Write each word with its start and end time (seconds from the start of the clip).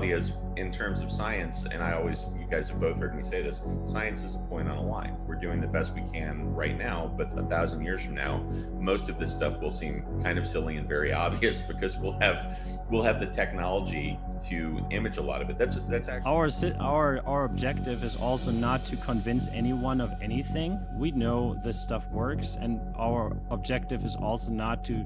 reality 0.00 0.12
is, 0.12 0.32
in 0.56 0.70
terms 0.70 1.00
of 1.00 1.10
science, 1.12 1.64
and 1.70 1.82
I 1.82 1.92
always, 1.92 2.24
you 2.38 2.46
guys 2.50 2.70
have 2.70 2.80
both 2.80 2.96
heard 2.96 3.14
me 3.14 3.22
say 3.22 3.42
this 3.42 3.60
science 3.84 4.22
is 4.22 4.34
a 4.34 4.38
point 4.48 4.68
on 4.68 4.78
a 4.78 4.82
line. 4.82 5.16
We're 5.26 5.34
doing 5.34 5.60
the 5.60 5.66
best 5.66 5.92
we 5.92 6.02
can 6.12 6.54
right 6.54 6.76
now, 6.76 7.12
but 7.16 7.30
a 7.38 7.42
thousand 7.42 7.84
years 7.84 8.02
from 8.02 8.14
now, 8.14 8.38
most 8.78 9.10
of 9.10 9.18
this 9.18 9.30
stuff 9.30 9.60
will 9.60 9.70
seem 9.70 10.02
kind 10.22 10.38
of 10.38 10.48
silly 10.48 10.76
and 10.78 10.88
very 10.88 11.12
obvious 11.24 11.60
because 11.60 11.98
we'll 11.98 12.18
have 12.20 12.58
we'll 12.90 13.02
have 13.02 13.20
the 13.20 13.26
technology 13.26 14.18
to 14.48 14.84
image 14.90 15.18
a 15.18 15.22
lot 15.22 15.42
of 15.42 15.50
it. 15.50 15.58
That's 15.58 15.76
that's 15.88 16.08
actually 16.08 16.30
our 16.30 16.48
our 16.80 17.20
our 17.26 17.44
objective 17.44 18.02
is 18.02 18.16
also 18.16 18.50
not 18.50 18.84
to 18.86 18.96
convince 18.96 19.48
anyone 19.48 20.00
of 20.00 20.14
anything. 20.22 20.80
We 20.94 21.10
know 21.10 21.54
this 21.62 21.78
stuff 21.78 22.08
works, 22.10 22.56
and 22.58 22.80
our 22.96 23.36
objective 23.50 24.04
is 24.04 24.16
also 24.16 24.50
not 24.52 24.84
to 24.86 25.04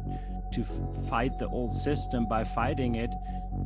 to 0.52 0.64
fight 1.08 1.38
the 1.38 1.48
old 1.48 1.72
system 1.72 2.26
by 2.26 2.44
fighting 2.44 2.96
it. 2.96 3.14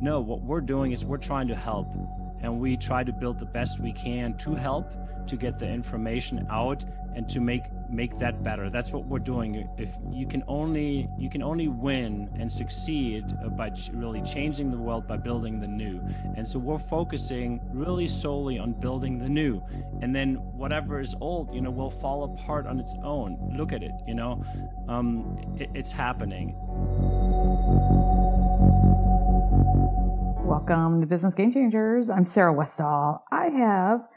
No, 0.01 0.19
what 0.19 0.41
we're 0.41 0.61
doing 0.61 0.91
is 0.91 1.05
we're 1.05 1.17
trying 1.17 1.47
to 1.47 1.55
help, 1.55 1.93
and 2.41 2.59
we 2.59 2.77
try 2.77 3.03
to 3.03 3.13
build 3.13 3.39
the 3.39 3.45
best 3.45 3.79
we 3.79 3.91
can 3.91 4.37
to 4.37 4.55
help, 4.55 4.91
to 5.27 5.35
get 5.35 5.57
the 5.57 5.67
information 5.67 6.45
out, 6.49 6.85
and 7.15 7.29
to 7.29 7.39
make 7.39 7.63
make 7.89 8.17
that 8.19 8.43
better. 8.43 8.69
That's 8.69 8.91
what 8.91 9.05
we're 9.05 9.19
doing. 9.19 9.69
If 9.77 9.97
you 10.11 10.27
can 10.27 10.43
only 10.47 11.07
you 11.17 11.29
can 11.29 11.41
only 11.41 11.69
win 11.69 12.29
and 12.39 12.51
succeed 12.51 13.23
uh, 13.43 13.49
by 13.49 13.69
ch 13.69 13.89
really 13.93 14.21
changing 14.21 14.69
the 14.69 14.77
world 14.77 15.07
by 15.07 15.17
building 15.17 15.59
the 15.59 15.67
new. 15.67 16.01
And 16.35 16.45
so 16.45 16.59
we're 16.59 16.77
focusing 16.77 17.61
really 17.71 18.07
solely 18.07 18.59
on 18.59 18.73
building 18.73 19.17
the 19.17 19.29
new. 19.29 19.63
And 20.01 20.13
then 20.13 20.35
whatever 20.35 20.99
is 20.99 21.15
old, 21.21 21.53
you 21.53 21.61
know, 21.61 21.71
will 21.71 21.89
fall 21.89 22.25
apart 22.25 22.67
on 22.67 22.79
its 22.79 22.93
own. 23.03 23.53
Look 23.57 23.71
at 23.71 23.81
it, 23.81 23.93
you 24.05 24.15
know, 24.15 24.43
um, 24.89 25.37
it, 25.57 25.69
it's 25.73 25.91
happening. 25.91 26.55
Welcome 30.45 31.01
to 31.01 31.07
Business 31.07 31.33
Game 31.33 31.51
Changers. 31.51 32.09
I'm 32.09 32.23
Sarah 32.23 32.53
Westall. 32.53 33.23
I 33.31 33.49
have 33.49 34.07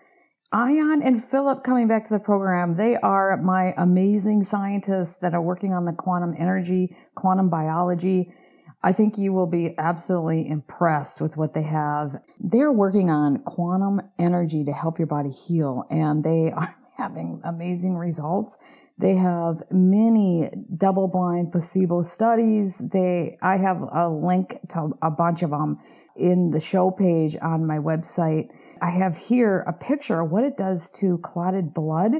Ion 0.50 1.02
and 1.02 1.22
Philip 1.22 1.62
coming 1.62 1.88
back 1.88 2.04
to 2.04 2.14
the 2.14 2.18
program. 2.18 2.74
They 2.74 2.96
are 2.96 3.36
my 3.36 3.74
amazing 3.76 4.44
scientists 4.44 5.16
that 5.16 5.34
are 5.34 5.42
working 5.42 5.74
on 5.74 5.84
the 5.84 5.92
quantum 5.92 6.34
energy, 6.38 6.96
quantum 7.14 7.50
biology. 7.50 8.32
I 8.82 8.92
think 8.92 9.18
you 9.18 9.34
will 9.34 9.46
be 9.46 9.74
absolutely 9.76 10.48
impressed 10.48 11.20
with 11.20 11.36
what 11.36 11.52
they 11.52 11.64
have. 11.64 12.22
They're 12.40 12.72
working 12.72 13.10
on 13.10 13.42
quantum 13.42 14.00
energy 14.18 14.64
to 14.64 14.72
help 14.72 14.98
your 14.98 15.06
body 15.06 15.28
heal, 15.28 15.84
and 15.90 16.24
they 16.24 16.50
are 16.56 16.74
having 16.96 17.42
amazing 17.44 17.94
results. 17.94 18.56
They 18.96 19.16
have 19.16 19.62
many 19.70 20.50
double 20.78 21.08
blind 21.08 21.52
placebo 21.52 22.02
studies. 22.02 22.78
They, 22.78 23.36
I 23.42 23.58
have 23.58 23.82
a 23.92 24.08
link 24.08 24.58
to 24.70 24.96
a 25.02 25.10
bunch 25.10 25.42
of 25.42 25.50
them 25.50 25.78
in 26.18 26.50
the 26.50 26.60
show 26.60 26.90
page 26.90 27.36
on 27.40 27.66
my 27.66 27.78
website. 27.78 28.48
I 28.82 28.90
have 28.90 29.16
here 29.16 29.64
a 29.66 29.72
picture 29.72 30.20
of 30.20 30.30
what 30.30 30.44
it 30.44 30.56
does 30.56 30.90
to 30.96 31.18
clotted 31.18 31.72
blood. 31.72 32.12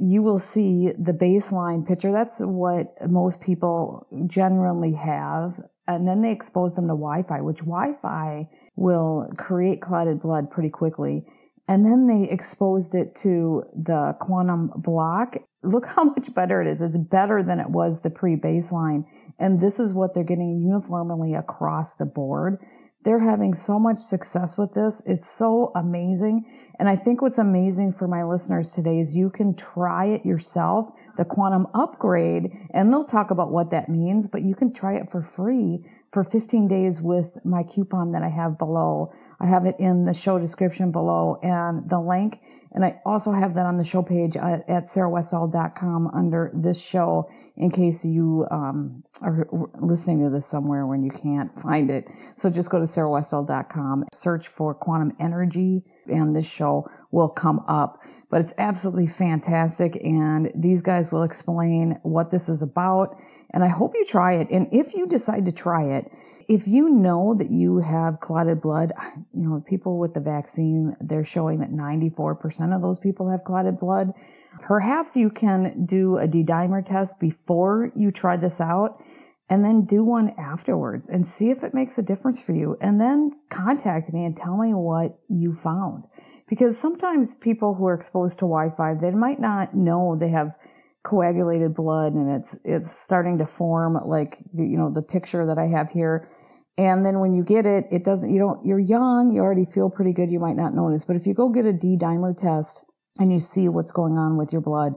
You 0.00 0.22
will 0.22 0.38
see 0.38 0.90
the 0.98 1.12
baseline 1.12 1.86
picture. 1.86 2.12
That's 2.12 2.38
what 2.38 2.94
most 3.08 3.40
people 3.40 4.06
generally 4.26 4.94
have. 4.94 5.60
And 5.86 6.08
then 6.08 6.22
they 6.22 6.30
expose 6.30 6.76
them 6.76 6.86
to 6.86 6.94
Wi-Fi, 6.94 7.40
which 7.40 7.58
Wi-Fi 7.58 8.48
will 8.76 9.30
create 9.36 9.82
clotted 9.82 10.20
blood 10.20 10.50
pretty 10.50 10.70
quickly. 10.70 11.24
And 11.68 11.84
then 11.84 12.06
they 12.06 12.30
exposed 12.30 12.94
it 12.94 13.14
to 13.16 13.64
the 13.74 14.16
quantum 14.20 14.72
block. 14.76 15.36
Look 15.62 15.86
how 15.86 16.04
much 16.16 16.32
better 16.34 16.62
it 16.62 16.68
is. 16.68 16.82
It's 16.82 16.96
better 16.96 17.42
than 17.42 17.60
it 17.60 17.70
was 17.70 18.00
the 18.00 18.10
pre-baseline. 18.10 19.04
And 19.38 19.60
this 19.60 19.80
is 19.80 19.92
what 19.92 20.14
they're 20.14 20.24
getting 20.24 20.60
uniformly 20.60 21.34
across 21.34 21.94
the 21.94 22.04
board. 22.04 22.58
They're 23.04 23.18
having 23.18 23.52
so 23.52 23.78
much 23.78 23.98
success 23.98 24.56
with 24.56 24.72
this. 24.72 25.02
It's 25.06 25.28
so 25.28 25.72
amazing. 25.74 26.46
And 26.78 26.88
I 26.88 26.94
think 26.94 27.20
what's 27.20 27.38
amazing 27.38 27.92
for 27.92 28.06
my 28.06 28.22
listeners 28.22 28.72
today 28.72 29.00
is 29.00 29.14
you 29.16 29.28
can 29.28 29.54
try 29.54 30.06
it 30.06 30.24
yourself, 30.24 30.92
the 31.16 31.24
quantum 31.24 31.66
upgrade, 31.74 32.52
and 32.70 32.92
they'll 32.92 33.04
talk 33.04 33.30
about 33.30 33.50
what 33.50 33.70
that 33.70 33.88
means, 33.88 34.28
but 34.28 34.42
you 34.42 34.54
can 34.54 34.72
try 34.72 34.94
it 34.94 35.10
for 35.10 35.20
free 35.20 35.84
for 36.12 36.22
15 36.22 36.68
days 36.68 37.00
with 37.00 37.38
my 37.44 37.62
coupon 37.62 38.12
that 38.12 38.22
I 38.22 38.28
have 38.28 38.58
below. 38.58 39.10
I 39.42 39.46
have 39.46 39.66
it 39.66 39.74
in 39.80 40.04
the 40.04 40.14
show 40.14 40.38
description 40.38 40.92
below 40.92 41.40
and 41.42 41.88
the 41.90 41.98
link. 41.98 42.40
And 42.70 42.84
I 42.84 43.00
also 43.04 43.32
have 43.32 43.54
that 43.54 43.66
on 43.66 43.76
the 43.76 43.84
show 43.84 44.00
page 44.00 44.36
at, 44.36 44.68
at 44.68 44.84
sarahwestall.com 44.84 46.12
under 46.14 46.52
this 46.54 46.80
show 46.80 47.28
in 47.56 47.72
case 47.72 48.04
you 48.04 48.46
um, 48.52 49.02
are 49.20 49.48
listening 49.80 50.22
to 50.24 50.30
this 50.30 50.46
somewhere 50.46 50.86
when 50.86 51.02
you 51.02 51.10
can't 51.10 51.52
find 51.60 51.90
it. 51.90 52.08
So 52.36 52.50
just 52.50 52.70
go 52.70 52.78
to 52.78 52.84
sarahwestall.com, 52.84 54.04
search 54.12 54.46
for 54.46 54.74
quantum 54.74 55.12
energy 55.18 55.82
and 56.06 56.36
this 56.36 56.46
show 56.46 56.88
will 57.10 57.28
come 57.28 57.64
up. 57.66 58.00
But 58.30 58.42
it's 58.42 58.54
absolutely 58.58 59.06
fantastic. 59.06 59.96
And 60.04 60.52
these 60.54 60.82
guys 60.82 61.10
will 61.10 61.24
explain 61.24 61.98
what 62.02 62.30
this 62.30 62.48
is 62.48 62.62
about. 62.62 63.16
And 63.50 63.64
I 63.64 63.68
hope 63.68 63.94
you 63.94 64.04
try 64.04 64.34
it. 64.34 64.50
And 64.50 64.68
if 64.72 64.94
you 64.94 65.06
decide 65.06 65.44
to 65.46 65.52
try 65.52 65.84
it, 65.84 66.12
if 66.52 66.68
you 66.68 66.90
know 66.90 67.34
that 67.38 67.50
you 67.50 67.78
have 67.78 68.20
clotted 68.20 68.60
blood, 68.60 68.92
you 69.32 69.48
know, 69.48 69.64
people 69.66 69.98
with 69.98 70.12
the 70.12 70.20
vaccine, 70.20 70.94
they're 71.00 71.24
showing 71.24 71.60
that 71.60 71.72
94% 71.72 72.76
of 72.76 72.82
those 72.82 72.98
people 72.98 73.30
have 73.30 73.42
clotted 73.42 73.80
blood. 73.80 74.12
Perhaps 74.60 75.16
you 75.16 75.30
can 75.30 75.86
do 75.86 76.18
a 76.18 76.26
D-dimer 76.26 76.84
test 76.84 77.18
before 77.18 77.90
you 77.96 78.10
try 78.10 78.36
this 78.36 78.60
out 78.60 79.02
and 79.48 79.64
then 79.64 79.86
do 79.86 80.04
one 80.04 80.34
afterwards 80.38 81.08
and 81.08 81.26
see 81.26 81.50
if 81.50 81.64
it 81.64 81.72
makes 81.72 81.96
a 81.96 82.02
difference 82.02 82.38
for 82.38 82.52
you. 82.52 82.76
And 82.82 83.00
then 83.00 83.30
contact 83.48 84.12
me 84.12 84.26
and 84.26 84.36
tell 84.36 84.58
me 84.58 84.74
what 84.74 85.18
you 85.30 85.54
found. 85.54 86.04
Because 86.50 86.78
sometimes 86.78 87.34
people 87.34 87.74
who 87.74 87.86
are 87.86 87.94
exposed 87.94 88.38
to 88.40 88.44
Wi-Fi, 88.44 88.94
they 89.00 89.10
might 89.12 89.40
not 89.40 89.74
know 89.74 90.18
they 90.20 90.28
have 90.28 90.52
coagulated 91.02 91.74
blood 91.74 92.12
and 92.12 92.30
it's, 92.30 92.56
it's 92.62 92.92
starting 92.94 93.38
to 93.38 93.46
form 93.46 93.98
like, 94.06 94.36
you 94.54 94.76
know, 94.76 94.90
the 94.90 95.02
picture 95.02 95.46
that 95.46 95.58
I 95.58 95.66
have 95.66 95.90
here. 95.90 96.28
And 96.78 97.04
then 97.04 97.20
when 97.20 97.34
you 97.34 97.44
get 97.44 97.66
it, 97.66 97.84
it 97.90 98.04
doesn't, 98.04 98.32
you 98.32 98.38
don't, 98.38 98.64
you're 98.64 98.78
young, 98.78 99.32
you 99.32 99.42
already 99.42 99.66
feel 99.66 99.90
pretty 99.90 100.12
good, 100.12 100.30
you 100.30 100.40
might 100.40 100.56
not 100.56 100.74
notice. 100.74 101.04
But 101.04 101.16
if 101.16 101.26
you 101.26 101.34
go 101.34 101.50
get 101.50 101.66
a 101.66 101.72
D 101.72 101.96
dimer 102.00 102.36
test 102.36 102.82
and 103.18 103.30
you 103.30 103.38
see 103.38 103.68
what's 103.68 103.92
going 103.92 104.16
on 104.16 104.38
with 104.38 104.52
your 104.52 104.62
blood, 104.62 104.94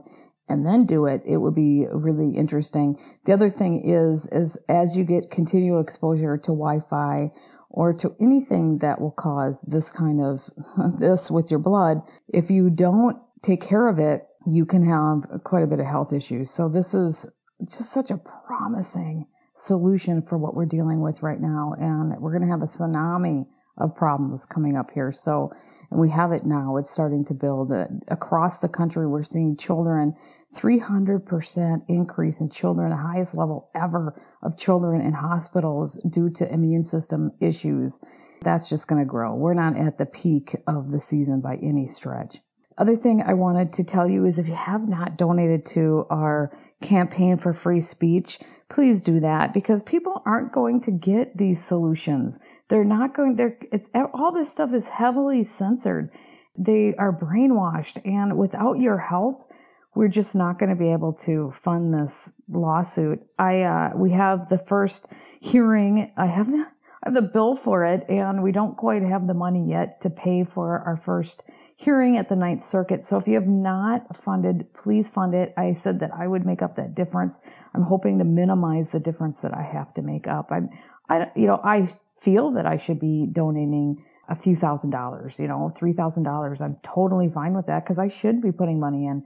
and 0.48 0.64
then 0.64 0.86
do 0.86 1.06
it, 1.06 1.22
it 1.26 1.38
would 1.38 1.54
be 1.54 1.86
really 1.92 2.36
interesting. 2.36 2.96
The 3.24 3.32
other 3.32 3.50
thing 3.50 3.82
is, 3.84 4.28
is 4.30 4.56
as 4.68 4.96
you 4.96 5.04
get 5.04 5.30
continual 5.30 5.80
exposure 5.80 6.36
to 6.38 6.52
Wi-Fi 6.52 7.32
or 7.68 7.92
to 7.94 8.14
anything 8.20 8.78
that 8.78 9.00
will 9.00 9.10
cause 9.10 9.60
this 9.66 9.90
kind 9.90 10.20
of 10.20 10.48
this 11.00 11.30
with 11.30 11.50
your 11.50 11.60
blood, 11.60 11.98
if 12.28 12.50
you 12.50 12.70
don't 12.70 13.16
take 13.42 13.60
care 13.60 13.88
of 13.88 13.98
it, 13.98 14.26
you 14.46 14.64
can 14.64 14.86
have 14.86 15.42
quite 15.42 15.64
a 15.64 15.66
bit 15.66 15.80
of 15.80 15.86
health 15.86 16.12
issues. 16.12 16.50
So 16.50 16.68
this 16.68 16.94
is 16.94 17.26
just 17.64 17.90
such 17.90 18.10
a 18.10 18.20
promising 18.46 19.26
solution 19.56 20.22
for 20.22 20.38
what 20.38 20.54
we're 20.54 20.66
dealing 20.66 21.00
with 21.00 21.22
right 21.22 21.40
now. 21.40 21.74
And 21.78 22.20
we're 22.20 22.32
going 22.36 22.46
to 22.46 22.52
have 22.52 22.62
a 22.62 22.66
tsunami 22.66 23.46
of 23.78 23.94
problems 23.94 24.46
coming 24.46 24.76
up 24.76 24.90
here. 24.92 25.12
So, 25.12 25.50
and 25.90 26.00
we 26.00 26.10
have 26.10 26.32
it 26.32 26.44
now. 26.44 26.76
It's 26.76 26.90
starting 26.90 27.24
to 27.26 27.34
build 27.34 27.72
uh, 27.72 27.86
across 28.08 28.58
the 28.58 28.68
country. 28.68 29.06
We're 29.06 29.22
seeing 29.22 29.56
children 29.56 30.14
300% 30.54 31.82
increase 31.88 32.40
in 32.40 32.48
children, 32.48 32.90
the 32.90 32.96
highest 32.96 33.36
level 33.36 33.70
ever 33.74 34.20
of 34.42 34.56
children 34.56 35.00
in 35.00 35.12
hospitals 35.12 35.98
due 36.10 36.30
to 36.30 36.50
immune 36.52 36.82
system 36.82 37.32
issues. 37.40 37.98
That's 38.42 38.68
just 38.68 38.88
going 38.88 39.02
to 39.02 39.08
grow. 39.08 39.34
We're 39.34 39.54
not 39.54 39.76
at 39.76 39.98
the 39.98 40.06
peak 40.06 40.56
of 40.66 40.92
the 40.92 41.00
season 41.00 41.40
by 41.40 41.56
any 41.56 41.86
stretch. 41.86 42.38
Other 42.78 42.96
thing 42.96 43.22
I 43.26 43.34
wanted 43.34 43.72
to 43.74 43.84
tell 43.84 44.08
you 44.08 44.26
is 44.26 44.38
if 44.38 44.48
you 44.48 44.54
have 44.54 44.86
not 44.88 45.16
donated 45.16 45.66
to 45.66 46.04
our 46.10 46.56
campaign 46.82 47.38
for 47.38 47.52
free 47.52 47.80
speech, 47.80 48.38
please 48.68 49.02
do 49.02 49.20
that 49.20 49.54
because 49.54 49.82
people 49.82 50.22
aren't 50.26 50.52
going 50.52 50.80
to 50.82 50.90
get 50.90 51.36
these 51.36 51.62
solutions. 51.64 52.38
They're 52.68 52.84
not 52.84 53.14
going, 53.14 53.36
they're, 53.36 53.58
it's, 53.72 53.88
all 54.12 54.32
this 54.32 54.50
stuff 54.50 54.74
is 54.74 54.88
heavily 54.88 55.42
censored. 55.42 56.10
They 56.58 56.94
are 56.98 57.12
brainwashed 57.12 58.04
and 58.04 58.36
without 58.36 58.78
your 58.78 58.98
help, 58.98 59.50
we're 59.94 60.08
just 60.08 60.34
not 60.34 60.58
going 60.58 60.70
to 60.70 60.76
be 60.76 60.92
able 60.92 61.12
to 61.12 61.52
fund 61.52 61.94
this 61.94 62.34
lawsuit. 62.48 63.20
I, 63.38 63.62
uh, 63.62 63.90
we 63.94 64.10
have 64.12 64.48
the 64.48 64.58
first 64.58 65.06
hearing. 65.40 66.12
I 66.16 66.26
have 66.26 66.50
the, 66.50 66.66
I 67.02 67.10
have 67.10 67.14
the 67.14 67.22
bill 67.22 67.56
for 67.56 67.86
it 67.86 68.04
and 68.08 68.42
we 68.42 68.52
don't 68.52 68.76
quite 68.76 69.02
have 69.02 69.26
the 69.26 69.34
money 69.34 69.64
yet 69.70 70.00
to 70.02 70.10
pay 70.10 70.44
for 70.44 70.80
our 70.80 70.96
first 70.96 71.44
hearing 71.76 72.16
at 72.16 72.28
the 72.28 72.36
Ninth 72.36 72.64
Circuit. 72.64 73.04
So 73.04 73.18
if 73.18 73.28
you 73.28 73.34
have 73.34 73.46
not 73.46 74.16
funded, 74.16 74.72
please 74.72 75.08
fund 75.08 75.34
it. 75.34 75.52
I 75.56 75.72
said 75.72 76.00
that 76.00 76.10
I 76.18 76.26
would 76.26 76.46
make 76.46 76.62
up 76.62 76.76
that 76.76 76.94
difference. 76.94 77.38
I'm 77.74 77.82
hoping 77.82 78.18
to 78.18 78.24
minimize 78.24 78.90
the 78.90 78.98
difference 78.98 79.40
that 79.40 79.54
I 79.54 79.62
have 79.62 79.92
to 79.94 80.02
make 80.02 80.26
up. 80.26 80.50
I'm, 80.50 80.70
I, 81.08 81.30
you 81.36 81.46
know, 81.46 81.60
I 81.62 81.88
feel 82.18 82.50
that 82.52 82.66
I 82.66 82.78
should 82.78 82.98
be 82.98 83.28
donating 83.30 84.02
a 84.28 84.34
few 84.34 84.56
thousand 84.56 84.90
dollars, 84.90 85.38
you 85.38 85.46
know, 85.46 85.70
three 85.76 85.92
thousand 85.92 86.22
dollars. 86.24 86.60
I'm 86.60 86.78
totally 86.82 87.28
fine 87.28 87.54
with 87.54 87.66
that 87.66 87.84
because 87.84 87.98
I 87.98 88.08
should 88.08 88.40
be 88.40 88.52
putting 88.52 88.80
money 88.80 89.06
in, 89.06 89.22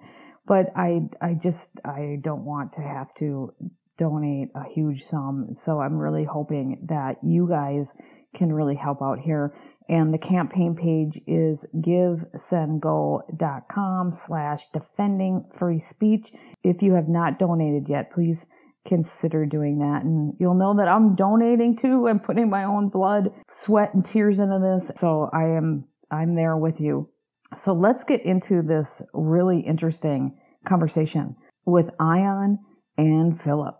but 0.46 0.72
I, 0.76 1.02
I 1.22 1.34
just, 1.34 1.80
I 1.84 2.18
don't 2.20 2.44
want 2.44 2.72
to 2.74 2.80
have 2.80 3.14
to 3.14 3.54
donate 3.96 4.48
a 4.54 4.64
huge 4.68 5.04
sum. 5.04 5.48
So 5.52 5.80
I'm 5.80 5.96
really 5.96 6.24
hoping 6.24 6.86
that 6.88 7.18
you 7.22 7.48
guys 7.48 7.94
can 8.34 8.52
really 8.52 8.74
help 8.74 9.02
out 9.02 9.20
here. 9.20 9.54
And 9.90 10.14
the 10.14 10.18
campaign 10.18 10.74
page 10.76 11.20
is 11.26 11.66
givesendgo.com 11.74 14.12
slash 14.12 14.68
defending 14.72 15.44
free 15.52 15.80
speech. 15.80 16.32
If 16.62 16.80
you 16.80 16.94
have 16.94 17.08
not 17.08 17.40
donated 17.40 17.88
yet, 17.88 18.12
please 18.12 18.46
consider 18.86 19.46
doing 19.46 19.80
that. 19.80 20.04
And 20.04 20.34
you'll 20.38 20.54
know 20.54 20.76
that 20.76 20.86
I'm 20.86 21.16
donating 21.16 21.76
too. 21.76 22.06
I'm 22.06 22.20
putting 22.20 22.48
my 22.48 22.62
own 22.62 22.88
blood, 22.88 23.32
sweat, 23.50 23.92
and 23.92 24.04
tears 24.04 24.38
into 24.38 24.60
this. 24.60 24.92
So 24.96 25.28
I 25.32 25.56
am, 25.56 25.86
I'm 26.08 26.36
there 26.36 26.56
with 26.56 26.80
you. 26.80 27.08
So 27.56 27.72
let's 27.72 28.04
get 28.04 28.24
into 28.24 28.62
this 28.62 29.02
really 29.12 29.58
interesting 29.58 30.38
conversation 30.64 31.34
with 31.64 31.90
Ion 31.98 32.60
and 32.96 33.40
Philip. 33.40 33.74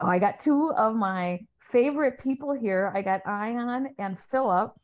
I 0.00 0.18
got 0.18 0.40
two 0.40 0.70
of 0.76 0.94
my 0.94 1.46
favorite 1.72 2.20
people 2.22 2.52
here. 2.52 2.92
I 2.94 3.00
got 3.00 3.26
Ion 3.26 3.94
and 3.98 4.18
Philip, 4.30 4.74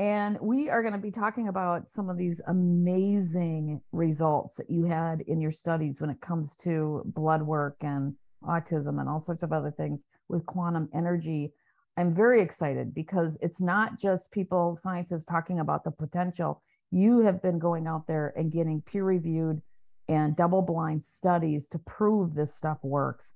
and 0.00 0.38
we 0.40 0.70
are 0.70 0.80
going 0.80 0.94
to 0.94 0.98
be 0.98 1.10
talking 1.10 1.48
about 1.48 1.86
some 1.90 2.08
of 2.08 2.16
these 2.16 2.40
amazing 2.46 3.82
results 3.92 4.56
that 4.56 4.70
you 4.70 4.86
had 4.86 5.20
in 5.26 5.42
your 5.42 5.52
studies 5.52 6.00
when 6.00 6.08
it 6.08 6.22
comes 6.22 6.56
to 6.56 7.02
blood 7.04 7.42
work 7.42 7.76
and 7.82 8.14
autism 8.42 8.98
and 8.98 9.10
all 9.10 9.20
sorts 9.20 9.42
of 9.42 9.52
other 9.52 9.70
things 9.70 10.00
with 10.30 10.46
quantum 10.46 10.88
energy. 10.94 11.52
I'm 11.98 12.14
very 12.14 12.40
excited 12.40 12.94
because 12.94 13.36
it's 13.42 13.60
not 13.60 14.00
just 14.00 14.32
people, 14.32 14.78
scientists 14.80 15.26
talking 15.26 15.60
about 15.60 15.84
the 15.84 15.90
potential. 15.90 16.62
You 16.90 17.20
have 17.20 17.42
been 17.42 17.58
going 17.58 17.86
out 17.86 18.06
there 18.06 18.32
and 18.36 18.50
getting 18.50 18.80
peer 18.80 19.04
reviewed 19.04 19.60
and 20.08 20.34
double 20.34 20.62
blind 20.62 21.04
studies 21.04 21.68
to 21.68 21.78
prove 21.78 22.32
this 22.32 22.54
stuff 22.54 22.78
works. 22.82 23.34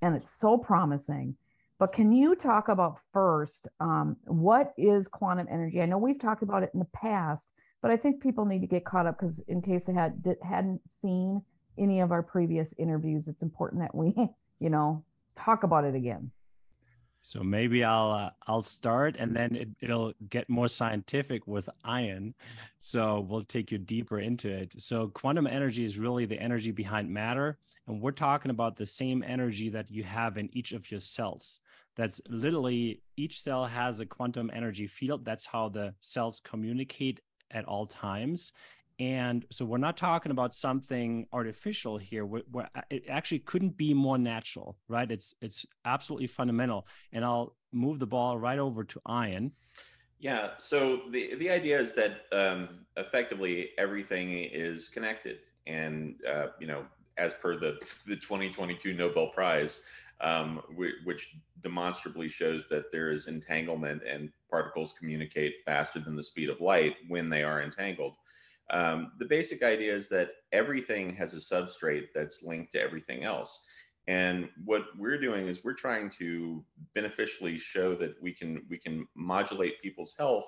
And 0.00 0.16
it's 0.16 0.34
so 0.34 0.56
promising. 0.56 1.36
But 1.78 1.92
can 1.92 2.10
you 2.10 2.34
talk 2.34 2.68
about 2.68 2.98
first 3.12 3.68
um, 3.80 4.16
what 4.24 4.72
is 4.78 5.08
quantum 5.08 5.46
energy? 5.50 5.82
I 5.82 5.86
know 5.86 5.98
we've 5.98 6.18
talked 6.18 6.42
about 6.42 6.62
it 6.62 6.70
in 6.72 6.80
the 6.80 6.86
past, 6.86 7.48
but 7.82 7.90
I 7.90 7.96
think 7.98 8.22
people 8.22 8.46
need 8.46 8.60
to 8.60 8.66
get 8.66 8.86
caught 8.86 9.06
up 9.06 9.18
because 9.18 9.40
in 9.46 9.60
case 9.60 9.84
they 9.84 9.92
had 9.92 10.22
hadn't 10.42 10.80
seen 11.02 11.42
any 11.78 12.00
of 12.00 12.12
our 12.12 12.22
previous 12.22 12.72
interviews, 12.78 13.28
it's 13.28 13.42
important 13.42 13.82
that 13.82 13.94
we, 13.94 14.14
you 14.58 14.70
know, 14.70 15.04
talk 15.34 15.64
about 15.64 15.84
it 15.84 15.94
again. 15.94 16.30
So 17.20 17.42
maybe 17.42 17.82
I'll 17.82 18.12
uh, 18.12 18.30
I'll 18.46 18.60
start, 18.60 19.16
and 19.18 19.34
then 19.34 19.56
it, 19.56 19.68
it'll 19.80 20.12
get 20.30 20.48
more 20.48 20.68
scientific 20.68 21.44
with 21.48 21.68
Ion. 21.84 22.34
So 22.78 23.26
we'll 23.28 23.42
take 23.42 23.72
you 23.72 23.78
deeper 23.78 24.20
into 24.20 24.48
it. 24.48 24.80
So 24.80 25.08
quantum 25.08 25.48
energy 25.48 25.84
is 25.84 25.98
really 25.98 26.24
the 26.24 26.38
energy 26.38 26.70
behind 26.70 27.10
matter, 27.10 27.58
and 27.88 28.00
we're 28.00 28.12
talking 28.12 28.52
about 28.52 28.76
the 28.76 28.86
same 28.86 29.24
energy 29.26 29.68
that 29.70 29.90
you 29.90 30.04
have 30.04 30.38
in 30.38 30.48
each 30.56 30.72
of 30.72 30.88
your 30.88 31.00
cells. 31.00 31.60
That's 31.96 32.20
literally 32.28 33.02
each 33.16 33.40
cell 33.40 33.64
has 33.64 34.00
a 34.00 34.06
quantum 34.06 34.50
energy 34.52 34.86
field. 34.86 35.24
That's 35.24 35.46
how 35.46 35.68
the 35.68 35.94
cells 36.00 36.40
communicate 36.40 37.20
at 37.50 37.64
all 37.64 37.86
times. 37.86 38.52
And 38.98 39.44
so 39.50 39.64
we're 39.64 39.78
not 39.78 39.96
talking 39.96 40.32
about 40.32 40.54
something 40.54 41.26
artificial 41.32 41.98
here. 41.98 42.24
Where, 42.24 42.68
uh, 42.74 42.80
it 42.88 43.04
actually 43.08 43.40
couldn't 43.40 43.76
be 43.76 43.92
more 43.92 44.16
natural, 44.16 44.76
right? 44.88 45.10
It's 45.10 45.34
it's 45.42 45.66
absolutely 45.84 46.28
fundamental. 46.28 46.86
And 47.12 47.24
I'll 47.24 47.56
move 47.72 47.98
the 47.98 48.06
ball 48.06 48.38
right 48.38 48.58
over 48.58 48.84
to 48.84 49.00
Ion. 49.04 49.52
Yeah. 50.18 50.50
So 50.56 51.02
the 51.10 51.34
the 51.34 51.50
idea 51.50 51.78
is 51.78 51.92
that 51.94 52.22
um, 52.32 52.86
effectively 52.96 53.70
everything 53.76 54.32
is 54.32 54.88
connected, 54.88 55.40
and 55.66 56.16
uh, 56.26 56.46
you 56.58 56.66
know, 56.66 56.86
as 57.18 57.34
per 57.34 57.54
the 57.54 57.78
the 58.06 58.16
2022 58.16 58.94
Nobel 58.94 59.28
Prize, 59.28 59.80
um, 60.20 60.62
which 61.04 61.34
demonstrably 61.62 62.28
shows 62.28 62.68
that 62.68 62.90
there 62.92 63.10
is 63.10 63.26
entanglement 63.26 64.02
and 64.08 64.30
particles 64.50 64.94
communicate 64.98 65.56
faster 65.64 65.98
than 66.00 66.16
the 66.16 66.22
speed 66.22 66.48
of 66.48 66.60
light 66.60 66.96
when 67.08 67.28
they 67.28 67.42
are 67.42 67.62
entangled. 67.62 68.14
Um, 68.70 69.12
the 69.18 69.26
basic 69.26 69.62
idea 69.62 69.94
is 69.94 70.08
that 70.08 70.30
everything 70.52 71.14
has 71.16 71.34
a 71.34 71.36
substrate 71.36 72.08
that's 72.14 72.42
linked 72.42 72.72
to 72.72 72.80
everything 72.80 73.24
else. 73.24 73.64
And 74.08 74.48
what 74.64 74.82
we're 74.98 75.20
doing 75.20 75.48
is 75.48 75.64
we're 75.64 75.74
trying 75.74 76.10
to 76.10 76.64
beneficially 76.94 77.58
show 77.58 77.94
that 77.96 78.14
we 78.22 78.32
can 78.32 78.64
we 78.70 78.78
can 78.78 79.06
modulate 79.16 79.82
people's 79.82 80.14
health 80.16 80.46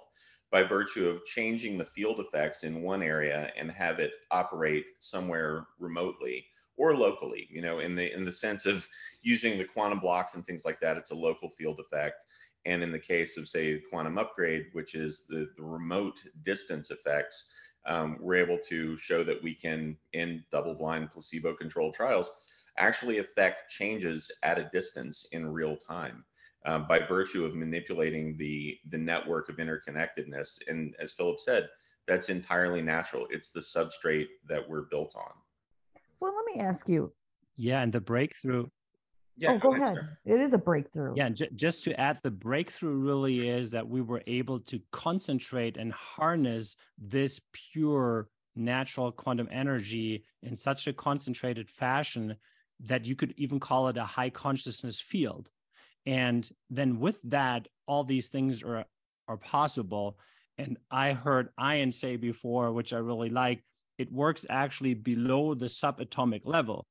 by 0.51 0.63
virtue 0.63 1.09
of 1.09 1.25
changing 1.25 1.77
the 1.77 1.85
field 1.85 2.21
effects 2.21 2.65
in 2.65 2.83
one 2.83 3.03
area 3.03 3.53
and 3.57 3.71
have 3.71 3.99
it 3.99 4.13
operate 4.31 4.85
somewhere 5.01 5.67
remotely 5.79 6.47
or 6.79 6.95
locally 6.95 7.49
you 7.51 7.61
know 7.61 7.81
in 7.81 7.95
the 7.95 8.15
in 8.15 8.25
the 8.25 8.33
sense 8.33 8.67
of 8.67 8.87
using 9.23 9.59
the 9.59 9.65
quantum 9.65 10.01
blocks 10.01 10.35
and 10.35 10.45
things 10.45 10.65
like 10.65 10.81
that 10.81 10.97
it's 10.97 11.11
a 11.11 11.15
local 11.15 11.51
field 11.51 11.81
effect 11.81 12.25
and 12.67 12.83
in 12.83 12.93
the 12.93 12.99
case 12.99 13.37
of 13.37 13.49
say 13.49 13.81
quantum 13.91 14.19
upgrade 14.19 14.67
which 14.73 14.95
is 14.95 15.27
the, 15.29 15.49
the 15.57 15.63
remote 15.63 16.19
distance 16.43 16.91
effects 16.91 17.51
um, 17.89 18.19
we're 18.21 18.37
able 18.37 18.59
to 18.69 18.97
show 18.99 19.25
that 19.25 19.43
we 19.43 19.55
can, 19.55 19.97
in 20.13 20.45
double 20.53 20.75
blind 20.75 21.11
placebo 21.11 21.55
controlled 21.55 21.95
trials, 21.95 22.31
actually 22.77 23.19
affect 23.19 23.71
changes 23.71 24.31
at 24.43 24.59
a 24.59 24.69
distance 24.73 25.27
in 25.33 25.47
real 25.51 25.77
time. 25.77 26.25
Uh, 26.67 26.81
by 26.81 26.99
virtue 26.99 27.45
of 27.45 27.55
manipulating 27.55 28.37
the 28.37 28.77
the 28.91 28.99
network 28.99 29.49
of 29.49 29.57
interconnectedness, 29.57 30.59
and 30.67 30.95
as 30.99 31.13
Philip 31.13 31.39
said, 31.39 31.69
that's 32.09 32.29
entirely 32.29 32.83
natural. 32.83 33.29
It's 33.31 33.51
the 33.51 33.61
substrate 33.61 34.27
that 34.49 34.69
we're 34.69 34.83
built 34.91 35.15
on. 35.17 35.33
Well, 36.49 36.57
let 36.57 36.65
me 36.65 36.69
ask 36.69 36.89
you. 36.89 37.13
Yeah, 37.57 37.83
and 37.83 37.93
the 37.93 38.01
breakthrough 38.01 38.67
yeah, 39.39 39.53
oh, 39.53 39.59
go, 39.59 39.73
ahead. 39.73 39.97
ahead. 39.97 40.09
It 40.25 40.41
is 40.41 40.53
a 40.53 40.59
breakthrough. 40.59 41.15
Yeah, 41.15 41.29
j- 41.29 41.51
just 41.55 41.85
to 41.85 41.99
add, 41.99 42.19
the 42.23 42.31
breakthrough 42.31 42.97
really 42.97 43.49
is 43.49 43.71
that 43.71 43.89
we 43.89 44.01
were 44.01 44.23
able 44.27 44.59
to 44.61 44.81
concentrate 44.91 45.77
and 45.77 45.93
harness 45.93 46.75
this 46.99 47.41
pure 47.53 48.29
natural 48.57 49.13
quantum 49.13 49.49
energy 49.53 50.25
in 50.43 50.57
such 50.57 50.89
a 50.89 50.93
concentrated 50.93 51.71
fashion 51.71 52.35
that 52.81 53.07
you 53.07 53.15
could 53.15 53.33
even 53.37 53.61
call 53.61 53.87
it 53.89 53.97
a 53.97 54.05
high 54.05 54.31
consciousness 54.31 55.01
field. 55.01 55.51
And 56.05 56.49
then 56.69 56.99
with 56.99 57.21
that, 57.23 57.69
all 57.87 58.03
these 58.03 58.31
things 58.31 58.63
are 58.65 58.85
are 59.29 59.37
possible. 59.37 60.19
And 60.57 60.79
I 60.91 61.13
heard 61.13 61.51
Ion 61.59 61.93
say 61.93 62.17
before, 62.17 62.73
which 62.73 62.93
I 62.93 62.99
really 62.99 63.29
like, 63.29 63.63
it 63.99 64.13
works 64.13 64.47
actually 64.49 64.95
below 64.95 65.55
the 65.55 65.67
subatomic 65.67 66.43
level 66.45 66.87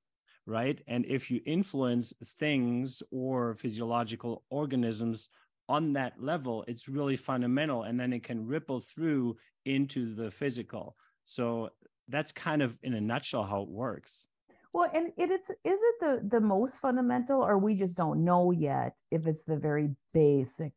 right? 0.48 0.82
And 0.88 1.06
if 1.06 1.30
you 1.30 1.42
influence 1.46 2.14
things 2.40 3.04
or 3.12 3.54
physiological 3.56 4.44
organisms 4.50 5.30
on 5.70 5.94
that 5.94 6.14
level, 6.20 6.64
it's 6.68 6.88
really 6.88 7.18
fundamental. 7.18 7.84
And 7.84 8.00
then 8.00 8.14
it 8.14 8.24
can 8.24 8.48
ripple 8.48 8.80
through 8.80 9.36
into 9.66 10.16
the 10.16 10.32
physical. 10.32 10.96
So 11.26 11.70
that's 12.08 12.32
kind 12.32 12.62
of 12.62 12.78
in 12.82 12.94
a 12.94 13.02
nutshell 13.02 13.44
how 13.44 13.64
it 13.64 13.70
works. 13.70 14.28
Well, 14.72 14.90
and 14.94 15.08
it, 15.18 15.32
it's 15.32 15.50
is 15.50 15.56
it 15.64 15.96
the 16.00 16.22
the 16.30 16.40
most 16.40 16.80
fundamental, 16.80 17.42
or 17.42 17.58
we 17.58 17.76
just 17.76 17.98
don't 17.98 18.24
know 18.24 18.52
yet 18.52 18.94
if 19.12 19.26
it's 19.26 19.42
the 19.42 19.58
very 19.58 19.90
basic 20.14 20.74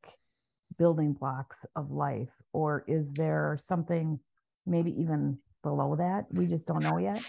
building 0.79 1.13
blocks 1.13 1.67
of 1.77 1.91
life, 1.91 2.31
or 2.53 2.85
is 2.87 3.13
there 3.13 3.59
something 3.63 4.19
maybe 4.67 4.99
even 5.01 5.39
below 5.63 5.97
that 5.97 6.27
we 6.33 6.47
just 6.47 6.67
don't 6.67 6.83
know 6.83 6.99
yet? 6.99 7.23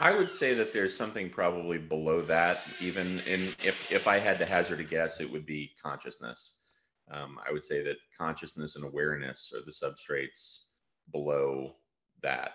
I 0.00 0.16
would 0.16 0.32
say 0.32 0.54
that 0.54 0.72
there's 0.72 0.96
something 0.96 1.30
probably 1.30 1.78
below 1.78 2.22
that. 2.22 2.60
Even 2.80 3.20
in 3.20 3.54
if 3.62 3.92
if 3.92 4.08
I 4.08 4.18
had 4.18 4.38
to 4.38 4.46
hazard 4.46 4.80
a 4.80 4.84
guess, 4.84 5.20
it 5.20 5.30
would 5.30 5.46
be 5.46 5.72
consciousness. 5.82 6.58
Um, 7.10 7.38
I 7.46 7.52
would 7.52 7.64
say 7.64 7.82
that 7.84 7.96
consciousness 8.18 8.76
and 8.76 8.84
awareness 8.84 9.52
are 9.54 9.64
the 9.64 9.70
substrates 9.70 10.64
below 11.12 11.74
that. 12.22 12.52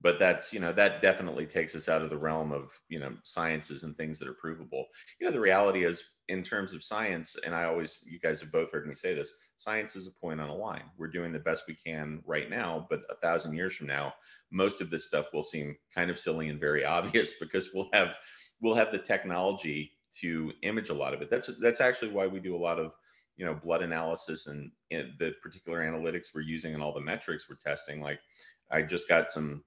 But 0.00 0.18
that's 0.18 0.52
you 0.52 0.60
know 0.60 0.72
that 0.72 1.02
definitely 1.02 1.46
takes 1.46 1.74
us 1.74 1.88
out 1.88 2.02
of 2.02 2.10
the 2.10 2.18
realm 2.18 2.52
of 2.52 2.70
you 2.88 3.00
know 3.00 3.14
sciences 3.24 3.82
and 3.82 3.96
things 3.96 4.18
that 4.18 4.28
are 4.28 4.36
provable. 4.40 4.86
You 5.20 5.26
know 5.26 5.32
the 5.32 5.40
reality 5.40 5.84
is 5.84 6.04
in 6.28 6.42
terms 6.42 6.72
of 6.72 6.84
science, 6.84 7.36
and 7.44 7.54
I 7.54 7.64
always 7.64 7.98
you 8.04 8.20
guys 8.20 8.40
have 8.40 8.52
both 8.52 8.70
heard 8.70 8.86
me 8.86 8.94
say 8.94 9.14
this. 9.14 9.32
Science 9.56 9.96
is 9.96 10.06
a 10.06 10.20
point 10.20 10.40
on 10.40 10.50
a 10.50 10.54
line. 10.54 10.84
We're 10.96 11.08
doing 11.08 11.32
the 11.32 11.38
best 11.40 11.64
we 11.66 11.74
can 11.74 12.22
right 12.26 12.48
now, 12.48 12.86
but 12.88 13.00
a 13.10 13.16
thousand 13.16 13.56
years 13.56 13.74
from 13.74 13.88
now, 13.88 14.14
most 14.52 14.80
of 14.80 14.90
this 14.90 15.06
stuff 15.06 15.26
will 15.32 15.42
seem 15.42 15.76
kind 15.94 16.10
of 16.10 16.20
silly 16.20 16.48
and 16.48 16.60
very 16.60 16.84
obvious 16.96 17.34
because 17.40 17.70
we'll 17.74 17.88
have 17.92 18.16
we'll 18.60 18.74
have 18.74 18.92
the 18.92 18.98
technology 18.98 19.92
to 20.20 20.52
image 20.62 20.90
a 20.90 20.94
lot 20.94 21.14
of 21.14 21.22
it. 21.22 21.30
That's 21.30 21.50
that's 21.60 21.80
actually 21.80 22.12
why 22.12 22.26
we 22.26 22.40
do 22.40 22.54
a 22.54 22.58
lot 22.58 22.78
of 22.78 22.92
you 23.36 23.46
know 23.46 23.54
blood 23.54 23.82
analysis 23.82 24.46
and, 24.46 24.70
and 24.90 25.12
the 25.18 25.34
particular 25.42 25.80
analytics 25.80 26.28
we're 26.34 26.42
using 26.42 26.74
and 26.74 26.82
all 26.82 26.92
the 26.92 27.00
metrics 27.00 27.48
we're 27.48 27.56
testing. 27.56 28.02
Like 28.02 28.20
I 28.70 28.82
just 28.82 29.08
got 29.08 29.32
some 29.32 29.64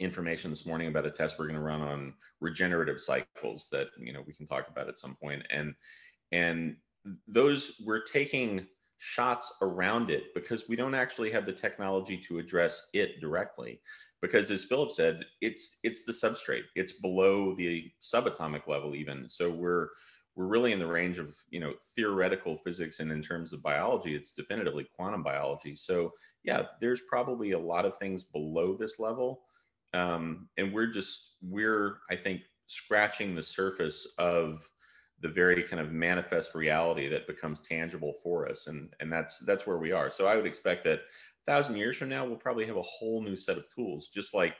information 0.00 0.50
this 0.50 0.66
morning 0.66 0.88
about 0.88 1.06
a 1.06 1.10
test 1.10 1.38
we're 1.38 1.46
going 1.46 1.56
to 1.56 1.62
run 1.62 1.82
on 1.82 2.14
regenerative 2.40 3.00
cycles 3.00 3.68
that 3.72 3.88
you 3.98 4.12
know 4.12 4.22
we 4.26 4.32
can 4.32 4.46
talk 4.46 4.68
about 4.68 4.88
at 4.88 4.98
some 4.98 5.16
point. 5.16 5.42
And 5.50 5.74
and 6.32 6.76
those 7.26 7.80
we're 7.84 8.02
taking 8.02 8.66
shots 8.98 9.52
around 9.62 10.10
it 10.10 10.34
because 10.34 10.68
we 10.68 10.76
don't 10.76 10.94
actually 10.94 11.30
have 11.30 11.46
the 11.46 11.52
technology 11.52 12.16
to 12.16 12.38
address 12.38 12.88
it 12.92 13.20
directly. 13.20 13.80
Because 14.20 14.50
as 14.50 14.64
philip 14.64 14.90
said 14.90 15.24
it's 15.40 15.78
it's 15.82 16.04
the 16.04 16.12
substrate. 16.12 16.64
It's 16.74 16.92
below 16.92 17.54
the 17.54 17.90
subatomic 18.02 18.66
level 18.66 18.94
even. 18.94 19.28
So 19.28 19.50
we're 19.50 19.88
we're 20.36 20.46
really 20.46 20.72
in 20.72 20.78
the 20.78 20.86
range 20.86 21.18
of 21.18 21.34
you 21.50 21.58
know 21.58 21.74
theoretical 21.96 22.58
physics 22.58 23.00
and 23.00 23.10
in 23.10 23.22
terms 23.22 23.52
of 23.52 23.62
biology 23.62 24.14
it's 24.14 24.32
definitively 24.32 24.86
quantum 24.94 25.22
biology. 25.22 25.74
So 25.74 26.12
yeah 26.44 26.62
there's 26.80 27.00
probably 27.02 27.52
a 27.52 27.58
lot 27.58 27.84
of 27.84 27.96
things 27.96 28.22
below 28.22 28.76
this 28.76 29.00
level 29.00 29.42
um, 29.94 30.48
and 30.56 30.72
we're 30.72 30.90
just 30.90 31.36
we're 31.42 31.98
i 32.10 32.16
think 32.16 32.42
scratching 32.66 33.34
the 33.34 33.42
surface 33.42 34.14
of 34.18 34.62
the 35.20 35.28
very 35.28 35.62
kind 35.62 35.80
of 35.80 35.90
manifest 35.90 36.54
reality 36.54 37.08
that 37.08 37.26
becomes 37.26 37.60
tangible 37.60 38.14
for 38.22 38.48
us. 38.48 38.66
And 38.66 38.92
and 39.00 39.12
that's 39.12 39.38
that's 39.40 39.66
where 39.66 39.78
we 39.78 39.92
are. 39.92 40.10
So 40.10 40.26
i 40.26 40.36
would 40.36 40.46
expect 40.46 40.84
that 40.84 41.00
a 41.00 41.50
thousand 41.50 41.76
years 41.76 41.96
from 41.96 42.08
now 42.08 42.24
we'll 42.24 42.36
probably 42.36 42.66
have 42.66 42.76
a 42.76 42.82
whole 42.82 43.22
new 43.22 43.36
set 43.36 43.58
of 43.58 43.64
tools 43.74 44.08
just 44.14 44.34
like 44.34 44.54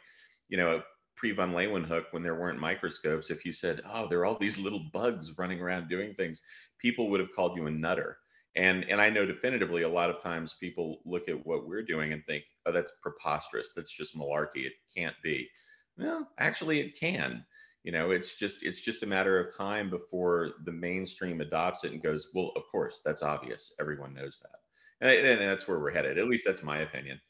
you 0.49 0.57
know 0.57 0.83
pre 1.17 1.33
von 1.33 1.53
leeuwenhoek 1.53 2.05
when 2.11 2.23
there 2.23 2.35
weren't 2.35 2.59
microscopes. 2.59 3.31
If 3.31 3.45
you 3.45 3.53
said 3.53 3.83
oh 3.93 4.09
there 4.09 4.21
are 4.21 4.25
all 4.27 4.39
these 4.39 4.59
little 4.59 4.87
bugs 4.93 5.37
running 5.39 5.61
around 5.61 5.89
doing 5.89 6.15
things 6.15 6.43
people 6.81 7.11
would 7.11 7.21
have 7.21 7.33
called 7.35 7.57
you 7.57 7.67
a 7.67 7.71
nutter 7.71 8.19
and 8.57 8.85
and 8.85 9.01
i 9.01 9.11
know 9.11 9.27
definitively 9.27 9.83
a 9.83 9.89
lot 9.89 10.11
of 10.11 10.21
times 10.21 10.57
people 10.59 11.01
look 11.05 11.29
at 11.29 11.47
what 11.47 11.67
we're 11.67 11.83
doing 11.83 12.13
and 12.13 12.25
think 12.27 12.45
oh 12.69 12.73
that's 12.73 12.93
preposterous. 13.03 13.71
That's 13.75 13.91
just 13.91 14.17
malarkey. 14.17 14.67
It 14.67 14.75
can't 14.97 15.17
be. 15.23 15.49
Well 15.97 16.29
actually 16.39 16.81
it 16.81 16.99
can. 16.99 17.45
You 17.85 17.93
know 17.93 18.11
it's 18.11 18.35
just 18.35 18.63
it's 18.63 18.81
just 18.81 19.03
a 19.03 19.07
matter 19.07 19.41
of 19.41 19.55
time 19.55 19.89
before 19.91 20.51
the 20.65 20.73
mainstream 20.73 21.41
adopts 21.41 21.85
it 21.85 21.93
and 21.93 22.03
goes 22.03 22.31
well 22.35 22.53
of 22.57 22.63
course 22.71 23.01
that's 23.05 23.23
obvious. 23.23 23.73
Everyone 23.81 24.15
knows 24.15 24.39
that. 24.43 24.59
And, 25.01 25.27
and 25.27 25.41
that's 25.41 25.69
where 25.69 25.79
we're 25.79 25.93
headed. 25.93 26.19
At 26.19 26.29
least 26.29 26.45
that's 26.47 26.63
my 26.63 26.79
opinion. 26.79 27.21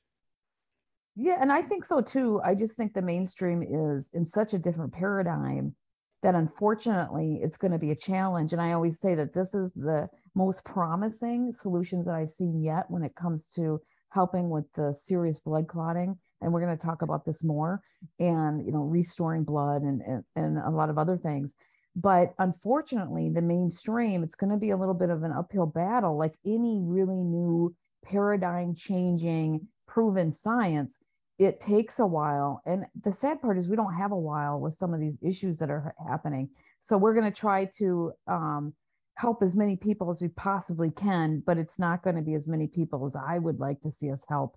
Yeah 1.16 1.38
and 1.40 1.52
i 1.52 1.62
think 1.62 1.84
so 1.84 2.00
too. 2.00 2.40
I 2.44 2.54
just 2.54 2.76
think 2.76 2.94
the 2.94 3.02
mainstream 3.02 3.62
is 3.62 4.10
in 4.14 4.26
such 4.26 4.54
a 4.54 4.58
different 4.58 4.92
paradigm 4.92 5.75
that 6.22 6.34
unfortunately 6.34 7.38
it's 7.42 7.56
going 7.56 7.72
to 7.72 7.78
be 7.78 7.90
a 7.90 7.96
challenge 7.96 8.52
and 8.52 8.62
i 8.62 8.72
always 8.72 8.98
say 8.98 9.14
that 9.14 9.34
this 9.34 9.54
is 9.54 9.70
the 9.75 10.08
most 10.34 10.64
promising 10.64 11.52
solutions 11.52 12.06
that 12.06 12.14
i've 12.14 12.30
seen 12.30 12.62
yet 12.62 12.84
when 12.88 13.02
it 13.02 13.14
comes 13.14 13.48
to 13.48 13.80
helping 14.10 14.48
with 14.50 14.64
the 14.75 14.92
serious 14.92 15.38
blood 15.38 15.68
clotting 15.68 16.16
and 16.40 16.52
we're 16.52 16.60
going 16.60 16.76
to 16.76 16.87
talk 16.87 17.02
about 17.02 17.25
this 17.25 17.42
more 17.42 17.80
and 18.18 18.64
you 18.64 18.72
know 18.72 18.82
restoring 18.82 19.44
blood 19.44 19.82
and, 19.82 20.02
and, 20.02 20.25
and 20.37 20.58
a 20.58 20.70
lot 20.70 20.90
of 20.90 20.98
other 20.98 21.16
things. 21.16 21.54
But 21.96 22.32
unfortunately 22.38 23.30
the 23.30 23.42
mainstream 23.42 24.22
it's 24.22 24.37
going 24.37 24.50
to 24.50 24.56
be 24.56 24.70
a 24.70 24.76
little 24.76 24.94
bit 24.94 25.10
of 25.10 25.22
an 25.22 25.32
uphill 25.32 25.66
battle 25.66 26.16
like 26.16 26.34
any 26.46 26.80
really 26.82 27.16
new 27.16 27.75
paradigm 28.04 28.75
changing 28.75 29.66
proven 29.87 30.32
science 30.32 30.96
it 31.38 31.61
takes 31.61 31.99
a 32.00 32.07
while 32.07 32.61
and 32.66 32.85
the 33.04 33.12
sad 33.12 33.40
part 33.40 33.59
is 33.59 33.68
we 33.68 33.76
don't 33.76 33.95
have 33.95 34.12
a 34.12 34.16
while 34.16 34.59
with 34.59 34.75
some 34.75 34.92
of 34.92 35.00
these 35.00 35.16
issues 35.23 35.59
that 35.59 35.71
are 35.71 35.95
happening 36.09 36.49
so 36.80 36.97
we're 36.97 37.14
going 37.14 37.30
to 37.30 37.40
try 37.40 37.64
to 37.64 38.12
um, 38.26 38.73
help 39.14 39.42
as 39.42 39.57
many 39.57 39.76
people 39.76 40.11
as 40.11 40.21
we 40.21 40.28
possibly 40.28 40.90
can 40.90 41.42
but 41.47 41.59
it's 41.59 41.78
not 41.78 42.02
going 42.02 42.16
to 42.16 42.23
be 42.23 42.35
as 42.35 42.49
many 42.49 42.66
people 42.66 43.07
as 43.07 43.16
i 43.16 43.38
would 43.38 43.61
like 43.61 43.80
to 43.80 43.92
see 43.92 44.11
us 44.11 44.21
help 44.28 44.57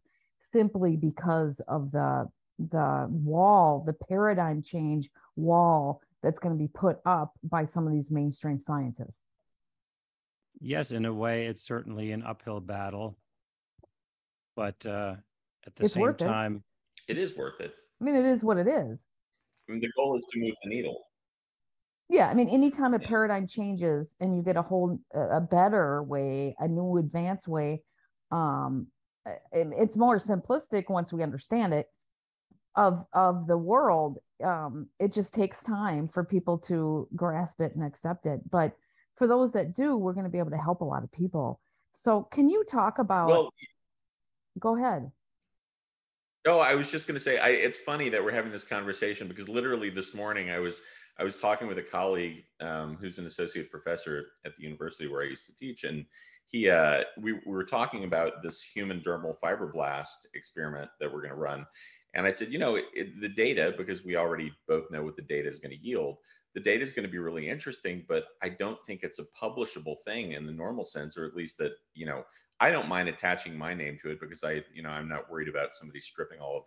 simply 0.52 0.96
because 0.96 1.62
of 1.68 1.92
the 1.92 2.28
the 2.70 3.08
wall, 3.10 3.84
the 3.86 3.94
paradigm 3.94 4.62
change 4.62 5.10
wall 5.36 6.02
that's 6.22 6.40
going 6.40 6.56
to 6.56 6.62
be 6.62 6.68
put 6.68 7.00
up 7.06 7.34
by 7.44 7.66
some 7.66 7.88
of 7.88 7.94
these 7.94 8.12
mainstream 8.12 8.60
scientists. 8.60 9.24
Yes, 10.60 10.92
in 10.92 11.06
a 11.06 11.14
way, 11.14 11.48
it's 11.48 11.64
certainly 11.64 12.12
an 12.12 12.22
uphill 12.22 12.60
battle, 12.60 13.18
but 14.56 14.86
uh, 14.86 15.16
at 15.66 15.76
the 15.76 15.86
it's 15.86 15.94
same 15.94 16.14
time, 16.14 16.64
it. 17.12 17.18
is 17.18 17.36
worth 17.36 17.60
it. 17.60 17.74
I 18.00 18.04
mean, 18.04 18.16
it 18.16 18.26
is 18.26 18.44
what 18.44 18.58
it 18.58 18.68
is. 18.68 19.00
I 19.70 19.72
mean, 19.72 19.82
the 19.82 19.90
goal 19.96 20.18
is 20.18 20.26
to 20.32 20.40
move 20.40 20.54
the 20.64 20.70
needle. 20.70 20.98
Yeah, 22.10 22.28
I 22.28 22.34
mean, 22.34 22.50
anytime 22.50 22.94
a 22.94 23.00
yeah. 23.00 23.08
paradigm 23.08 23.48
changes 23.48 24.16
and 24.20 24.36
you 24.36 24.42
get 24.42 24.58
a 24.58 24.62
whole 24.62 25.00
a 25.14 25.40
better 25.40 26.04
way, 26.04 26.56
a 26.60 26.68
new 26.68 26.98
advanced 26.98 27.48
way, 27.48 27.84
um, 28.32 28.88
it's 29.54 29.96
more 29.96 30.20
simplistic 30.20 30.90
once 30.90 31.14
we 31.14 31.24
understand 31.24 31.74
it 31.74 31.88
of 32.76 33.06
of 33.14 33.48
the 33.48 33.58
world 33.58 34.18
um 34.44 34.88
it 35.00 35.14
just 35.14 35.34
takes 35.34 35.62
time 35.62 36.08
for 36.08 36.24
people 36.24 36.58
to 36.58 37.08
grasp 37.16 37.60
it 37.60 37.76
and 37.76 37.84
accept 37.84 38.26
it 38.26 38.40
but 38.50 38.72
for 39.18 39.28
those 39.28 39.52
that 39.52 39.76
do 39.76 39.98
we're 39.98 40.14
going 40.14 40.24
to 40.24 40.30
be 40.30 40.40
able 40.40 40.52
to 40.52 40.58
help 40.58 40.82
a 40.82 40.86
lot 40.86 41.04
of 41.04 41.12
people 41.12 41.60
so 41.92 42.24
can 42.32 42.50
you 42.50 42.64
talk 42.64 42.98
about 43.00 43.28
well, 43.28 43.50
go 44.60 44.78
ahead 44.78 45.12
no 46.46 46.60
i 46.60 46.74
was 46.74 46.90
just 46.90 47.08
going 47.08 47.16
to 47.16 47.24
say 47.24 47.38
I, 47.38 47.50
it's 47.50 47.78
funny 47.78 48.10
that 48.10 48.24
we're 48.24 48.32
having 48.32 48.52
this 48.52 48.64
conversation 48.64 49.28
because 49.28 49.50
literally 49.50 49.90
this 49.90 50.14
morning 50.14 50.50
i 50.50 50.60
was 50.60 50.82
i 51.20 51.24
was 51.24 51.38
talking 51.38 51.68
with 51.68 51.78
a 51.78 51.84
colleague 51.84 52.44
um, 52.60 52.98
who's 53.00 53.20
an 53.20 53.26
associate 53.26 53.70
professor 53.70 54.28
at 54.46 54.56
the 54.56 54.64
university 54.64 55.08
where 55.08 55.22
i 55.22 55.28
used 55.28 55.46
to 55.48 55.56
teach 55.56 55.84
and 55.84 56.06
he 56.48 56.70
uh, 56.70 57.04
we, 57.18 57.34
we 57.34 57.40
were 57.46 57.64
talking 57.64 58.04
about 58.04 58.44
this 58.44 58.62
human 58.62 59.00
dermal 59.02 59.36
fibroblast 59.40 60.28
experiment 60.36 60.90
that 61.00 61.12
we're 61.12 61.22
going 61.22 61.34
to 61.34 61.36
run 61.36 61.66
and 62.14 62.26
i 62.26 62.32
said 62.32 62.50
you 62.50 62.60
know 62.60 62.76
it, 62.76 62.86
it, 62.94 63.22
the 63.22 63.30
data 63.30 63.74
because 63.78 64.04
we 64.04 64.16
already 64.16 64.52
both 64.68 64.90
know 64.92 65.04
what 65.04 65.16
the 65.16 65.22
data 65.22 65.48
is 65.48 65.60
going 65.60 65.72
to 65.72 65.86
yield 65.86 66.18
the 66.54 66.60
data 66.60 66.84
is 66.84 66.92
going 66.92 67.06
to 67.06 67.12
be 67.12 67.20
really 67.20 67.48
interesting 67.48 68.04
but 68.10 68.26
i 68.42 68.50
don't 68.50 68.84
think 68.86 69.02
it's 69.04 69.20
a 69.20 69.26
publishable 69.42 69.96
thing 70.04 70.34
in 70.34 70.46
the 70.46 70.52
normal 70.52 70.84
sense 70.84 71.18
or 71.18 71.26
at 71.26 71.36
least 71.36 71.58
that 71.58 71.74
you 71.94 72.06
know 72.06 72.24
i 72.62 72.72
don't 72.72 72.90
mind 72.90 73.10
attaching 73.10 73.58
my 73.58 73.74
name 73.74 74.00
to 74.02 74.12
it 74.12 74.22
because 74.22 74.44
i 74.46 74.64
you 74.74 74.84
know 74.84 74.90
i'm 74.92 75.10
not 75.10 75.30
worried 75.32 75.50
about 75.50 75.74
somebody 75.74 76.02
stripping 76.02 76.40
all 76.40 76.58
of 76.60 76.64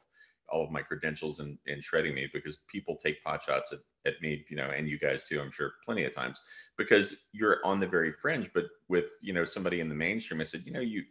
all 0.50 0.64
of 0.64 0.70
my 0.70 0.82
credentials 0.82 1.40
and, 1.40 1.58
and 1.66 1.82
shredding 1.82 2.14
me 2.14 2.28
because 2.32 2.58
people 2.68 2.96
take 2.96 3.24
pot 3.24 3.42
shots 3.42 3.72
at, 3.72 3.80
at 4.06 4.20
me, 4.22 4.44
you 4.50 4.56
know, 4.56 4.70
and 4.76 4.88
you 4.88 4.98
guys 4.98 5.24
too, 5.24 5.40
I'm 5.40 5.50
sure 5.50 5.72
plenty 5.84 6.04
of 6.04 6.14
times 6.14 6.40
because 6.76 7.16
you're 7.32 7.58
on 7.64 7.80
the 7.80 7.86
very 7.86 8.12
fringe. 8.12 8.50
But 8.54 8.66
with, 8.88 9.06
you 9.22 9.32
know, 9.32 9.46
somebody 9.46 9.80
in 9.80 9.88
the 9.88 9.94
mainstream, 9.94 10.40
I 10.40 10.44
said, 10.44 10.62
you 10.66 10.72
know, 10.72 10.80
you, 10.80 11.02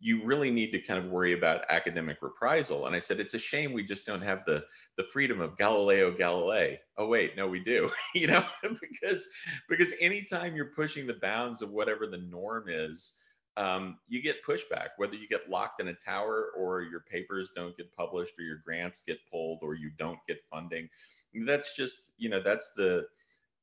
you 0.00 0.24
really 0.24 0.50
need 0.50 0.72
to 0.72 0.80
kind 0.80 0.98
of 1.04 1.10
worry 1.10 1.34
about 1.34 1.64
academic 1.68 2.18
reprisal. 2.22 2.86
And 2.86 2.96
I 2.96 3.00
said, 3.00 3.20
it's 3.20 3.34
a 3.34 3.38
shame 3.38 3.72
we 3.72 3.84
just 3.84 4.06
don't 4.06 4.22
have 4.22 4.44
the 4.46 4.64
the 4.96 5.04
freedom 5.12 5.40
of 5.40 5.56
Galileo 5.58 6.12
Galilei. 6.12 6.78
Oh 6.98 7.06
wait, 7.06 7.36
no, 7.36 7.46
we 7.48 7.60
do. 7.60 7.90
you 8.14 8.26
know, 8.26 8.44
because 8.80 9.26
because 9.68 9.94
anytime 10.00 10.56
you're 10.56 10.72
pushing 10.76 11.06
the 11.06 11.18
bounds 11.22 11.62
of 11.62 11.70
whatever 11.70 12.06
the 12.06 12.18
norm 12.18 12.66
is, 12.68 13.14
um, 13.56 13.98
you 14.08 14.22
get 14.22 14.44
pushback, 14.44 14.90
whether 14.96 15.14
you 15.14 15.28
get 15.28 15.50
locked 15.50 15.80
in 15.80 15.88
a 15.88 15.94
tower 15.94 16.50
or 16.56 16.82
your 16.82 17.00
papers 17.00 17.52
don't 17.54 17.76
get 17.76 17.94
published 17.96 18.38
or 18.38 18.42
your 18.42 18.58
grants 18.64 19.02
get 19.06 19.18
pulled 19.30 19.58
or 19.62 19.74
you 19.74 19.90
don't 19.98 20.18
get 20.26 20.38
funding. 20.50 20.88
That's 21.34 21.76
just, 21.76 22.12
you 22.18 22.28
know, 22.28 22.40
that's 22.40 22.70
the 22.76 23.06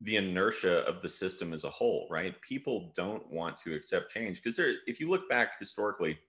the 0.01 0.17
inertia 0.17 0.85
of 0.85 1.01
the 1.01 1.09
system 1.09 1.53
as 1.53 1.63
a 1.63 1.69
whole, 1.69 2.07
right? 2.11 2.39
People 2.41 2.91
don't 2.95 3.27
want 3.31 3.57
to 3.57 3.73
accept 3.73 4.11
change 4.11 4.37
because 4.37 4.55
there, 4.55 4.75
if 4.85 4.99
you 4.99 5.09
look 5.09 5.27
back 5.27 5.57
historically, 5.59 6.19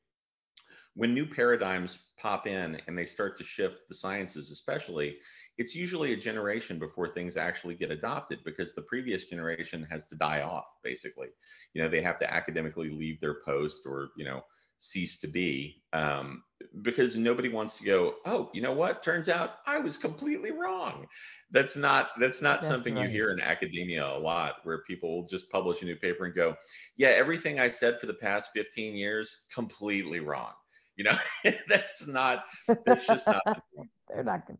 when 0.98 1.14
new 1.14 1.24
paradigms 1.24 2.00
pop 2.20 2.48
in 2.48 2.80
and 2.88 2.98
they 2.98 3.04
start 3.04 3.36
to 3.36 3.44
shift 3.44 3.82
the 3.88 3.94
sciences, 3.94 4.50
especially, 4.50 5.16
it's 5.56 5.72
usually 5.72 6.12
a 6.12 6.16
generation 6.16 6.76
before 6.76 7.06
things 7.06 7.36
actually 7.36 7.76
get 7.76 7.92
adopted 7.92 8.40
because 8.44 8.74
the 8.74 8.82
previous 8.82 9.26
generation 9.26 9.86
has 9.88 10.06
to 10.06 10.16
die 10.16 10.42
off 10.42 10.64
basically. 10.82 11.28
You 11.72 11.82
know 11.82 11.88
they 11.88 12.02
have 12.02 12.18
to 12.18 12.34
academically 12.34 12.90
leave 12.90 13.20
their 13.20 13.36
post 13.44 13.82
or 13.86 14.08
you 14.16 14.24
know 14.24 14.42
cease 14.80 15.20
to 15.20 15.28
be 15.28 15.82
um, 15.92 16.42
because 16.82 17.16
nobody 17.16 17.48
wants 17.48 17.78
to 17.78 17.84
go 17.84 18.16
oh 18.26 18.50
you 18.52 18.60
know 18.60 18.72
what? 18.72 19.00
Turns 19.00 19.28
out 19.28 19.58
i 19.66 19.78
was 19.78 19.96
completely 19.96 20.50
wrong. 20.50 21.06
That's 21.52 21.76
not 21.76 22.08
that's 22.18 22.42
not 22.42 22.60
that's 22.60 22.66
something 22.66 22.96
right. 22.96 23.04
you 23.04 23.08
hear 23.08 23.30
in 23.30 23.40
academia 23.40 24.04
a 24.04 24.18
lot 24.18 24.56
where 24.64 24.82
people 24.82 25.14
will 25.14 25.28
just 25.28 25.48
publish 25.48 25.80
a 25.80 25.84
new 25.84 25.96
paper 25.96 26.24
and 26.24 26.34
go 26.34 26.56
yeah 26.96 27.08
everything 27.10 27.60
i 27.60 27.68
said 27.68 28.00
for 28.00 28.06
the 28.06 28.14
past 28.14 28.50
15 28.52 28.96
years 28.96 29.46
completely 29.54 30.20
wrong 30.20 30.52
you 30.98 31.04
know 31.04 31.16
that's 31.68 32.06
not 32.06 32.44
that's 32.84 33.06
just 33.06 33.26
not 33.26 33.42
they're 34.08 34.24
not 34.24 34.46
going 34.46 34.58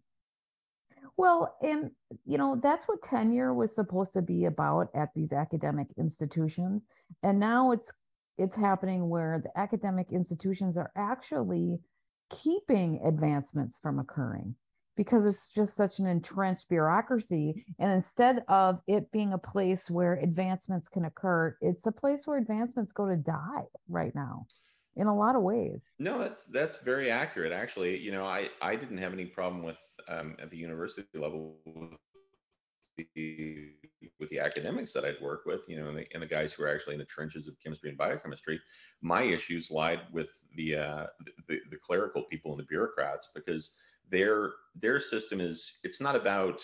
well, 1.18 1.57
and 1.62 1.90
you 2.26 2.38
know, 2.38 2.59
that's 2.62 2.87
what 2.87 3.02
tenure 3.02 3.52
was 3.52 3.75
supposed 3.75 4.12
to 4.12 4.23
be 4.23 4.45
about 4.45 4.88
at 4.95 5.12
these 5.14 5.33
academic 5.33 5.88
institutions. 5.99 6.83
And 7.25 7.40
now 7.40 7.73
it's 7.73 7.92
it's 8.38 8.54
happening 8.54 9.09
where 9.09 9.42
the 9.42 9.61
academic 9.61 10.12
institutions 10.12 10.76
are 10.76 10.92
actually 10.97 11.80
keeping 12.30 13.00
advancements 13.04 13.80
from 13.80 13.99
occurring 13.99 14.54
because 14.97 15.25
it's 15.25 15.50
just 15.50 15.75
such 15.75 15.99
an 15.99 16.07
entrenched 16.07 16.68
bureaucracy. 16.68 17.64
And 17.80 17.90
instead 17.90 18.45
of 18.47 18.80
it 18.87 19.11
being 19.11 19.33
a 19.33 19.38
place 19.38 19.90
where 19.90 20.14
advancements 20.14 20.88
can 20.88 21.04
occur, 21.04 21.57
it's 21.61 21.85
a 21.87 21.92
place 21.92 22.28
where 22.28 22.38
advancements 22.38 22.92
go 22.92 23.09
to 23.09 23.16
die 23.16 23.64
right 23.88 24.14
now 24.14 24.47
in 24.99 25.07
a 25.07 25.14
lot 25.14 25.37
of 25.37 25.43
ways. 25.43 25.83
No, 25.99 26.19
that's 26.19 26.45
that's 26.47 26.76
very 26.78 27.11
accurate. 27.11 27.52
Actually, 27.52 27.97
you 27.99 28.11
know, 28.11 28.26
I 28.26 28.49
I 28.61 28.76
didn't 28.76 28.99
have 28.99 29.12
any 29.12 29.25
problem 29.25 29.62
with 29.62 29.78
um, 30.09 30.37
at 30.43 30.50
the 30.50 30.57
university 30.57 31.07
level 31.14 31.57
with 31.64 33.07
the 33.14 33.71
with 34.19 34.28
the 34.28 34.40
academics 34.40 34.93
that 34.93 35.05
I'd 35.05 35.21
work 35.23 35.47
with, 35.47 35.69
you 35.69 35.76
know, 35.81 35.88
and 35.88 35.99
the, 35.99 36.07
and 36.12 36.23
the 36.23 36.26
guys 36.26 36.52
who 36.52 36.64
are 36.64 36.75
actually 36.75 36.95
in 36.95 36.99
the 36.99 37.07
trenches 37.07 37.47
of 37.47 37.55
chemistry 37.62 37.88
and 37.88 37.99
biochemistry, 37.99 38.61
my 39.00 39.23
issues 39.23 39.71
lied 39.71 40.00
with 40.12 40.31
the, 40.57 40.76
uh, 40.76 41.07
the 41.47 41.61
the 41.71 41.76
clerical 41.76 42.25
people 42.25 42.50
and 42.50 42.61
the 42.61 42.67
bureaucrats 42.67 43.28
because 43.35 43.76
their 44.11 44.52
their 44.75 44.99
system 44.99 45.40
is 45.40 45.78
it's 45.85 46.00
not 46.00 46.17
about 46.17 46.61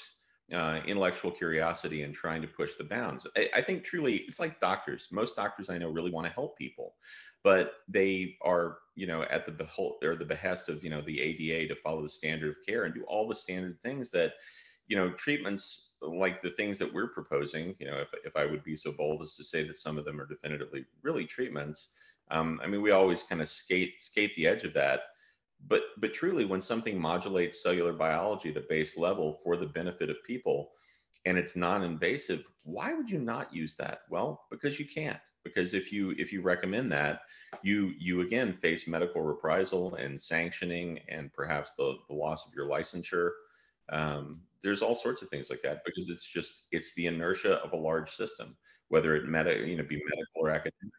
uh, 0.53 0.81
intellectual 0.87 1.31
curiosity 1.31 2.03
and 2.03 2.15
trying 2.15 2.43
to 2.43 2.49
push 2.49 2.75
the 2.77 2.85
bounds. 2.85 3.27
I, 3.37 3.49
I, 3.55 3.63
think 3.63 3.83
truly 3.83 4.17
it's 4.29 4.39
like 4.39 4.61
doctors. 4.61 5.09
Most 5.11 5.37
doctors 5.37 5.71
I 5.71 5.79
know 5.79 5.89
really 5.89 6.11
want 6.11 6.27
to 6.27 6.33
help 6.33 6.59
people, 6.59 6.97
but 7.45 7.75
they 7.89 8.37
are, 8.43 8.79
you 8.97 9.07
know, 9.07 9.23
at 9.25 9.47
the 9.47 9.53
behold 9.53 10.03
or 10.03 10.17
the 10.17 10.25
behest 10.25 10.69
of, 10.71 10.83
you 10.83 10.91
know, 10.91 11.03
the 11.03 11.21
ADA 11.21 11.69
to 11.73 11.81
follow 11.83 12.03
the 12.03 12.09
standard 12.09 12.49
of 12.51 12.57
care 12.67 12.85
and 12.85 12.95
do 12.95 13.05
all 13.05 13.29
the 13.29 13.35
standard 13.35 13.79
things 13.83 14.11
that, 14.11 14.33
you 14.89 14.97
know, 14.97 15.13
treatments 15.13 15.93
like 16.01 16.43
the 16.43 16.51
things 16.51 16.79
that 16.79 16.93
we're 16.93 17.09
proposing, 17.09 17.77
you 17.79 17.87
know, 17.87 17.99
if, 17.99 18.09
if 18.25 18.35
I 18.35 18.47
would 18.47 18.65
be 18.65 18.75
so 18.75 18.93
bold 18.93 19.23
as 19.23 19.37
to 19.37 19.45
say 19.45 19.63
that 19.65 19.77
some 19.77 19.99
of 19.99 20.07
them 20.07 20.21
are 20.21 20.27
definitively 20.27 20.87
really 21.03 21.27
treatments, 21.27 21.91
um, 22.31 22.61
I 22.63 22.67
mean, 22.67 22.83
we 22.83 22.91
always 22.91 23.23
kind 23.23 23.43
of 23.43 23.49
skate 23.49 24.01
skate 24.01 24.35
the 24.37 24.47
edge 24.47 24.65
of 24.65 24.75
that. 24.75 25.03
But 25.67 25.83
but 25.99 26.15
truly 26.15 26.47
when 26.47 26.61
something 26.61 26.99
modulates 26.99 27.63
cellular 27.63 27.93
biology 27.93 28.51
at 28.51 28.57
a 28.57 28.65
base 28.69 28.97
level 28.97 29.41
for 29.45 29.57
the 29.57 29.67
benefit 29.67 30.11
of 30.11 30.17
people 30.27 30.73
and 31.27 31.39
it's 31.39 31.57
non-invasive 31.57 32.45
why 32.65 32.93
would 32.95 33.11
you 33.11 33.19
not 33.19 33.55
use 33.55 33.75
that? 33.77 34.01
Well 34.11 34.47
because 34.51 34.79
you 34.79 34.87
can't 34.87 35.21
because 35.45 35.75
if 35.75 35.93
you 35.93 36.15
if 36.19 36.33
you 36.33 36.41
recommend 36.41 36.91
that 36.93 37.21
you 37.63 37.93
you 37.99 38.23
again 38.23 38.53
face 38.53 38.89
medical 38.89 39.23
reprisal 39.23 39.95
and 39.95 40.21
sanctioning 40.21 41.01
and 41.09 41.33
perhaps 41.33 41.73
the, 41.79 41.97
the 42.09 42.15
loss 42.15 42.47
of 42.47 42.55
your 42.55 42.69
licensure. 42.69 43.31
Um, 43.91 44.41
there's 44.63 44.81
all 44.81 44.95
sorts 44.95 45.21
of 45.21 45.29
things 45.29 45.51
like 45.51 45.61
that 45.63 45.83
because 45.85 46.09
it's 46.09 46.27
just 46.27 46.67
it's 46.73 46.95
the 46.95 47.07
inertia 47.07 47.57
of 47.57 47.73
a 47.73 47.77
large 47.77 48.11
system 48.11 48.57
whether 48.89 49.17
it 49.17 49.29
meta 49.29 49.67
you 49.67 49.77
know 49.77 49.85
be 49.85 49.97
medical 49.97 50.43
or 50.43 50.51
academic. 50.51 50.95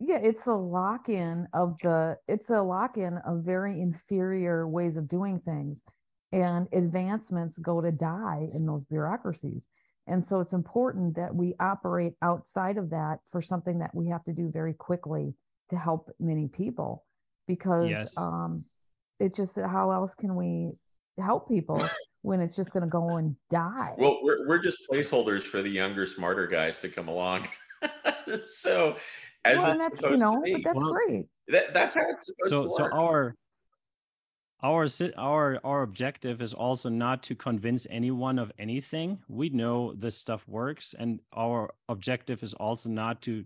Yeah 0.00 0.18
it's 0.22 0.46
a 0.46 0.54
lock-in 0.54 1.48
of 1.52 1.76
the 1.82 2.18
it's 2.28 2.50
a 2.50 2.62
lock-in 2.62 3.18
of 3.18 3.42
very 3.42 3.80
inferior 3.80 4.66
ways 4.68 4.96
of 4.96 5.08
doing 5.08 5.40
things 5.40 5.82
and 6.32 6.68
advancements 6.72 7.58
go 7.58 7.80
to 7.80 7.92
die 7.92 8.48
in 8.54 8.66
those 8.66 8.84
bureaucracies 8.84 9.68
and 10.06 10.24
so 10.24 10.40
it's 10.40 10.52
important 10.52 11.16
that 11.16 11.34
we 11.34 11.54
operate 11.60 12.12
outside 12.22 12.76
of 12.76 12.90
that 12.90 13.18
for 13.32 13.40
something 13.40 13.78
that 13.78 13.94
we 13.94 14.08
have 14.08 14.24
to 14.24 14.32
do 14.32 14.50
very 14.50 14.74
quickly 14.74 15.34
to 15.70 15.76
help 15.76 16.10
many 16.20 16.48
people 16.48 17.04
because 17.46 17.88
yes. 17.88 18.16
um 18.18 18.64
it 19.20 19.34
just 19.34 19.56
how 19.56 19.90
else 19.90 20.14
can 20.14 20.36
we 20.36 20.72
help 21.18 21.48
people 21.48 21.82
when 22.22 22.40
it's 22.40 22.56
just 22.56 22.72
going 22.72 22.82
to 22.82 22.88
go 22.88 23.16
and 23.16 23.36
die 23.50 23.92
well 23.98 24.18
we're, 24.22 24.48
we're 24.48 24.58
just 24.58 24.78
placeholders 24.90 25.42
for 25.42 25.62
the 25.62 25.68
younger 25.68 26.06
smarter 26.06 26.46
guys 26.46 26.78
to 26.78 26.88
come 26.88 27.08
along 27.08 27.46
so 28.46 28.96
as 29.44 29.58
well, 29.58 29.78
that's 29.78 30.00
you 30.02 30.16
know 30.16 30.42
that's 30.64 30.82
well, 30.82 30.92
great 30.92 31.26
that, 31.48 31.74
that's 31.74 31.94
how 31.94 32.08
it's 32.08 32.26
supposed 32.26 32.50
so 32.50 32.78
to 32.78 32.82
work. 32.82 32.92
so 32.92 32.98
our 32.98 33.34
our 34.64 34.86
our 35.18 35.60
our 35.62 35.82
objective 35.82 36.40
is 36.40 36.54
also 36.54 36.88
not 36.88 37.22
to 37.24 37.34
convince 37.34 37.86
anyone 37.90 38.38
of 38.38 38.50
anything. 38.58 39.18
We 39.28 39.50
know 39.50 39.92
this 39.92 40.16
stuff 40.16 40.48
works 40.48 40.94
and 40.98 41.20
our 41.36 41.72
objective 41.90 42.42
is 42.42 42.54
also 42.54 42.88
not 42.88 43.20
to 43.22 43.44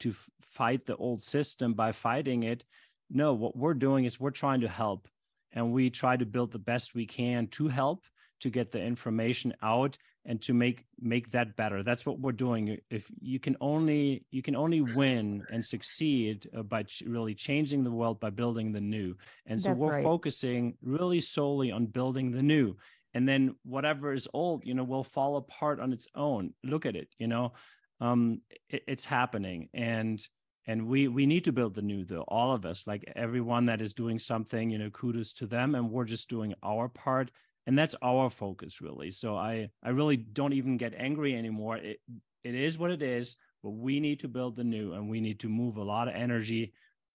to 0.00 0.12
fight 0.42 0.84
the 0.84 0.96
old 0.96 1.20
system 1.20 1.72
by 1.72 1.90
fighting 1.90 2.42
it. 2.42 2.66
No 3.08 3.32
what 3.32 3.56
we're 3.56 3.74
doing 3.74 4.04
is 4.04 4.20
we're 4.20 4.30
trying 4.30 4.60
to 4.60 4.68
help 4.68 5.08
and 5.52 5.72
we 5.72 5.88
try 5.88 6.18
to 6.18 6.26
build 6.26 6.52
the 6.52 6.58
best 6.58 6.94
we 6.94 7.06
can 7.06 7.46
to 7.48 7.68
help 7.68 8.04
to 8.40 8.50
get 8.50 8.70
the 8.70 8.80
information 8.80 9.54
out 9.62 9.96
and 10.24 10.40
to 10.42 10.52
make 10.52 10.84
make 11.00 11.30
that 11.30 11.56
better. 11.56 11.82
That's 11.82 12.04
what 12.04 12.20
we're 12.20 12.32
doing. 12.32 12.78
If 12.90 13.10
you 13.20 13.38
can 13.38 13.56
only 13.60 14.26
you 14.30 14.42
can 14.42 14.54
only 14.56 14.80
win 14.80 15.42
and 15.50 15.64
succeed 15.64 16.48
uh, 16.56 16.62
by 16.62 16.82
ch- 16.84 17.02
really 17.06 17.34
changing 17.34 17.82
the 17.82 17.90
world 17.90 18.20
by 18.20 18.30
building 18.30 18.72
the 18.72 18.80
new. 18.80 19.14
And 19.46 19.60
so 19.60 19.70
that's 19.70 19.80
we're 19.80 19.90
right. 19.90 20.02
focusing 20.02 20.76
really 20.82 21.20
solely 21.20 21.72
on 21.72 21.86
building 21.86 22.30
the 22.30 22.42
new. 22.42 22.76
And 23.14 23.26
then 23.26 23.56
whatever 23.64 24.12
is 24.12 24.28
old 24.34 24.66
you 24.66 24.74
know 24.74 24.84
will 24.84 25.04
fall 25.04 25.36
apart 25.36 25.80
on 25.80 25.92
its 25.92 26.06
own. 26.14 26.52
Look 26.62 26.84
at 26.86 26.96
it 26.96 27.08
you 27.18 27.26
know? 27.26 27.52
Um 28.00 28.42
it, 28.68 28.82
it's 28.86 29.06
happening. 29.06 29.68
And 29.72 30.20
and 30.66 30.86
we 30.86 31.08
we 31.08 31.24
need 31.24 31.44
to 31.44 31.52
build 31.52 31.74
the 31.74 31.82
new 31.82 32.04
though 32.04 32.26
all 32.28 32.52
of 32.52 32.66
us 32.66 32.86
like 32.86 33.10
everyone 33.16 33.64
that 33.66 33.80
is 33.80 33.94
doing 33.94 34.18
something 34.18 34.68
you 34.68 34.78
know 34.78 34.90
kudos 34.90 35.32
to 35.34 35.46
them. 35.46 35.74
And 35.74 35.90
we're 35.90 36.04
just 36.04 36.28
doing 36.28 36.54
our 36.62 36.88
part 36.88 37.30
and 37.68 37.78
that's 37.78 37.94
our 38.02 38.28
focus 38.30 38.80
really. 38.80 39.10
So 39.12 39.36
i 39.36 39.70
i 39.84 39.90
really 39.90 40.16
don't 40.16 40.54
even 40.54 40.76
get 40.76 40.94
angry 40.96 41.36
anymore. 41.36 41.76
It 41.76 42.00
it 42.42 42.54
is 42.54 42.78
what 42.78 42.90
it 42.90 43.02
is 43.02 43.36
but 43.62 43.70
we 43.70 44.00
need 44.00 44.20
to 44.20 44.28
build 44.28 44.56
the 44.56 44.64
new 44.64 44.94
and 44.94 45.08
we 45.08 45.20
need 45.20 45.38
to 45.40 45.48
move 45.48 45.76
a 45.76 45.82
lot 45.82 46.08
of 46.08 46.14
energy 46.14 46.72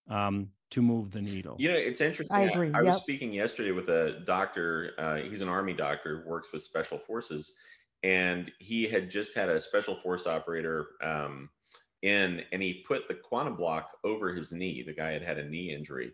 um, 0.09 0.49
to 0.71 0.81
move 0.81 1.11
the 1.11 1.21
needle. 1.21 1.55
You 1.57 1.71
know 1.71 1.77
it's 1.77 2.01
interesting. 2.01 2.37
I, 2.37 2.41
agree. 2.41 2.71
I, 2.73 2.79
I 2.79 2.81
yep. 2.81 2.93
was 2.93 2.97
speaking 2.97 3.33
yesterday 3.33 3.71
with 3.71 3.89
a 3.89 4.21
doctor 4.25 4.91
uh, 4.99 5.15
he's 5.17 5.41
an 5.41 5.49
army 5.49 5.73
doctor 5.73 6.23
works 6.27 6.53
with 6.53 6.61
special 6.61 6.99
forces 6.99 7.53
and 8.03 8.51
he 8.59 8.85
had 8.85 9.09
just 9.09 9.33
had 9.33 9.49
a 9.49 9.59
special 9.59 9.95
force 9.95 10.27
operator 10.27 10.87
um, 11.01 11.49
in 12.03 12.43
and 12.51 12.61
he 12.61 12.85
put 12.87 13.07
the 13.07 13.15
quantum 13.15 13.55
block 13.55 13.97
over 14.03 14.31
his 14.31 14.51
knee. 14.51 14.83
The 14.83 14.93
guy 14.93 15.13
had 15.13 15.23
had 15.23 15.39
a 15.39 15.49
knee 15.49 15.73
injury 15.73 16.11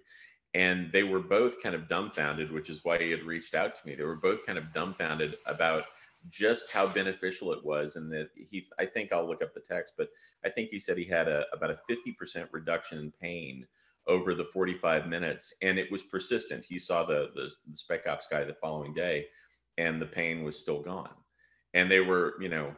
and 0.54 0.92
they 0.92 1.04
were 1.04 1.20
both 1.20 1.62
kind 1.62 1.76
of 1.76 1.88
dumbfounded 1.88 2.52
which 2.52 2.70
is 2.70 2.84
why 2.84 2.98
he 2.98 3.12
had 3.12 3.24
reached 3.24 3.56
out 3.56 3.76
to 3.76 3.88
me. 3.88 3.96
They 3.96 4.04
were 4.04 4.16
both 4.16 4.46
kind 4.46 4.58
of 4.58 4.74
dumbfounded 4.74 5.36
about 5.46 5.84
just 6.28 6.70
how 6.72 6.88
beneficial 6.88 7.54
it 7.54 7.64
was 7.64 7.96
and 7.96 8.12
that 8.12 8.30
he 8.36 8.68
i 8.78 8.86
think 8.86 9.14
i'll 9.14 9.26
look 9.26 9.42
up 9.42 9.54
the 9.54 9.62
text 9.62 9.94
but 9.98 10.10
i 10.44 10.50
think 10.50 10.70
he 10.70 10.78
said 10.78 10.98
he 10.98 11.06
had 11.06 11.30
a 11.30 11.46
about 11.54 11.72
a 11.72 11.80
50% 11.90 12.46
reduction 12.52 13.00
in 13.00 13.12
pain 13.22 13.66
over 14.08 14.34
the 14.34 14.46
45 14.46 15.08
minutes 15.08 15.54
and 15.62 15.78
it 15.78 15.92
was 15.92 16.04
persistent. 16.04 16.66
He 16.66 16.80
saw 16.80 17.06
the, 17.06 17.32
the 17.36 17.50
the 17.68 17.76
spec 17.76 18.08
ops 18.08 18.28
guy 18.30 18.44
the 18.44 18.56
following 18.56 18.94
day 18.94 19.28
and 19.78 20.02
the 20.02 20.06
pain 20.06 20.44
was 20.44 20.58
still 20.58 20.82
gone. 20.82 21.14
And 21.74 21.90
they 21.90 22.00
were 22.00 22.34
you 22.42 22.50
know 22.50 22.76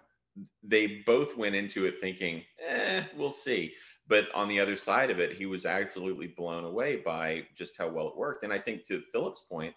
they 0.64 1.02
both 1.06 1.36
went 1.38 1.56
into 1.56 1.86
it 1.86 2.00
thinking 2.00 2.44
eh 2.68 3.04
we'll 3.18 3.32
see 3.32 3.74
but 4.08 4.28
on 4.34 4.48
the 4.48 4.60
other 4.60 4.76
side 4.76 5.10
of 5.10 5.20
it, 5.20 5.34
he 5.34 5.46
was 5.46 5.66
absolutely 5.66 6.28
blown 6.28 6.66
away 6.66 6.98
by 6.98 7.46
just 7.56 7.78
how 7.78 7.88
well 7.90 8.08
it 8.10 8.18
worked. 8.18 8.44
And 8.44 8.52
I 8.52 8.60
think 8.60 8.86
to 8.88 9.02
Philip's 9.12 9.42
point, 9.42 9.74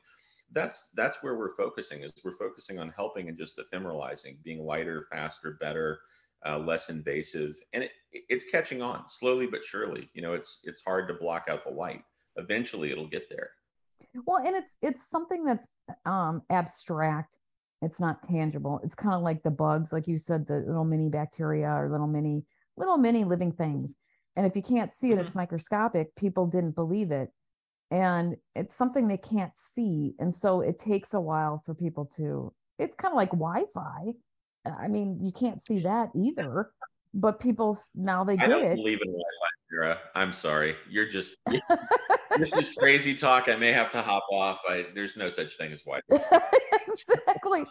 that's 0.52 0.90
that's 0.94 1.22
where 1.22 1.36
we're 1.36 1.54
focusing 1.56 2.02
is 2.02 2.12
we're 2.24 2.36
focusing 2.36 2.78
on 2.78 2.90
helping 2.90 3.28
and 3.28 3.38
just 3.38 3.58
ephemeralizing, 3.58 4.42
being 4.42 4.64
lighter, 4.64 5.06
faster, 5.10 5.56
better, 5.60 6.00
uh, 6.46 6.58
less 6.58 6.90
invasive, 6.90 7.56
and 7.72 7.84
it, 7.84 7.92
it's 8.12 8.44
catching 8.44 8.82
on 8.82 9.04
slowly 9.08 9.46
but 9.46 9.64
surely. 9.64 10.08
You 10.14 10.22
know, 10.22 10.34
it's 10.34 10.60
it's 10.64 10.82
hard 10.82 11.08
to 11.08 11.14
block 11.14 11.46
out 11.48 11.64
the 11.64 11.70
light. 11.70 12.02
Eventually, 12.36 12.90
it'll 12.90 13.08
get 13.08 13.28
there. 13.30 13.50
Well, 14.26 14.44
and 14.44 14.54
it's 14.54 14.76
it's 14.82 15.08
something 15.08 15.44
that's 15.44 15.66
um, 16.04 16.42
abstract. 16.50 17.36
It's 17.82 18.00
not 18.00 18.26
tangible. 18.28 18.80
It's 18.84 18.94
kind 18.94 19.14
of 19.14 19.22
like 19.22 19.42
the 19.42 19.50
bugs, 19.50 19.92
like 19.92 20.06
you 20.06 20.18
said, 20.18 20.46
the 20.46 20.64
little 20.66 20.84
mini 20.84 21.08
bacteria 21.08 21.68
or 21.68 21.90
little 21.90 22.06
mini 22.06 22.44
little 22.76 22.98
mini 22.98 23.24
living 23.24 23.52
things 23.52 23.96
and 24.36 24.46
if 24.46 24.56
you 24.56 24.62
can't 24.62 24.94
see 24.94 25.10
it, 25.10 25.14
mm-hmm. 25.14 25.24
it's 25.24 25.34
microscopic. 25.34 26.14
People 26.16 26.46
didn't 26.46 26.74
believe 26.74 27.10
it. 27.10 27.30
And 27.90 28.36
it's 28.56 28.74
something 28.74 29.06
they 29.06 29.16
can't 29.16 29.52
see. 29.56 30.14
And 30.18 30.34
so 30.34 30.60
it 30.60 30.80
takes 30.80 31.14
a 31.14 31.20
while 31.20 31.62
for 31.64 31.74
people 31.74 32.10
to, 32.16 32.52
it's 32.78 32.96
kind 32.96 33.12
of 33.12 33.16
like 33.16 33.30
Wi 33.30 33.64
Fi. 33.72 34.12
I 34.66 34.88
mean, 34.88 35.20
you 35.22 35.30
can't 35.30 35.62
see 35.62 35.80
that 35.80 36.08
either, 36.16 36.72
but 37.12 37.38
people 37.38 37.78
now 37.94 38.24
they 38.24 38.36
get 38.36 38.46
I 38.46 38.48
don't 38.48 38.64
it. 38.64 38.76
believe 38.76 38.98
in 39.02 39.08
Wi 39.08 39.22
Fi, 39.22 39.48
Sarah. 39.70 39.98
I'm 40.16 40.32
sorry. 40.32 40.74
You're 40.90 41.08
just, 41.08 41.36
this 42.36 42.56
is 42.56 42.70
crazy 42.70 43.14
talk. 43.14 43.48
I 43.48 43.56
may 43.56 43.72
have 43.72 43.90
to 43.92 44.02
hop 44.02 44.24
off. 44.32 44.60
I, 44.68 44.86
there's 44.94 45.16
no 45.16 45.28
such 45.28 45.56
thing 45.56 45.70
as 45.70 45.82
Wi 45.82 46.00
Fi. 46.10 46.40
exactly. 46.88 47.64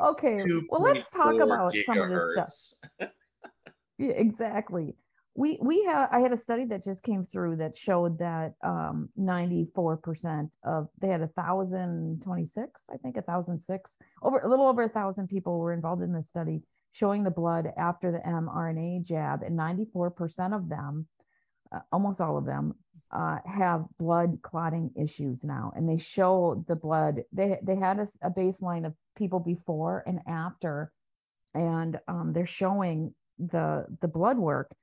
Okay. 0.00 0.40
well, 0.68 0.82
let's 0.82 1.10
talk 1.10 1.40
about 1.40 1.74
some 1.84 1.98
of 1.98 2.10
this 2.10 2.76
stuff. 3.00 3.10
yeah, 3.98 4.10
exactly 4.10 4.94
we 5.34 5.58
we 5.60 5.84
have 5.84 6.08
i 6.12 6.20
had 6.20 6.32
a 6.32 6.36
study 6.36 6.64
that 6.64 6.84
just 6.84 7.02
came 7.02 7.24
through 7.24 7.56
that 7.56 7.76
showed 7.76 8.18
that 8.18 8.54
um 8.62 9.08
94% 9.18 10.50
of 10.64 10.88
they 11.00 11.08
had 11.08 11.22
a 11.22 11.28
thousand 11.28 12.22
26 12.22 12.82
i 12.92 12.96
think 12.96 13.16
a 13.16 13.22
thousand 13.22 13.60
six 13.60 13.96
over 14.22 14.38
a 14.40 14.48
little 14.48 14.66
over 14.66 14.84
a 14.84 14.88
thousand 14.88 15.28
people 15.28 15.58
were 15.58 15.72
involved 15.72 16.02
in 16.02 16.12
this 16.12 16.28
study 16.28 16.62
showing 16.92 17.24
the 17.24 17.30
blood 17.30 17.72
after 17.76 18.12
the 18.12 18.18
mrna 18.18 19.02
jab 19.04 19.42
and 19.42 19.58
94% 19.58 20.54
of 20.54 20.68
them 20.68 21.06
uh, 21.74 21.80
almost 21.92 22.20
all 22.20 22.38
of 22.38 22.44
them 22.44 22.74
uh, 23.10 23.38
have 23.44 23.84
blood 23.98 24.38
clotting 24.42 24.90
issues 24.96 25.44
now 25.44 25.72
and 25.76 25.88
they 25.88 25.98
show 25.98 26.64
the 26.68 26.76
blood 26.76 27.22
they 27.32 27.58
they 27.62 27.76
had 27.76 27.98
a, 27.98 28.08
a 28.22 28.30
baseline 28.30 28.86
of 28.86 28.94
people 29.16 29.40
before 29.40 30.04
and 30.06 30.20
after 30.28 30.92
and 31.54 31.98
um, 32.08 32.32
they're 32.32 32.46
showing 32.46 33.12
the 33.38 33.84
the 34.00 34.08
blood 34.08 34.38
work 34.38 34.74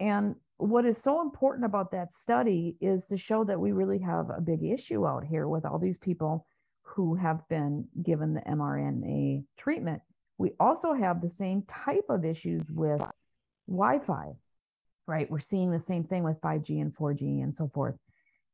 and 0.00 0.34
what 0.56 0.84
is 0.84 0.98
so 0.98 1.20
important 1.20 1.64
about 1.64 1.90
that 1.92 2.12
study 2.12 2.76
is 2.80 3.06
to 3.06 3.16
show 3.16 3.44
that 3.44 3.60
we 3.60 3.72
really 3.72 3.98
have 3.98 4.30
a 4.30 4.40
big 4.40 4.62
issue 4.62 5.06
out 5.06 5.24
here 5.24 5.48
with 5.48 5.64
all 5.64 5.78
these 5.78 5.98
people 5.98 6.46
who 6.82 7.14
have 7.14 7.46
been 7.48 7.86
given 8.02 8.34
the 8.34 8.40
mRNA 8.42 9.44
treatment. 9.56 10.00
We 10.38 10.52
also 10.60 10.92
have 10.92 11.20
the 11.20 11.30
same 11.30 11.62
type 11.62 12.06
of 12.08 12.24
issues 12.24 12.62
with 12.70 13.00
Wi 13.68 13.98
Fi, 14.00 14.32
right? 15.06 15.30
We're 15.30 15.40
seeing 15.40 15.70
the 15.70 15.80
same 15.80 16.04
thing 16.04 16.22
with 16.22 16.40
5G 16.40 16.80
and 16.80 16.94
4G 16.94 17.42
and 17.42 17.54
so 17.54 17.68
forth. 17.74 17.96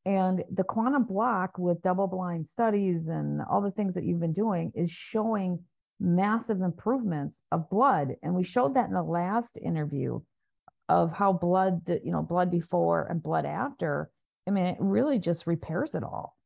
And 0.07 0.43
the 0.51 0.65
quantum 0.65 1.05
block 1.05 1.59
with 1.59 1.83
double 1.83 2.07
blind 2.07 2.49
studies 2.49 3.09
and 3.09 3.43
all 3.43 3.61
the 3.61 3.71
things 3.71 3.95
that 3.95 4.05
you've 4.05 4.21
been 4.21 4.33
doing 4.33 4.73
is 4.75 4.91
showing 4.91 5.59
massive 5.99 6.63
improvements 6.63 7.43
of 7.53 7.69
blood. 7.69 8.17
And 8.23 8.35
we 8.35 8.43
showed 8.43 8.75
that 8.75 8.89
in 8.89 8.95
the 8.95 9.03
last 9.03 9.59
interview 9.59 10.21
of 10.91 11.13
how 11.13 11.33
blood, 11.33 11.87
that 11.87 12.05
you 12.05 12.11
know, 12.11 12.21
blood 12.21 12.51
before 12.51 13.07
and 13.09 13.23
blood 13.23 13.47
after. 13.47 14.11
I 14.47 14.51
mean, 14.51 14.65
it 14.65 14.77
really 14.81 15.21
just 15.21 15.47
repairs 15.47 15.95
it 15.95 16.03
all. 16.03 16.37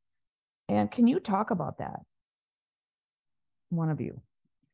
And 0.69 0.91
can 0.91 1.07
you 1.07 1.19
talk 1.19 1.51
about 1.51 1.79
that? 1.79 2.01
One 3.71 3.89
of 3.89 4.01
you. 4.01 4.21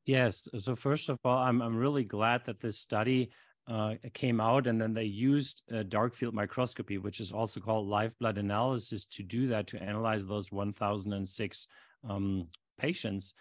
Yes. 0.06 0.48
So 0.56 0.74
first 0.74 1.08
of 1.08 1.18
all, 1.24 1.38
I'm 1.38 1.62
I'm 1.62 1.76
really 1.76 2.04
glad 2.04 2.44
that 2.46 2.58
this 2.58 2.78
study 2.78 3.30
uh, 3.68 3.94
came 4.12 4.40
out, 4.40 4.66
and 4.66 4.80
then 4.80 4.92
they 4.92 5.04
used 5.04 5.62
dark 5.88 6.14
field 6.14 6.34
microscopy, 6.34 6.98
which 6.98 7.20
is 7.20 7.30
also 7.30 7.60
called 7.60 7.86
live 7.86 8.18
blood 8.18 8.38
analysis, 8.38 9.06
to 9.06 9.22
do 9.22 9.46
that 9.46 9.68
to 9.68 9.80
analyze 9.80 10.26
those 10.26 10.50
1,006 10.50 11.68
um, 12.08 12.48
patients, 12.76 13.34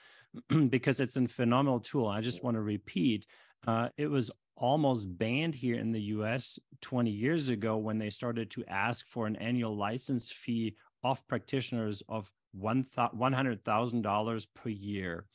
because 0.70 1.00
it's 1.00 1.18
a 1.18 1.28
phenomenal 1.28 1.80
tool. 1.80 2.08
I 2.08 2.22
just 2.22 2.44
want 2.44 2.56
to 2.56 2.62
repeat, 2.62 3.26
uh, 3.66 3.90
it 3.98 4.08
was 4.08 4.30
almost 4.60 5.18
banned 5.18 5.56
here 5.56 5.76
in 5.76 5.92
the 5.92 6.02
U.S. 6.02 6.60
20 6.82 7.10
years 7.10 7.50
ago 7.50 7.78
when 7.78 7.98
they 7.98 8.10
started 8.10 8.52
to 8.52 8.66
ask 8.68 9.06
for 9.08 9.26
an 9.26 9.36
annual 9.38 9.76
license 9.76 10.32
fee 10.32 10.76
of 11.04 11.26
practitioners 11.28 12.04
of 12.10 12.30
one 12.52 12.86
hundred 13.34 13.64
thousand 13.64 14.02
dollars 14.02 14.46
per 14.46 14.70
year 14.70 15.26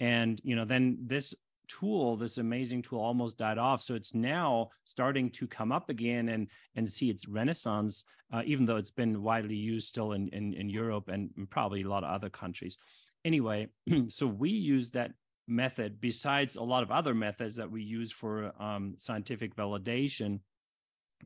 and 0.00 0.40
you 0.42 0.56
know 0.56 0.64
then 0.64 0.98
this 1.02 1.34
tool 1.68 2.16
this 2.16 2.38
amazing 2.38 2.82
tool 2.82 3.00
almost 3.00 3.38
died 3.38 3.58
off 3.58 3.80
so 3.80 3.94
it's 3.94 4.14
now 4.14 4.68
starting 4.84 5.30
to 5.30 5.46
come 5.46 5.70
up 5.70 5.90
again 5.90 6.30
and 6.30 6.48
and 6.74 6.88
see 6.88 7.08
its 7.08 7.28
renaissance 7.28 8.04
uh, 8.32 8.42
even 8.44 8.64
though 8.64 8.76
it's 8.76 8.90
been 8.90 9.22
widely 9.22 9.54
used 9.54 9.86
still 9.86 10.12
in, 10.12 10.28
in 10.28 10.54
in 10.54 10.68
europe 10.68 11.08
and 11.08 11.30
probably 11.50 11.82
a 11.82 11.88
lot 11.88 12.04
of 12.04 12.10
other 12.10 12.30
countries 12.30 12.78
anyway 13.24 13.68
so 14.08 14.26
we 14.26 14.50
use 14.50 14.90
that 14.90 15.12
method 15.48 16.00
besides 16.00 16.56
a 16.56 16.62
lot 16.62 16.82
of 16.82 16.90
other 16.90 17.14
methods 17.14 17.56
that 17.56 17.70
we 17.70 17.82
use 17.82 18.12
for 18.12 18.52
um, 18.62 18.94
scientific 18.96 19.54
validation 19.56 20.40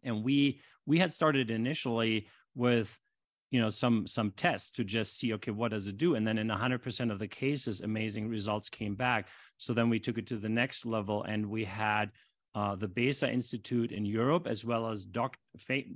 and 0.04 0.24
we 0.24 0.60
we 0.86 0.98
had 0.98 1.12
started 1.12 1.50
initially 1.50 2.26
with 2.54 2.98
you 3.50 3.60
know 3.60 3.68
some 3.68 4.06
some 4.06 4.30
tests 4.32 4.70
to 4.70 4.84
just 4.84 5.18
see 5.18 5.32
okay 5.32 5.50
what 5.50 5.70
does 5.70 5.88
it 5.88 5.96
do 5.96 6.14
and 6.14 6.26
then 6.26 6.38
in 6.38 6.48
100% 6.48 7.12
of 7.12 7.18
the 7.18 7.28
cases 7.28 7.80
amazing 7.80 8.28
results 8.28 8.68
came 8.68 8.94
back 8.94 9.28
so 9.58 9.72
then 9.72 9.88
we 9.88 10.00
took 10.00 10.18
it 10.18 10.26
to 10.26 10.36
the 10.36 10.48
next 10.48 10.84
level 10.84 11.22
and 11.24 11.44
we 11.46 11.64
had 11.64 12.10
uh, 12.56 12.74
the 12.74 12.88
Besa 12.88 13.30
Institute 13.30 13.92
in 13.92 14.06
Europe, 14.06 14.46
as 14.46 14.64
well 14.64 14.88
as 14.88 15.04
doc, 15.04 15.36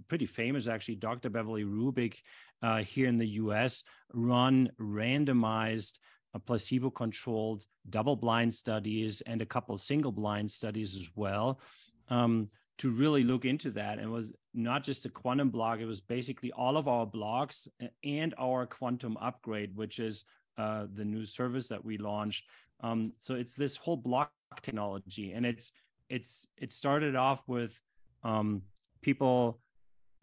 pretty 0.08 0.26
famous 0.26 0.68
actually, 0.68 0.96
Dr. 0.96 1.30
Beverly 1.30 1.64
Rubik 1.64 2.16
uh, 2.62 2.82
here 2.82 3.08
in 3.08 3.16
the 3.16 3.28
US, 3.28 3.82
run 4.12 4.70
randomized, 4.78 6.00
uh, 6.34 6.38
placebo-controlled, 6.38 7.66
double-blind 7.88 8.52
studies 8.52 9.20
and 9.22 9.42
a 9.42 9.46
couple 9.46 9.76
single-blind 9.76 10.50
studies 10.50 10.96
as 10.96 11.08
well. 11.14 11.60
Um, 12.08 12.48
to 12.80 12.88
really 12.88 13.24
look 13.24 13.44
into 13.44 13.70
that. 13.72 13.98
And 13.98 14.10
was 14.10 14.32
not 14.54 14.82
just 14.82 15.04
a 15.04 15.10
quantum 15.10 15.50
block 15.50 15.80
it 15.80 15.84
was 15.84 16.00
basically 16.00 16.50
all 16.52 16.78
of 16.78 16.88
our 16.88 17.04
blocks 17.04 17.68
and 18.02 18.34
our 18.38 18.64
quantum 18.64 19.18
upgrade 19.18 19.76
which 19.76 19.98
is 19.98 20.24
uh, 20.56 20.86
the 20.94 21.04
new 21.04 21.24
service 21.24 21.68
that 21.68 21.84
we 21.84 21.98
launched. 21.98 22.46
Um, 22.80 23.12
so 23.18 23.34
it's 23.34 23.54
this 23.54 23.76
whole 23.76 23.98
block 23.98 24.32
technology. 24.62 25.32
And 25.32 25.44
it's 25.44 25.72
it's 26.08 26.46
it 26.56 26.72
started 26.72 27.16
off 27.16 27.42
with 27.46 27.80
um, 28.24 28.62
people 29.02 29.60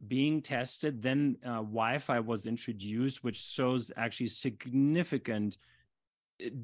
being 0.07 0.41
tested. 0.41 1.01
Then 1.01 1.37
uh, 1.45 1.61
wi-fi 1.61 2.19
was 2.19 2.47
introduced 2.47 3.23
which 3.23 3.39
shows 3.39 3.91
actually 3.97 4.27
significant 4.29 5.57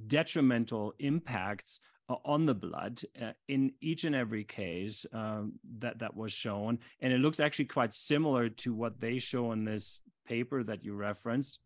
detrimental 0.07 0.93
impacts 0.99 1.79
on 2.25 2.45
the 2.45 2.53
blood 2.53 2.99
uh, 3.21 3.31
in 3.47 3.71
each 3.81 4.03
and 4.03 4.15
every 4.15 4.43
case 4.43 5.05
um, 5.13 5.53
that 5.79 5.99
that 5.99 6.15
was 6.15 6.31
shown, 6.31 6.77
and 7.01 7.13
it 7.13 7.19
looks 7.19 7.39
actually 7.39 7.65
quite 7.65 7.93
similar 7.93 8.49
to 8.49 8.73
what 8.73 8.99
they 8.99 9.17
show 9.17 9.51
in 9.51 9.63
this 9.63 9.99
paper 10.25 10.63
that 10.63 10.83
you 10.83 10.93
referenced. 10.93 11.59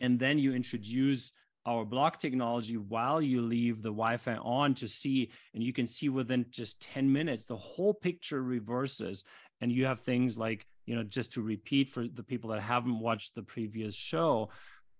And 0.00 0.18
then 0.18 0.38
you 0.38 0.52
introduce 0.54 1.32
our 1.66 1.84
block 1.84 2.18
technology 2.18 2.76
while 2.76 3.20
you 3.20 3.42
leave 3.42 3.82
the 3.82 3.90
Wi-Fi 3.90 4.36
on 4.36 4.74
to 4.74 4.86
see, 4.86 5.30
and 5.54 5.62
you 5.62 5.72
can 5.72 5.86
see 5.86 6.08
within 6.08 6.46
just 6.50 6.80
10 6.80 7.12
minutes, 7.12 7.44
the 7.44 7.56
whole 7.56 7.92
picture 7.92 8.42
reverses. 8.42 9.24
And 9.60 9.72
you 9.72 9.84
have 9.86 10.00
things 10.00 10.38
like, 10.38 10.66
you 10.86 10.94
know, 10.94 11.02
just 11.02 11.32
to 11.32 11.42
repeat 11.42 11.88
for 11.88 12.06
the 12.06 12.22
people 12.22 12.50
that 12.50 12.60
haven't 12.60 12.98
watched 12.98 13.34
the 13.34 13.42
previous 13.42 13.94
show, 13.94 14.48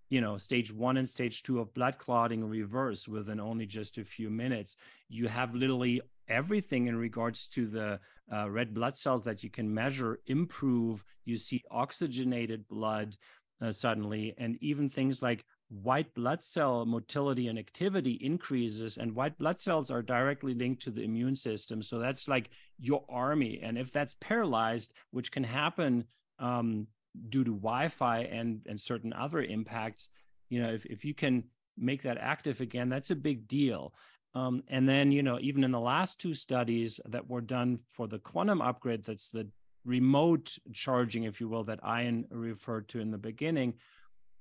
you 0.09 0.21
know 0.21 0.37
stage 0.37 0.73
one 0.73 0.97
and 0.97 1.07
stage 1.07 1.43
two 1.43 1.59
of 1.59 1.73
blood 1.73 1.97
clotting 1.97 2.43
reverse 2.43 3.07
within 3.07 3.39
only 3.39 3.65
just 3.65 3.97
a 3.97 4.03
few 4.03 4.29
minutes. 4.29 4.75
You 5.07 5.27
have 5.27 5.55
literally 5.55 6.01
everything 6.27 6.87
in 6.87 6.95
regards 6.95 7.47
to 7.47 7.65
the 7.65 7.99
uh, 8.31 8.49
red 8.49 8.73
blood 8.73 8.95
cells 8.95 9.23
that 9.23 9.43
you 9.43 9.49
can 9.49 9.71
measure 9.73 10.19
improve. 10.27 11.03
You 11.25 11.37
see 11.37 11.63
oxygenated 11.71 12.67
blood 12.67 13.15
uh, 13.61 13.71
suddenly 13.71 14.33
and 14.37 14.57
even 14.61 14.89
things 14.89 15.21
like 15.21 15.45
white 15.69 16.11
blood 16.15 16.41
cell 16.41 16.85
motility 16.85 17.47
and 17.47 17.59
activity 17.59 18.17
increases 18.21 18.97
and 18.97 19.13
white 19.13 19.37
blood 19.37 19.59
cells 19.59 19.91
are 19.91 20.01
directly 20.01 20.53
linked 20.53 20.81
to 20.81 20.91
the 20.91 21.03
immune 21.03 21.35
system. 21.35 21.81
So 21.81 21.99
that's 21.99 22.27
like 22.27 22.49
your 22.79 23.03
army. 23.09 23.59
And 23.61 23.77
if 23.77 23.91
that's 23.91 24.15
paralyzed 24.15 24.93
which 25.11 25.31
can 25.31 25.43
happen 25.43 26.05
um, 26.39 26.87
due 27.27 27.43
to 27.43 27.51
Wi-Fi 27.51 28.19
and 28.19 28.61
and 28.67 28.79
certain 28.79 29.13
other 29.13 29.41
impacts, 29.41 30.09
you 30.49 30.61
know, 30.61 30.71
if 30.71 30.85
if 30.85 31.03
you 31.03 31.13
can 31.13 31.43
make 31.77 32.01
that 32.03 32.17
active 32.17 32.61
again, 32.61 32.89
that's 32.89 33.11
a 33.11 33.15
big 33.15 33.47
deal. 33.47 33.93
Um, 34.35 34.61
and 34.67 34.87
then, 34.87 35.11
you 35.11 35.23
know, 35.23 35.39
even 35.41 35.63
in 35.63 35.71
the 35.71 35.79
last 35.79 36.19
two 36.19 36.33
studies 36.33 36.99
that 37.07 37.27
were 37.27 37.41
done 37.41 37.79
for 37.87 38.07
the 38.07 38.19
quantum 38.19 38.61
upgrade, 38.61 39.03
that's 39.03 39.29
the 39.29 39.47
remote 39.85 40.57
charging, 40.71 41.23
if 41.23 41.41
you 41.41 41.49
will, 41.49 41.63
that 41.63 41.79
Ian 41.85 42.25
referred 42.29 42.87
to 42.89 42.99
in 42.99 43.11
the 43.11 43.17
beginning, 43.17 43.73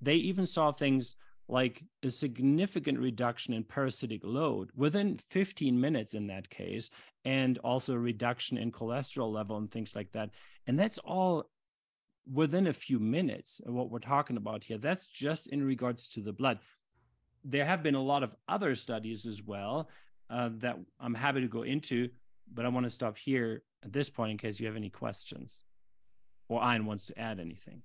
they 0.01 0.15
even 0.15 0.45
saw 0.45 0.71
things 0.73 1.17
like 1.49 1.83
a 2.03 2.11
significant 2.11 2.99
reduction 2.99 3.55
in 3.55 3.65
parasitic 3.65 4.21
load 4.23 4.71
within 4.77 5.17
15 5.17 5.81
minutes 5.81 6.13
in 6.13 6.27
that 6.27 6.51
case, 6.51 6.91
and 7.25 7.57
also 7.59 7.95
a 7.95 7.99
reduction 7.99 8.59
in 8.59 8.71
cholesterol 8.71 9.33
level 9.33 9.57
and 9.57 9.71
things 9.71 9.97
like 9.97 10.13
that. 10.13 10.29
And 10.67 10.79
that's 10.79 10.99
all 10.99 11.49
within 12.33 12.67
a 12.67 12.73
few 12.73 12.99
minutes 12.99 13.61
what 13.65 13.91
we're 13.91 13.99
talking 13.99 14.37
about 14.37 14.65
here 14.65 14.79
that's 14.79 15.07
just 15.07 15.47
in 15.49 15.65
regards 15.65 16.09
to 16.11 16.21
the 16.21 16.33
blood. 16.33 16.59
There 17.45 17.65
have 17.65 17.83
been 17.83 17.95
a 17.95 18.03
lot 18.03 18.23
of 18.23 18.37
other 18.49 18.75
studies 18.75 19.27
as 19.27 19.43
well 19.43 19.89
uh, 20.31 20.51
that 20.59 20.79
i'm 21.01 21.15
happy 21.15 21.41
to 21.41 21.49
go 21.49 21.63
into 21.63 22.09
but 22.53 22.67
i 22.67 22.69
want 22.69 22.85
to 22.85 22.91
stop 22.91 23.17
here 23.17 23.63
at 23.85 23.93
this 23.93 24.11
point 24.11 24.33
in 24.33 24.39
case 24.39 24.61
you 24.61 24.67
have 24.67 24.77
any 24.77 24.91
questions 24.91 25.65
or 26.49 26.63
Ian 26.63 26.87
wants 26.87 27.07
to 27.07 27.19
add 27.19 27.41
anything. 27.41 27.83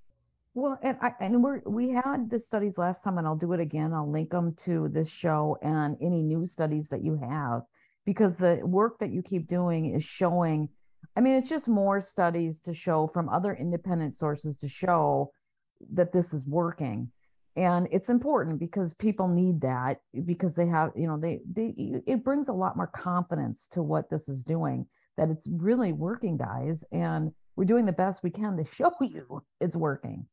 Well 0.55 0.77
and 0.83 0.97
I, 1.01 1.13
and 1.19 1.43
we're 1.43 1.61
we 1.65 1.89
had 1.89 2.29
the 2.29 2.39
studies 2.39 2.77
last 2.77 3.03
time 3.03 3.17
and 3.17 3.25
i'll 3.25 3.35
do 3.35 3.53
it 3.53 3.59
again. 3.59 3.91
I'll 3.91 4.09
link 4.09 4.29
them 4.29 4.53
to 4.65 4.87
this 4.89 5.09
show 5.09 5.57
and 5.61 5.97
any 5.99 6.21
new 6.21 6.45
studies 6.45 6.89
that 6.89 7.03
you 7.03 7.15
have 7.15 7.63
because 8.05 8.37
the 8.37 8.61
work 8.63 8.99
that 8.99 9.11
you 9.11 9.23
keep 9.23 9.47
doing 9.47 9.95
is 9.95 10.03
showing 10.03 10.69
I 11.15 11.21
mean, 11.21 11.33
it's 11.33 11.49
just 11.49 11.67
more 11.67 12.01
studies 12.01 12.59
to 12.61 12.73
show 12.73 13.07
from 13.07 13.29
other 13.29 13.53
independent 13.53 14.15
sources 14.15 14.57
to 14.57 14.67
show 14.67 15.31
that 15.91 16.11
this 16.11 16.33
is 16.33 16.45
working. 16.45 17.11
And 17.55 17.87
it's 17.91 18.09
important 18.09 18.59
because 18.59 18.95
people 18.95 19.27
need 19.27 19.61
that 19.61 20.01
because 20.25 20.55
they 20.55 20.65
have, 20.67 20.91
you 20.95 21.07
know, 21.07 21.19
they, 21.19 21.41
they, 21.51 22.01
it 22.07 22.23
brings 22.23 22.49
a 22.49 22.53
lot 22.53 22.75
more 22.75 22.87
confidence 22.87 23.67
to 23.73 23.83
what 23.83 24.09
this 24.09 24.27
is 24.27 24.43
doing, 24.43 24.87
that 25.17 25.29
it's 25.29 25.47
really 25.47 25.93
working, 25.93 26.35
guys. 26.35 26.83
And 26.91 27.31
we're 27.55 27.65
doing 27.65 27.85
the 27.85 27.91
best 27.91 28.23
we 28.23 28.31
can 28.31 28.57
to 28.57 28.65
show 28.75 28.91
you 29.01 29.43
it's 29.61 29.75
working. 29.75 30.25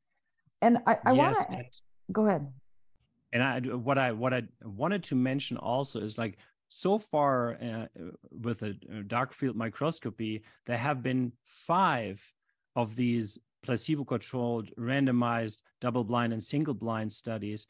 And 0.63 0.79
I, 0.87 0.99
I 1.05 1.13
yes, 1.13 1.37
want 1.49 1.51
to 1.51 1.65
go 2.13 2.27
ahead. 2.27 2.47
And 3.33 3.43
I, 3.43 3.61
what 3.61 3.99
I, 3.99 4.13
what 4.13 4.33
I 4.33 4.43
wanted 4.63 5.05
to 5.05 5.15
mention 5.15 5.57
also 5.57 6.01
is 6.01 6.19
like, 6.19 6.39
so 6.71 6.99
far 6.99 7.59
uh, 7.61 7.87
with 8.31 8.63
a 8.63 8.73
dark 9.09 9.33
field 9.33 9.57
microscopy, 9.57 10.43
there 10.67 10.79
have 10.79 11.03
been 11.03 11.33
five 11.45 12.33
of 12.77 12.95
these 12.95 13.39
placebo-controlled, 13.63 14.71
randomized, 14.79 15.63
double-blind 15.81 16.33
and 16.33 16.43
single-blind 16.43 17.13
studies, 17.13 17.67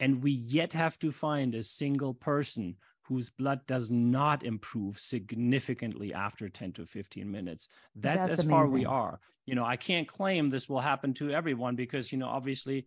and 0.00 0.22
we 0.22 0.32
yet 0.32 0.72
have 0.72 0.98
to 0.98 1.12
find 1.12 1.54
a 1.54 1.62
single 1.62 2.12
person 2.12 2.74
whose 3.02 3.30
blood 3.30 3.60
does 3.66 3.88
not 3.90 4.42
improve 4.42 4.98
significantly 4.98 6.12
after 6.12 6.48
10 6.48 6.72
to 6.72 6.84
15 6.84 7.30
minutes. 7.30 7.68
That's, 7.94 8.26
That's 8.26 8.32
as 8.32 8.38
amazing. 8.40 8.50
far 8.50 8.68
we 8.68 8.84
are. 8.84 9.20
You 9.46 9.54
know, 9.54 9.64
I 9.64 9.76
can't 9.76 10.08
claim 10.08 10.50
this 10.50 10.68
will 10.68 10.80
happen 10.80 11.14
to 11.14 11.30
everyone 11.30 11.76
because, 11.76 12.10
you 12.10 12.18
know, 12.18 12.28
obviously 12.28 12.86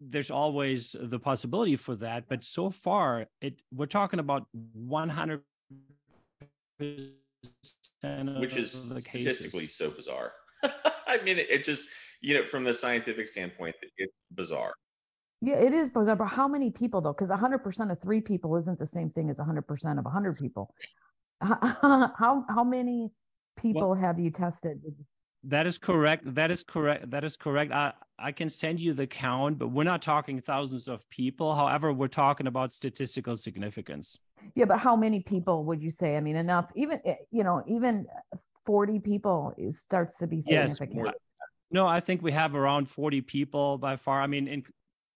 there's 0.00 0.30
always 0.30 0.96
the 0.98 1.18
possibility 1.18 1.76
for 1.76 1.94
that. 1.96 2.24
But 2.28 2.42
so 2.44 2.70
far, 2.70 3.26
it 3.40 3.62
we're 3.72 3.86
talking 3.86 4.20
about 4.20 4.46
100 4.72 5.42
which 6.78 8.56
is 8.56 8.72
statistically 8.72 9.60
cases. 9.60 9.76
so 9.76 9.90
bizarre. 9.90 10.32
I 11.06 11.18
mean, 11.24 11.38
it, 11.38 11.50
it, 11.50 11.64
just 11.64 11.88
you 12.20 12.34
know 12.34 12.46
from 12.46 12.64
the 12.64 12.72
scientific 12.72 13.28
standpoint, 13.28 13.76
it's 13.98 14.12
bizarre. 14.32 14.72
Yeah, 15.42 15.56
it 15.56 15.72
is 15.72 15.90
bizarre. 15.90 16.16
But 16.16 16.26
how 16.26 16.48
many 16.48 16.70
people 16.70 17.00
though? 17.00 17.12
Because 17.12 17.30
100% 17.30 17.90
of 17.90 18.00
three 18.00 18.20
people 18.20 18.56
isn't 18.56 18.78
the 18.78 18.86
same 18.86 19.10
thing 19.10 19.30
as 19.30 19.38
100% 19.38 19.98
of 19.98 20.04
100 20.04 20.36
people. 20.38 20.74
How 21.42 22.44
how 22.50 22.64
many 22.64 23.10
people 23.56 23.90
well, 23.90 23.98
have 23.98 24.18
you 24.18 24.30
tested? 24.30 24.78
That 25.44 25.66
is 25.66 25.78
correct. 25.78 26.34
That 26.34 26.50
is 26.50 26.62
correct. 26.62 27.10
That 27.10 27.24
is 27.24 27.36
correct. 27.36 27.72
I, 27.72 27.92
I 28.18 28.32
can 28.32 28.50
send 28.50 28.78
you 28.80 28.92
the 28.92 29.06
count, 29.06 29.58
but 29.58 29.68
we're 29.68 29.84
not 29.84 30.02
talking 30.02 30.40
thousands 30.40 30.86
of 30.86 31.08
people. 31.08 31.54
However, 31.54 31.92
we're 31.92 32.08
talking 32.08 32.46
about 32.46 32.70
statistical 32.70 33.36
significance. 33.36 34.18
Yeah, 34.54 34.66
but 34.66 34.78
how 34.78 34.96
many 34.96 35.20
people 35.20 35.64
would 35.64 35.82
you 35.82 35.90
say? 35.90 36.16
I 36.16 36.20
mean, 36.20 36.36
enough, 36.36 36.70
even, 36.74 37.00
eh, 37.06 37.14
you 37.30 37.42
know, 37.42 37.62
even 37.66 38.06
40 38.66 38.98
people 39.00 39.54
starts 39.70 40.18
to 40.18 40.26
be 40.26 40.42
significant. 40.42 41.06
Yes. 41.06 41.14
No, 41.70 41.86
I 41.86 42.00
think 42.00 42.20
we 42.20 42.32
have 42.32 42.54
around 42.54 42.90
40 42.90 43.22
people 43.22 43.78
by 43.78 43.96
far. 43.96 44.20
I 44.20 44.26
mean, 44.26 44.48
in, 44.48 44.64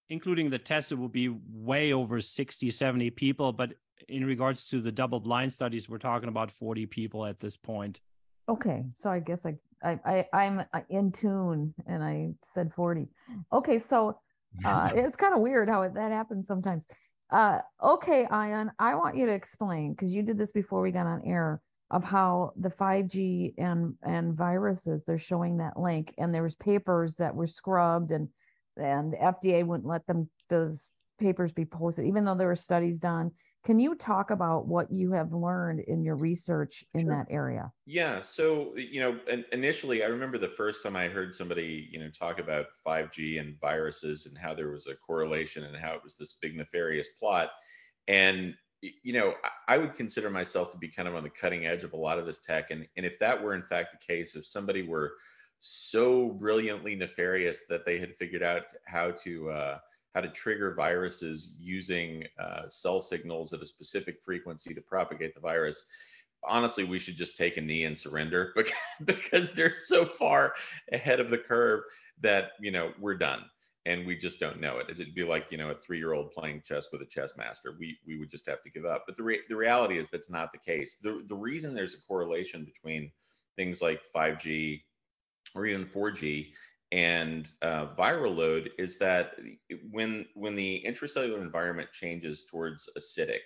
including 0.09 0.49
the 0.49 0.59
test, 0.59 0.93
it 0.93 0.95
will 0.95 1.09
be 1.09 1.29
way 1.29 1.93
over 1.93 2.21
60, 2.21 2.71
70 2.71 3.11
people. 3.11 3.53
But 3.53 3.75
in 4.09 4.25
regards 4.25 4.69
to 4.71 4.81
the 4.81 4.93
double 4.93 5.21
blind 5.21 5.53
studies, 5.53 5.89
we're 5.89 5.99
talking 5.99 6.29
about 6.29 6.51
40 6.51 6.87
people 6.87 7.27
at 7.27 7.41
this 7.41 7.57
point. 7.57 8.01
Okay, 8.49 8.85
so 8.93 9.11
I 9.11 9.21
guess 9.21 9.47
I 9.47 9.55
I, 9.85 10.27
I 10.33 10.45
am 10.45 10.65
uh, 10.73 10.81
in 10.89 11.13
tune, 11.13 11.75
and 11.87 12.03
I 12.03 12.31
said 12.55 12.73
forty. 12.75 13.09
Okay, 13.53 13.79
so 13.79 14.19
uh, 14.65 14.91
it's 14.95 15.17
kind 15.17 15.35
of 15.35 15.41
weird 15.41 15.69
how 15.69 15.83
it, 15.83 15.95
that 15.95 16.13
happens 16.13 16.47
sometimes. 16.47 16.87
Uh, 17.31 17.59
okay, 17.83 18.27
Ion, 18.27 18.71
I 18.79 18.95
want 18.95 19.17
you 19.17 19.27
to 19.27 19.33
explain 19.33 19.93
because 19.93 20.13
you 20.13 20.23
did 20.23 20.39
this 20.39 20.53
before 20.53 20.83
we 20.83 20.93
got 20.93 21.07
on 21.07 21.23
air 21.25 21.61
of 21.91 22.03
how 22.03 22.53
the 22.57 22.71
5G 22.71 23.55
and 23.59 23.95
and 24.03 24.35
viruses 24.35 25.05
they're 25.05 25.19
showing 25.19 25.59
that 25.59 25.79
link, 25.79 26.15
and 26.19 26.35
there 26.35 26.43
was 26.43 26.55
papers 26.57 27.17
that 27.17 27.35
were 27.35 27.47
scrubbed, 27.47 28.11
and 28.11 28.29
and 28.77 29.13
the 29.13 29.17
FDA 29.19 29.65
wouldn't 29.65 29.89
let 29.89 30.07
them 30.07 30.29
those 30.49 30.93
papers 31.19 31.53
be 31.53 31.65
posted, 31.65 32.07
even 32.07 32.25
though 32.25 32.35
there 32.35 32.49
were 32.49 32.57
studies 32.57 32.99
done. 32.99 33.31
Can 33.65 33.79
you 33.79 33.95
talk 33.95 34.31
about 34.31 34.67
what 34.67 34.93
you 34.93 35.13
have 35.13 35.33
learned 35.33 35.81
in 35.81 36.05
your 36.05 36.17
research 36.17 36.85
in 36.93 37.03
sure. 37.03 37.11
that 37.11 37.27
area? 37.33 37.73
Yeah. 37.87 38.21
So, 38.21 38.77
you 38.77 39.01
know, 39.01 39.19
initially, 39.53 40.05
I 40.05 40.09
remember 40.09 40.37
the 40.37 40.49
first 40.49 40.83
time 40.83 40.97
I 40.97 41.09
heard 41.09 41.33
somebody, 41.33 41.89
you 41.91 41.99
know, 41.99 42.11
talk 42.11 42.39
about 42.39 42.67
5G 42.87 43.41
and 43.41 43.59
viruses 43.59 44.27
and 44.27 44.37
how 44.37 44.53
there 44.53 44.71
was 44.71 44.87
a 44.87 44.95
correlation 44.95 45.65
and 45.65 45.77
how 45.77 45.95
it 45.95 46.05
was 46.05 46.17
this 46.17 46.35
big 46.43 46.55
nefarious 46.55 47.09
plot. 47.19 47.49
And, 48.07 48.55
you 48.83 49.15
know, 49.15 49.33
I 49.67 49.79
would 49.79 49.95
consider 49.95 50.29
myself 50.29 50.71
to 50.73 50.79
be 50.79 50.89
kind 50.89 51.09
of 51.09 51.15
on 51.15 51.23
the 51.23 51.31
cutting 51.31 51.65
edge 51.65 51.85
of 51.85 51.95
a 51.95 51.99
lot 51.99 52.19
of 52.19 52.27
this 52.27 52.43
tech. 52.43 52.71
And, 52.71 52.87
and 52.99 53.07
if 53.07 53.19
that 53.21 53.43
were 53.43 53.55
in 53.55 53.63
fact 53.63 53.93
the 53.93 54.07
case, 54.07 54.37
if 54.37 54.45
somebody 54.45 54.83
were 54.87 55.15
so 55.61 56.29
brilliantly 56.29 56.97
nefarious 56.97 57.63
that 57.71 57.87
they 57.87 57.99
had 57.99 58.15
figured 58.17 58.43
out 58.43 58.65
how 58.85 59.13
to, 59.23 59.49
uh, 59.49 59.79
how 60.15 60.21
to 60.21 60.29
trigger 60.29 60.75
viruses 60.75 61.53
using 61.59 62.25
uh, 62.39 62.69
cell 62.69 63.01
signals 63.01 63.53
at 63.53 63.61
a 63.61 63.67
specific 63.67 64.23
frequency 64.25 64.73
to 64.73 64.81
propagate 64.81 65.35
the 65.35 65.41
virus. 65.41 65.85
Honestly, 66.47 66.85
we 66.85 66.99
should 66.99 67.17
just 67.17 67.37
take 67.37 67.57
a 67.57 67.61
knee 67.61 67.85
and 67.85 67.99
surrender 67.99 68.55
because 69.05 69.51
they're 69.51 69.77
so 69.77 70.05
far 70.05 70.55
ahead 70.93 71.21
of 71.21 71.31
the 71.31 71.39
curve 71.39 71.83
that 72.21 72.51
you 72.61 72.71
know 72.71 72.93
we're 73.01 73.17
done 73.17 73.45
and 73.87 74.07
we 74.07 74.17
just 74.17 74.41
don't 74.41 74.61
know 74.61 74.79
it. 74.79 74.89
It'd 74.89 75.15
be 75.15 75.25
like 75.25 75.51
you 75.51 75.59
know 75.59 75.71
a 75.71 75.75
three-year-old 75.75 76.33
playing 76.33 76.63
chess 76.65 76.89
with 76.93 77.03
a 77.03 77.07
chess 77.07 77.37
master. 77.37 77.75
We 77.79 77.99
we 78.07 78.19
would 78.19 78.31
just 78.31 78.47
have 78.47 78.63
to 78.63 78.71
give 78.71 78.85
up. 78.85 79.05
But 79.07 79.17
the 79.17 79.23
re- 79.23 79.43
the 79.49 79.57
reality 79.57 79.99
is 79.99 80.09
that's 80.09 80.31
not 80.31 80.53
the 80.53 80.59
case. 80.59 80.99
The 81.03 81.23
the 81.27 81.37
reason 81.37 81.75
there's 81.75 81.95
a 81.95 82.03
correlation 82.07 82.65
between 82.65 83.11
things 83.57 83.83
like 83.83 84.01
5G 84.15 84.83
or 85.55 85.67
even 85.67 85.87
4G 85.87 86.53
and 86.95 87.51
uh, 87.61 87.87
viral 87.99 88.37
load 88.37 88.71
is 88.79 88.99
that 88.99 89.33
when 89.91 90.27
when 90.35 90.55
the 90.55 90.81
intracellular 90.87 91.43
environment 91.43 91.91
changes 91.91 92.47
towards 92.49 92.89
acidic, 92.97 93.41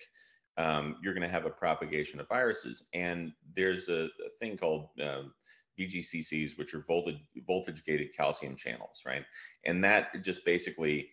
um, 0.58 0.96
you're 1.02 1.14
going 1.14 1.26
to 1.26 1.32
have 1.32 1.46
a 1.46 1.50
propagation 1.50 2.20
of 2.20 2.28
viruses. 2.28 2.88
And 2.92 3.32
there's 3.56 3.88
a, 3.88 4.04
a 4.04 4.28
thing 4.38 4.58
called 4.58 4.90
um, 5.02 5.32
VGCCs, 5.80 6.58
which 6.58 6.74
are 6.74 6.84
voltage 6.86 7.20
voltage 7.46 7.82
gated 7.86 8.14
calcium 8.14 8.54
channels, 8.54 9.00
right? 9.06 9.24
And 9.64 9.82
that 9.82 10.22
just 10.22 10.44
basically 10.44 11.08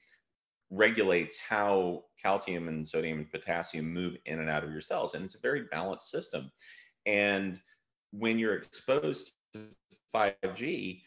regulates 0.70 1.38
how 1.38 2.04
calcium 2.22 2.68
and 2.68 2.86
sodium 2.86 3.20
and 3.20 3.32
potassium 3.32 3.94
move 3.94 4.18
in 4.26 4.42
and 4.42 4.50
out 4.50 4.66
of 4.66 4.74
your 4.74 4.82
cells, 4.82 5.14
and 5.14 5.24
it's 5.24 5.36
a 5.36 5.40
very 5.40 5.68
balanced 5.72 6.12
system. 6.12 6.52
And 7.06 7.62
when 8.12 8.38
you're 8.38 8.56
exposed 8.56 9.36
to 9.54 9.68
5G, 10.14 11.02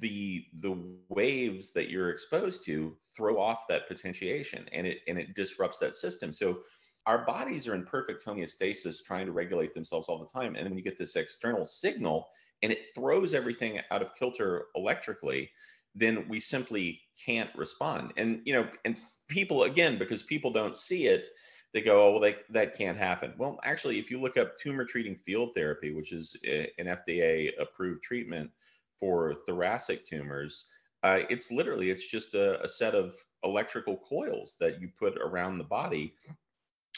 the 0.00 0.44
the 0.60 0.76
waves 1.08 1.72
that 1.72 1.88
you're 1.88 2.10
exposed 2.10 2.64
to 2.64 2.96
throw 3.16 3.40
off 3.40 3.66
that 3.68 3.88
potentiation 3.88 4.68
and 4.72 4.86
it 4.86 4.98
and 5.08 5.18
it 5.18 5.34
disrupts 5.34 5.78
that 5.78 5.94
system. 5.94 6.32
So 6.32 6.60
our 7.06 7.24
bodies 7.24 7.66
are 7.66 7.74
in 7.74 7.86
perfect 7.86 8.24
homeostasis 8.26 9.02
trying 9.04 9.26
to 9.26 9.32
regulate 9.32 9.72
themselves 9.72 10.08
all 10.08 10.18
the 10.18 10.26
time. 10.26 10.56
And 10.56 10.58
then 10.58 10.70
when 10.70 10.78
you 10.78 10.84
get 10.84 10.98
this 10.98 11.16
external 11.16 11.64
signal 11.64 12.28
and 12.62 12.70
it 12.70 12.86
throws 12.94 13.32
everything 13.32 13.80
out 13.90 14.02
of 14.02 14.14
kilter 14.18 14.66
electrically 14.74 15.50
then 15.94 16.28
we 16.28 16.38
simply 16.38 17.00
can't 17.24 17.50
respond. 17.56 18.12
And 18.16 18.42
you 18.44 18.52
know 18.52 18.68
and 18.84 18.96
people 19.28 19.64
again 19.64 19.98
because 19.98 20.22
people 20.22 20.50
don't 20.50 20.76
see 20.76 21.06
it 21.06 21.28
they 21.74 21.82
go 21.82 22.08
oh 22.08 22.12
well 22.12 22.20
they, 22.20 22.36
that 22.50 22.76
can't 22.76 22.98
happen. 22.98 23.32
Well 23.38 23.58
actually 23.64 23.98
if 23.98 24.10
you 24.10 24.20
look 24.20 24.36
up 24.36 24.58
tumor 24.58 24.84
treating 24.84 25.16
field 25.16 25.54
therapy 25.54 25.94
which 25.94 26.12
is 26.12 26.36
eh, 26.44 26.66
an 26.78 26.86
fda 26.86 27.52
approved 27.58 28.02
treatment 28.02 28.50
for 29.00 29.34
thoracic 29.46 30.04
tumors, 30.04 30.66
uh, 31.02 31.20
it's 31.30 31.50
literally 31.50 31.90
it's 31.90 32.06
just 32.06 32.34
a, 32.34 32.62
a, 32.62 32.68
set 32.68 32.94
of 32.94 33.14
electrical 33.44 33.98
coils 33.98 34.56
that 34.58 34.80
you 34.80 34.88
put 34.98 35.16
around 35.18 35.58
the 35.58 35.64
body, 35.64 36.14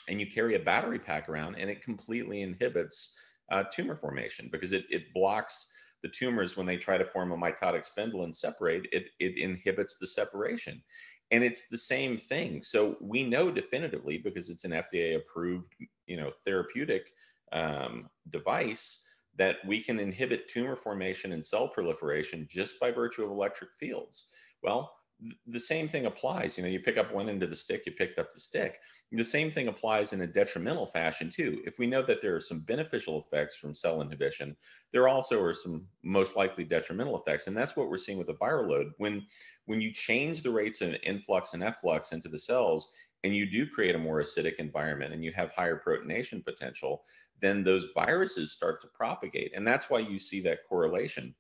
and 0.09 0.19
you 0.21 0.27
carry 0.27 0.55
a 0.55 0.61
battery 0.61 0.99
pack 0.99 1.29
around, 1.29 1.57
and 1.57 1.69
it 1.69 1.83
completely 1.83 2.41
inhibits 2.41 3.15
uh, 3.53 3.65
tumor 3.73 3.97
formation 3.97 4.49
because 4.51 4.73
it 4.73 4.85
it 4.89 5.13
blocks 5.13 5.67
the 6.03 6.09
tumors 6.09 6.57
when 6.57 6.67
they 6.67 6.79
try 6.79 6.97
to 6.97 7.05
form 7.05 7.33
a 7.33 7.37
mitotic 7.37 7.85
spindle 7.85 8.25
and 8.25 8.35
separate. 8.35 8.87
It 8.91 9.11
it 9.19 9.37
inhibits 9.37 9.97
the 10.01 10.07
separation, 10.07 10.83
and 11.31 11.45
it's 11.45 11.69
the 11.69 11.79
same 11.79 12.17
thing. 12.17 12.63
So 12.63 12.97
we 13.01 13.23
know 13.23 13.51
definitively 13.51 14.17
because 14.17 14.49
it's 14.49 14.65
an 14.65 14.73
FDA 14.73 15.17
approved 15.17 15.75
you 16.07 16.17
know 16.17 16.31
therapeutic 16.47 17.13
um, 17.53 18.09
device 18.31 19.05
that 19.41 19.57
we 19.67 19.83
can 19.83 19.99
inhibit 19.99 20.51
tumor 20.51 20.77
formation 20.77 21.33
and 21.33 21.45
cell 21.45 21.67
proliferation 21.67 22.47
just 22.51 22.79
by 22.79 22.91
virtue 22.91 23.25
of 23.25 23.31
electric 23.31 23.71
fields. 23.79 24.27
Well, 24.63 24.95
th- 25.25 25.35
the 25.47 25.59
same 25.59 25.89
thing 25.89 26.05
applies. 26.05 26.59
You 26.59 26.63
know, 26.63 26.69
you 26.69 26.79
pick 26.79 26.99
up 26.99 27.11
one 27.11 27.31
end 27.31 27.43
of 27.43 27.49
the 27.49 27.57
stick, 27.57 27.87
you 27.87 27.93
picked 27.93 28.19
up 28.19 28.35
the 28.35 28.39
stick. 28.39 28.81
The 29.13 29.25
same 29.25 29.51
thing 29.51 29.69
applies 29.69 30.13
in 30.13 30.21
a 30.21 30.27
detrimental 30.27 30.85
fashion 30.85 31.31
too. 31.31 31.63
If 31.65 31.79
we 31.79 31.87
know 31.87 32.03
that 32.03 32.21
there 32.21 32.37
are 32.37 32.41
some 32.41 32.61
beneficial 32.61 33.19
effects 33.19 33.57
from 33.57 33.75
cell 33.75 34.03
inhibition, 34.03 34.55
there 34.93 35.09
also 35.09 35.43
are 35.43 35.55
some 35.55 35.87
most 36.03 36.37
likely 36.37 36.65
detrimental 36.65 37.19
effects, 37.19 37.47
and 37.47 37.57
that's 37.57 37.75
what 37.75 37.89
we're 37.89 37.97
seeing 37.97 38.19
with 38.19 38.27
the 38.27 38.35
viral 38.35 38.69
load. 38.69 38.93
When 38.99 39.27
when 39.65 39.81
you 39.81 39.91
change 39.91 40.43
the 40.43 40.51
rates 40.51 40.83
of 40.83 40.97
influx 41.03 41.55
and 41.55 41.65
efflux 41.65 42.13
into 42.13 42.29
the 42.29 42.39
cells, 42.39 42.93
and 43.25 43.35
you 43.35 43.51
do 43.51 43.67
create 43.67 43.95
a 43.95 43.99
more 43.99 44.21
acidic 44.21 44.57
environment, 44.57 45.15
and 45.15 45.25
you 45.25 45.33
have 45.33 45.51
higher 45.51 45.81
proteination 45.81 46.45
potential, 46.45 47.05
then 47.41 47.65
those 47.65 47.89
viruses 47.95 48.53
start 48.53 48.81
to 48.83 48.89
propagate. 48.89 49.53
And 49.55 49.67
that's 49.67 49.91
why 49.91 50.01
you 50.01 50.19
see 50.19 50.41
that 50.43 50.69
correlation. 50.69 51.35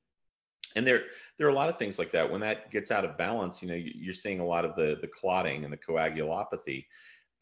And 0.76 0.86
there, 0.86 1.04
there 1.36 1.46
are 1.46 1.50
a 1.50 1.54
lot 1.54 1.68
of 1.68 1.78
things 1.78 1.98
like 1.98 2.12
that. 2.12 2.30
When 2.30 2.40
that 2.42 2.70
gets 2.70 2.90
out 2.90 3.04
of 3.04 3.18
balance, 3.18 3.62
you 3.62 3.68
know, 3.68 3.74
you're 3.74 4.14
seeing 4.14 4.40
a 4.40 4.46
lot 4.46 4.64
of 4.64 4.76
the, 4.76 4.98
the 5.00 5.08
clotting 5.08 5.64
and 5.64 5.72
the 5.72 5.76
coagulopathy. 5.76 6.86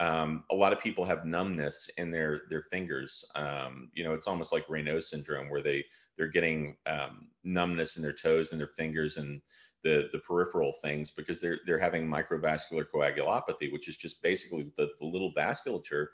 Um, 0.01 0.45
a 0.51 0.55
lot 0.55 0.73
of 0.73 0.81
people 0.81 1.05
have 1.05 1.25
numbness 1.25 1.91
in 1.99 2.11
their 2.11 2.43
their 2.49 2.63
fingers. 2.71 3.25
Um, 3.35 3.91
you 3.95 4.05
know, 4.05 4.15
it's 4.15 4.29
almost 4.29 4.53
like 4.53 4.67
Raynaud 4.69 5.03
syndrome, 5.03 5.51
where 5.51 5.61
they 5.61 5.85
they're 6.17 6.29
getting 6.29 6.77
um, 6.87 7.29
numbness 7.43 7.97
in 7.97 8.03
their 8.03 8.13
toes 8.13 8.53
and 8.53 8.61
their 8.61 8.71
fingers 8.77 9.17
and 9.17 9.43
the 9.85 10.09
the 10.13 10.19
peripheral 10.19 10.73
things 10.83 11.11
because 11.11 11.41
they're 11.41 11.61
they're 11.67 11.79
having 11.79 12.07
microvascular 12.07 12.85
coagulopathy, 12.93 13.73
which 13.73 13.89
is 13.89 13.97
just 13.97 14.23
basically 14.23 14.71
the, 14.77 14.91
the 15.01 15.07
little 15.07 15.33
vasculature 15.35 16.07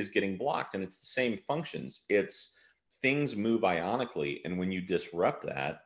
is 0.00 0.08
getting 0.08 0.36
blocked 0.36 0.74
and 0.74 0.82
it's 0.82 0.98
the 0.98 1.06
same 1.06 1.38
functions. 1.46 2.04
It's 2.08 2.56
things 3.00 3.36
move 3.36 3.62
ionically 3.62 4.40
and 4.44 4.58
when 4.58 4.72
you 4.72 4.80
disrupt 4.80 5.46
that 5.46 5.82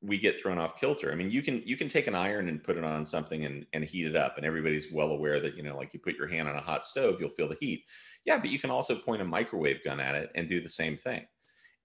we 0.00 0.18
get 0.18 0.40
thrown 0.40 0.58
off 0.58 0.78
kilter. 0.78 1.12
I 1.12 1.14
mean 1.14 1.30
you 1.30 1.42
can 1.42 1.62
you 1.64 1.76
can 1.76 1.88
take 1.88 2.06
an 2.06 2.14
iron 2.14 2.48
and 2.48 2.62
put 2.62 2.76
it 2.76 2.84
on 2.84 3.04
something 3.04 3.44
and, 3.44 3.66
and 3.72 3.84
heat 3.84 4.06
it 4.06 4.16
up 4.16 4.36
and 4.36 4.46
everybody's 4.46 4.92
well 4.92 5.10
aware 5.10 5.40
that 5.40 5.56
you 5.56 5.62
know 5.62 5.76
like 5.76 5.92
you 5.94 6.00
put 6.00 6.16
your 6.16 6.26
hand 6.26 6.48
on 6.48 6.56
a 6.56 6.60
hot 6.60 6.86
stove 6.86 7.16
you'll 7.20 7.30
feel 7.30 7.48
the 7.48 7.56
heat. 7.60 7.84
Yeah 8.24 8.38
but 8.38 8.50
you 8.50 8.58
can 8.58 8.70
also 8.70 8.96
point 8.96 9.22
a 9.22 9.24
microwave 9.24 9.82
gun 9.84 10.00
at 10.00 10.14
it 10.14 10.30
and 10.34 10.48
do 10.48 10.60
the 10.60 10.68
same 10.68 10.96
thing. 10.96 11.24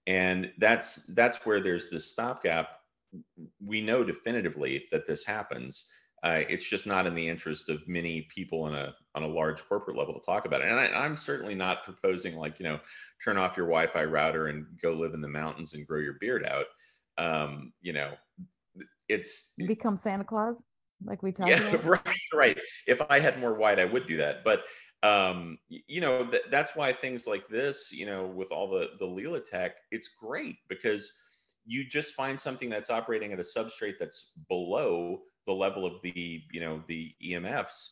And 0.06 0.52
that's 0.58 1.04
that's 1.14 1.44
where 1.46 1.60
there's 1.60 1.90
this 1.90 2.10
stopgap. 2.10 2.68
We 3.64 3.80
know 3.80 4.04
definitively 4.04 4.86
that 4.92 5.06
this 5.06 5.24
happens 5.24 5.86
Uh, 6.22 6.42
it's 6.48 6.66
just 6.66 6.86
not 6.86 7.06
in 7.06 7.14
the 7.14 7.26
interest 7.26 7.70
of 7.70 7.86
many 7.88 8.28
people 8.34 8.62
on 8.62 8.74
a 8.74 8.94
on 9.14 9.22
a 9.22 9.26
large 9.26 9.66
corporate 9.66 9.96
level 9.96 10.12
to 10.12 10.24
talk 10.24 10.44
about 10.44 10.60
it. 10.60 10.68
And 10.68 10.78
I, 10.78 11.06
am 11.06 11.16
certainly 11.16 11.54
not 11.54 11.82
proposing 11.82 12.36
like 12.36 12.58
you 12.58 12.64
know, 12.64 12.78
turn 13.24 13.38
off 13.38 13.56
your 13.56 13.66
Wi-Fi 13.66 14.04
router 14.04 14.48
and 14.48 14.66
go 14.82 14.92
live 14.92 15.14
in 15.14 15.20
the 15.20 15.28
mountains 15.28 15.72
and 15.74 15.86
grow 15.86 15.98
your 15.98 16.16
beard 16.20 16.44
out. 16.44 16.66
Um, 17.16 17.72
you 17.80 17.94
know, 17.94 18.12
it's 19.08 19.52
become 19.56 19.96
Santa 19.96 20.24
Claus, 20.24 20.56
like 21.04 21.22
we 21.22 21.32
talked 21.32 21.50
yeah, 21.50 21.68
about. 21.68 21.84
right, 22.06 22.18
right. 22.34 22.58
If 22.86 23.00
I 23.08 23.18
had 23.18 23.40
more 23.40 23.54
white, 23.54 23.78
I 23.78 23.86
would 23.86 24.06
do 24.06 24.18
that. 24.18 24.44
But 24.44 24.64
um, 25.02 25.58
you 25.68 26.02
know, 26.02 26.26
th- 26.26 26.44
that's 26.50 26.76
why 26.76 26.92
things 26.92 27.26
like 27.26 27.48
this, 27.48 27.90
you 27.90 28.04
know, 28.04 28.26
with 28.26 28.52
all 28.52 28.68
the 28.68 28.90
the 28.98 29.06
Leela 29.06 29.42
tech, 29.42 29.76
it's 29.90 30.08
great 30.08 30.56
because 30.68 31.12
you 31.64 31.84
just 31.84 32.14
find 32.14 32.38
something 32.38 32.68
that's 32.68 32.90
operating 32.90 33.32
at 33.32 33.38
a 33.38 33.42
substrate 33.42 33.98
that's 33.98 34.32
below 34.48 35.20
the 35.50 35.56
level 35.56 35.84
of 35.84 36.00
the 36.02 36.42
you 36.52 36.60
know 36.60 36.80
the 36.86 37.12
EMFs 37.24 37.88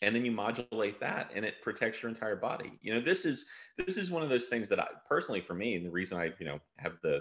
and 0.00 0.14
then 0.14 0.24
you 0.24 0.30
modulate 0.30 1.00
that 1.00 1.30
and 1.34 1.44
it 1.44 1.60
protects 1.60 2.02
your 2.02 2.08
entire 2.08 2.36
body 2.36 2.78
you 2.82 2.94
know 2.94 3.00
this 3.00 3.24
is 3.24 3.46
this 3.76 3.96
is 3.96 4.12
one 4.12 4.22
of 4.22 4.28
those 4.28 4.46
things 4.46 4.68
that 4.68 4.78
i 4.78 4.86
personally 5.08 5.40
for 5.40 5.54
me 5.54 5.74
and 5.74 5.84
the 5.84 5.90
reason 5.90 6.18
i 6.18 6.32
you 6.38 6.46
know 6.46 6.60
have 6.76 6.92
the 7.02 7.20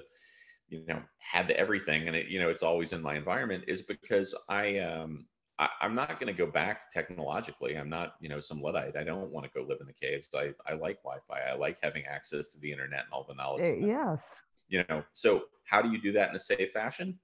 you 0.69 0.85
know 0.87 1.01
have 1.17 1.47
the 1.47 1.59
everything 1.59 2.07
and 2.07 2.15
it 2.15 2.27
you 2.27 2.39
know 2.39 2.49
it's 2.49 2.61
always 2.61 2.93
in 2.93 3.01
my 3.01 3.15
environment 3.15 3.63
is 3.67 3.81
because 3.81 4.35
i 4.47 4.77
um 4.77 5.25
I, 5.59 5.69
am 5.81 5.93
not 5.95 6.19
going 6.19 6.33
to 6.33 6.37
go 6.37 6.49
back 6.49 6.91
technologically. 6.91 7.77
I'm 7.77 7.87
not, 7.87 8.15
you 8.19 8.27
know, 8.27 8.39
some 8.39 8.59
luddite. 8.59 8.97
I 8.97 9.03
don't 9.03 9.29
want 9.29 9.45
to 9.45 9.51
go 9.53 9.63
live 9.63 9.77
in 9.81 9.85
the 9.85 9.93
caves. 9.93 10.27
I, 10.35 10.51
I 10.67 10.73
like 10.73 10.97
Wi-Fi. 11.03 11.39
I 11.39 11.53
like 11.55 11.77
having 11.83 12.05
access 12.05 12.47
to 12.49 12.59
the 12.59 12.71
internet 12.71 13.01
and 13.01 13.13
all 13.13 13.23
the 13.29 13.35
knowledge. 13.35 13.61
Uh, 13.61 13.85
yes. 13.85 14.33
You 14.67 14.83
know, 14.89 15.03
so 15.13 15.43
how 15.65 15.83
do 15.83 15.91
you 15.91 16.01
do 16.01 16.11
that 16.13 16.29
in 16.29 16.35
a 16.35 16.39
safe 16.39 16.71
fashion? 16.71 17.19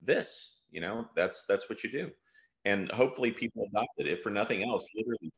This, 0.00 0.53
you 0.74 0.80
know, 0.80 1.06
that's 1.16 1.44
that's 1.48 1.68
what 1.70 1.82
you 1.82 1.90
do, 1.90 2.10
and 2.64 2.90
hopefully 2.90 3.30
people 3.30 3.66
adopt 3.70 3.88
it. 3.98 4.22
For 4.22 4.30
nothing 4.30 4.62
else, 4.62 4.86
literally. 4.94 5.32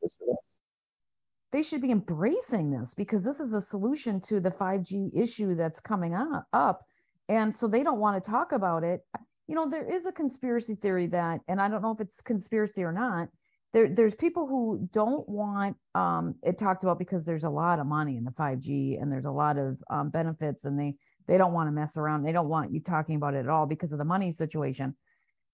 They 1.53 1.63
should 1.63 1.81
be 1.81 1.91
embracing 1.91 2.71
this 2.71 2.93
because 2.93 3.23
this 3.23 3.39
is 3.39 3.53
a 3.53 3.61
solution 3.61 4.19
to 4.21 4.41
the 4.41 4.51
5G 4.51 5.11
issue 5.15 5.55
that's 5.55 5.79
coming 5.79 6.13
up. 6.13 6.45
up 6.51 6.81
and 7.29 7.55
so 7.55 7.67
they 7.67 7.83
don't 7.83 7.99
want 7.99 8.21
to 8.21 8.31
talk 8.31 8.51
about 8.51 8.83
it 8.83 9.01
you 9.47 9.55
know 9.55 9.69
there 9.69 9.85
is 9.85 10.05
a 10.05 10.11
conspiracy 10.11 10.75
theory 10.75 11.07
that 11.07 11.41
and 11.47 11.61
i 11.61 11.67
don't 11.67 11.81
know 11.81 11.91
if 11.91 11.99
it's 11.99 12.21
conspiracy 12.21 12.83
or 12.83 12.91
not 12.91 13.27
there 13.73 13.89
there's 13.89 14.15
people 14.15 14.47
who 14.47 14.87
don't 14.93 15.27
want 15.27 15.75
um 15.95 16.35
it 16.43 16.57
talked 16.57 16.83
about 16.83 16.99
because 16.99 17.25
there's 17.25 17.43
a 17.43 17.49
lot 17.49 17.79
of 17.79 17.85
money 17.85 18.17
in 18.17 18.23
the 18.23 18.31
5g 18.31 19.01
and 19.01 19.11
there's 19.11 19.25
a 19.25 19.31
lot 19.31 19.57
of 19.57 19.77
um, 19.89 20.09
benefits 20.09 20.65
and 20.65 20.79
they 20.79 20.95
they 21.27 21.37
don't 21.37 21.53
want 21.53 21.67
to 21.67 21.71
mess 21.71 21.97
around 21.97 22.23
they 22.23 22.31
don't 22.31 22.49
want 22.49 22.71
you 22.71 22.79
talking 22.79 23.15
about 23.15 23.33
it 23.33 23.39
at 23.39 23.49
all 23.49 23.65
because 23.65 23.91
of 23.91 23.97
the 23.97 24.05
money 24.05 24.31
situation 24.31 24.95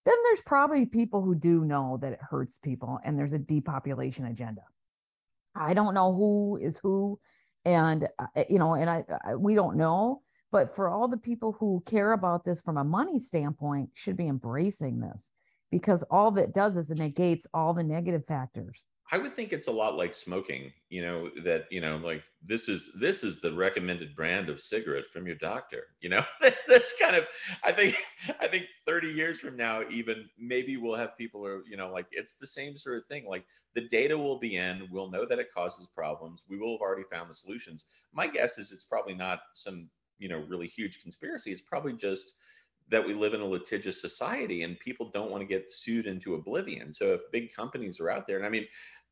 then 0.06 0.16
there's 0.24 0.42
probably 0.46 0.86
people 0.86 1.22
who 1.22 1.36
do 1.36 1.64
know 1.64 1.98
that 2.02 2.14
it 2.14 2.20
hurts 2.22 2.58
people 2.58 3.00
and 3.04 3.18
there's 3.18 3.34
a 3.34 3.40
depopulation 3.40 4.26
agenda 4.26 4.62
i 5.56 5.74
don't 5.74 5.94
know 5.94 6.14
who 6.14 6.58
is 6.62 6.78
who 6.78 7.20
and 7.66 8.08
uh, 8.20 8.44
you 8.50 8.60
know 8.60 8.74
and 8.74 8.90
I, 8.90 9.04
I 9.26 9.36
we 9.36 9.56
don't 9.56 9.78
know 9.78 10.22
but 10.54 10.76
for 10.76 10.88
all 10.88 11.08
the 11.08 11.18
people 11.18 11.54
who 11.60 11.82
care 11.84 12.14
about 12.14 12.46
this 12.46 12.62
from 12.62 12.78
a 12.78 12.84
money 12.84 13.20
standpoint, 13.20 13.90
should 13.96 14.16
be 14.16 14.28
embracing 14.28 15.00
this 15.00 15.32
because 15.72 16.04
all 16.12 16.30
that 16.30 16.54
does 16.54 16.78
is 16.78 16.92
it 16.92 17.00
negates 17.00 17.48
all 17.56 17.74
the 17.74 17.84
negative 17.84 18.24
factors. 18.28 18.86
I 19.12 19.18
would 19.18 19.36
think 19.36 19.52
it's 19.54 19.68
a 19.68 19.72
lot 19.72 19.96
like 19.96 20.14
smoking, 20.14 20.72
you 20.90 21.02
know, 21.02 21.30
that, 21.44 21.66
you 21.70 21.82
know, 21.82 21.98
like 21.98 22.24
this 22.44 22.70
is 22.70 22.90
this 23.00 23.24
is 23.24 23.42
the 23.42 23.54
recommended 23.54 24.16
brand 24.16 24.50
of 24.50 24.62
cigarette 24.62 25.06
from 25.08 25.28
your 25.28 25.36
doctor. 25.36 25.88
You 26.02 26.10
know, 26.10 26.24
that's 26.68 26.98
kind 27.00 27.16
of 27.16 27.26
I 27.64 27.72
think 27.74 27.96
I 28.40 28.48
think 28.48 28.66
30 28.88 29.10
years 29.10 29.40
from 29.40 29.58
now, 29.58 29.84
even 29.90 30.30
maybe 30.40 30.78
we'll 30.78 30.96
have 30.96 31.18
people 31.18 31.42
who 31.42 31.48
are, 31.48 31.64
you 31.70 31.78
know, 31.78 31.92
like 31.92 32.08
it's 32.12 32.36
the 32.36 32.48
same 32.48 32.78
sort 32.78 32.98
of 32.98 33.06
thing. 33.06 33.26
Like 33.28 33.46
the 33.76 33.88
data 33.88 34.18
will 34.18 34.40
be 34.40 34.56
in, 34.56 34.88
we'll 34.90 35.12
know 35.12 35.26
that 35.26 35.40
it 35.40 35.52
causes 35.54 35.88
problems. 35.94 36.46
We 36.50 36.58
will 36.58 36.74
have 36.74 36.82
already 36.82 37.06
found 37.12 37.30
the 37.30 37.36
solutions. 37.36 37.86
My 38.14 38.28
guess 38.28 38.58
is 38.58 38.72
it's 38.72 38.86
probably 38.86 39.16
not 39.16 39.40
some 39.54 39.90
you 40.20 40.30
know 40.30 40.46
really 40.48 40.68
huge 40.68 41.02
conspiracy 41.02 41.52
it's 41.52 41.62
probably 41.62 41.94
just 41.94 42.34
that 42.94 43.06
we 43.06 43.16
live 43.16 43.34
in 43.34 43.42
a 43.42 43.46
litigious 43.46 44.00
society 44.00 44.62
and 44.62 44.80
people 44.80 45.10
don't 45.10 45.32
want 45.32 45.42
to 45.42 45.48
get 45.48 45.70
sued 45.70 46.06
into 46.06 46.36
oblivion. 46.36 46.94
So 46.94 47.14
if 47.14 47.22
big 47.32 47.52
companies 47.52 48.00
are 48.00 48.12
out 48.12 48.28
there 48.28 48.38
and 48.38 48.46
i 48.46 48.50
mean 48.50 48.68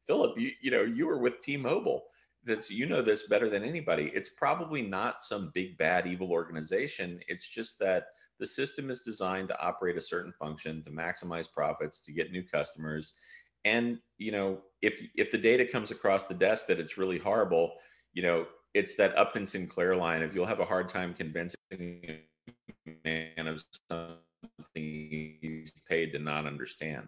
philip 0.05 0.37
you, 0.37 0.51
you 0.61 0.69
know 0.71 0.83
you 0.83 1.07
were 1.07 1.17
with 1.17 1.39
t-mobile. 1.39 2.03
That's 2.43 2.69
you 2.69 2.85
know 2.85 3.01
this 3.01 3.27
better 3.27 3.49
than 3.49 3.63
anybody. 3.63 4.11
It's 4.13 4.29
probably 4.29 4.83
not 4.83 5.19
some 5.19 5.51
big 5.53 5.77
bad 5.77 6.05
evil 6.07 6.31
organization. 6.31 7.19
It's 7.27 7.47
just 7.47 7.79
that 7.79 8.05
the 8.39 8.47
system 8.47 8.89
is 8.89 9.01
designed 9.01 9.47
to 9.49 9.59
operate 9.59 9.97
a 9.97 10.01
certain 10.01 10.33
function 10.39 10.83
to 10.83 10.91
maximize 10.91 11.51
profits 11.51 12.03
to 12.03 12.11
get 12.11 12.31
new 12.31 12.43
customers. 12.43 13.13
And 13.65 13.97
you 14.19 14.31
know 14.31 14.61
if 14.83 15.01
if 15.15 15.31
the 15.31 15.37
data 15.37 15.65
comes 15.65 15.89
across 15.89 16.25
the 16.25 16.35
desk 16.35 16.67
that 16.67 16.79
it's 16.79 16.97
really 16.97 17.17
horrible 17.17 17.73
you 18.13 18.21
know 18.21 18.45
it's 18.73 18.95
that 18.95 19.17
Upton 19.17 19.47
Sinclair 19.47 19.95
line 19.95 20.21
of 20.21 20.35
you'll 20.35 20.45
have 20.45 20.59
a 20.59 20.65
hard 20.65 20.87
time 20.87 21.13
convincing 21.13 21.57
man 23.05 23.47
of 23.47 23.63
something 23.89 25.37
he's 25.41 25.73
paid 25.89 26.11
to 26.13 26.19
not 26.19 26.45
understand. 26.45 27.07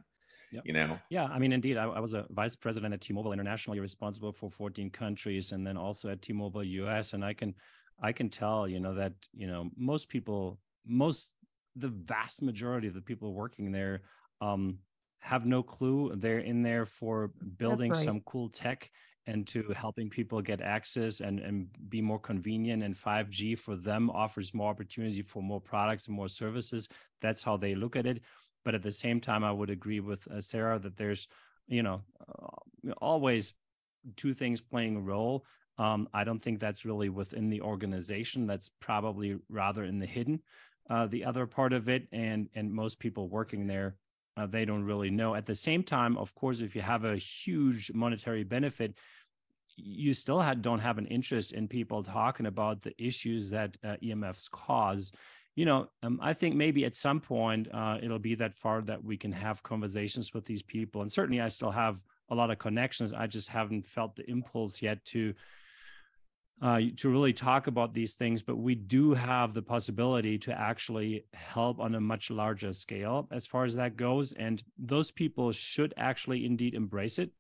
Yep. 0.52 0.64
You 0.66 0.74
know? 0.74 1.00
Yeah, 1.10 1.26
I 1.26 1.40
mean, 1.40 1.52
indeed, 1.52 1.78
I, 1.78 1.86
I, 1.86 2.00
was 2.00 2.14
a 2.14 2.28
vice 2.30 2.56
president 2.56 2.94
at 2.94 3.02
T-Mobile 3.02 3.34
International. 3.34 3.76
You're 3.76 3.82
responsible 3.82 4.32
for 4.32 4.52
14 4.52 4.92
countries, 4.92 5.52
and 5.52 5.66
then 5.66 5.78
also 5.78 6.10
at 6.10 6.22
T-Mobile 6.22 6.64
US. 6.64 7.14
And 7.14 7.26
I 7.26 7.34
can, 7.34 7.56
I 8.00 8.12
can 8.12 8.30
tell, 8.30 8.68
you 8.68 8.80
know, 8.80 8.94
that 8.94 9.14
you 9.34 9.48
know 9.48 9.72
most 9.76 10.10
people, 10.10 10.60
most 10.86 11.36
the 11.76 11.88
vast 11.88 12.44
majority 12.44 12.88
of 12.88 12.94
the 12.94 13.02
people 13.02 13.34
working 13.34 13.72
there, 13.72 14.02
um, 14.42 14.78
have 15.20 15.48
no 15.48 15.64
clue. 15.64 16.12
They're 16.16 16.40
in 16.40 16.62
there 16.62 16.86
for 16.86 17.32
building 17.58 17.92
right. 17.92 18.00
some 18.00 18.20
cool 18.22 18.50
tech 18.50 18.92
and 19.28 19.48
to 19.48 19.74
helping 19.76 20.10
people 20.10 20.42
get 20.42 20.62
access 20.62 21.22
and, 21.22 21.40
and 21.40 21.68
be 21.90 22.02
more 22.02 22.20
convenient 22.20 22.84
and 22.84 22.96
5g 22.96 23.56
for 23.56 23.76
them 23.76 24.10
offers 24.10 24.54
more 24.54 24.70
opportunity 24.70 25.22
for 25.22 25.42
more 25.42 25.62
products 25.62 26.08
and 26.08 26.16
more 26.16 26.28
services. 26.28 26.90
That's 27.22 27.44
how 27.44 27.58
they 27.58 27.76
look 27.76 27.96
at 27.96 28.06
it. 28.06 28.22
But 28.66 28.76
at 28.76 28.84
the 28.84 28.92
same 28.92 29.20
time 29.20 29.44
i 29.44 29.52
would 29.52 29.70
agree 29.70 30.00
with 30.00 30.26
uh, 30.32 30.40
sarah 30.40 30.80
that 30.80 30.96
there's 30.96 31.28
you 31.68 31.84
know 31.84 32.02
uh, 32.30 32.92
always 33.02 33.54
two 34.16 34.34
things 34.34 34.62
playing 34.62 34.96
a 34.98 35.02
role. 35.02 35.46
Um, 35.78 36.08
i 36.14 36.24
don't 36.24 36.42
think 36.42 36.60
that's 36.60 36.86
really 36.86 37.10
within 37.10 37.50
the 37.50 37.62
organization. 37.62 38.48
That's 38.48 38.72
probably 38.80 39.38
rather 39.50 39.84
in 39.84 40.00
the 40.00 40.06
hidden 40.06 40.42
uh, 40.90 41.08
the 41.08 41.26
other 41.26 41.46
part 41.46 41.74
of 41.74 41.90
it 41.90 42.08
and 42.12 42.50
and 42.56 42.72
most 42.72 43.00
people 43.00 43.30
working 43.30 43.68
there 43.68 43.96
uh, 44.38 44.46
they 44.46 44.66
don't 44.66 44.84
really 44.84 45.10
know. 45.10 45.36
At 45.36 45.46
the 45.46 45.56
same 45.56 45.84
time, 45.84 46.18
of 46.18 46.34
course, 46.36 46.62
if 46.62 46.76
you 46.76 46.82
have 46.82 47.06
a 47.06 47.18
huge 47.18 47.92
monetary 47.94 48.44
benefit, 48.44 48.98
you 49.76 50.14
still 50.14 50.40
had, 50.40 50.62
don't 50.62 50.80
have 50.80 50.98
an 50.98 51.08
interest 51.08 51.54
in 51.54 51.68
people 51.68 52.04
talking 52.04 52.46
about 52.46 52.82
the 52.82 52.94
issues 53.04 53.50
that 53.52 53.78
uh, 53.84 53.96
EMFs 54.04 54.50
cause. 54.52 55.12
You 55.56 55.66
know, 55.66 55.90
um, 56.02 56.20
I 56.22 56.34
think 56.34 56.56
maybe 56.56 56.86
at 56.86 56.96
some 56.96 57.20
point 57.20 57.68
uh, 57.74 57.98
it'll 58.02 58.20
be 58.20 58.36
that 58.36 58.56
far 58.56 58.82
that 58.82 59.04
we 59.04 59.18
can 59.18 59.32
have 59.32 59.62
conversations 59.64 60.34
with 60.34 60.46
these 60.46 60.64
people. 60.64 61.02
And 61.02 61.12
certainly, 61.12 61.42
I 61.42 61.48
still 61.48 61.72
have 61.72 62.04
a 62.30 62.36
lot 62.36 62.50
of 62.50 62.58
connections. 62.58 63.14
I 63.14 63.28
just 63.28 63.50
haven't 63.50 63.86
felt 63.86 64.16
the 64.16 64.30
impulse 64.30 64.82
yet 64.82 65.04
to 65.06 65.34
uh, 66.64 66.80
to 66.96 67.10
really 67.10 67.34
talk 67.34 67.68
about 67.68 67.94
these 67.94 68.14
things, 68.14 68.42
but 68.42 68.56
we 68.56 68.74
do 68.74 69.14
have 69.14 69.54
the 69.54 69.62
possibility 69.62 70.38
to 70.38 70.58
actually 70.58 71.26
help 71.34 71.78
on 71.82 71.94
a 71.94 72.00
much 72.00 72.32
larger 72.32 72.72
scale 72.72 73.28
as 73.32 73.46
far 73.46 73.66
as 73.66 73.76
that 73.76 73.98
goes. 73.98 74.32
And 74.32 74.64
those 74.78 75.12
people 75.12 75.52
should 75.52 75.94
actually 75.98 76.46
indeed 76.46 76.74
embrace 76.74 77.20
it. 77.20 77.32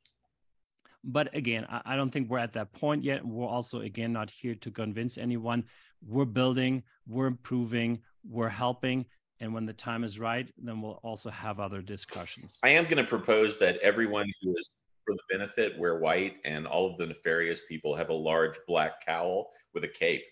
But 1.05 1.33
again, 1.33 1.65
I, 1.69 1.81
I 1.85 1.95
don't 1.95 2.09
think 2.09 2.29
we're 2.29 2.39
at 2.39 2.51
that 2.53 2.73
point 2.73 3.05
yet. 3.05 3.25
We're 3.25 3.47
also, 3.47 3.79
again, 3.79 4.11
not 4.11 4.29
here 4.29 4.55
to 4.55 4.69
convince 4.69 5.17
anyone. 5.17 5.63
We're 6.05 6.25
building, 6.25 6.83
we're 7.07 7.27
improving, 7.27 8.01
we're 8.29 8.49
helping. 8.49 9.05
And 9.39 9.53
when 9.53 9.65
the 9.65 9.73
time 9.73 10.03
is 10.03 10.19
right, 10.19 10.51
then 10.57 10.81
we'll 10.81 10.99
also 11.01 11.29
have 11.29 11.61
other 11.61 11.81
discussions. 11.81 12.59
I 12.61 12.69
am 12.69 12.83
going 12.83 12.97
to 12.97 13.05
propose 13.05 13.57
that 13.59 13.77
everyone 13.77 14.29
who 14.41 14.51
is 14.57 14.69
for 15.05 15.13
the 15.13 15.37
benefit 15.37 15.77
wear 15.77 15.99
white 15.99 16.37
and 16.45 16.65
all 16.65 16.89
of 16.89 16.97
the 16.97 17.05
nefarious 17.05 17.61
people 17.67 17.95
have 17.95 18.09
a 18.09 18.13
large 18.13 18.57
black 18.67 19.05
cowl 19.05 19.51
with 19.73 19.83
a 19.83 19.87
cape. 19.87 20.23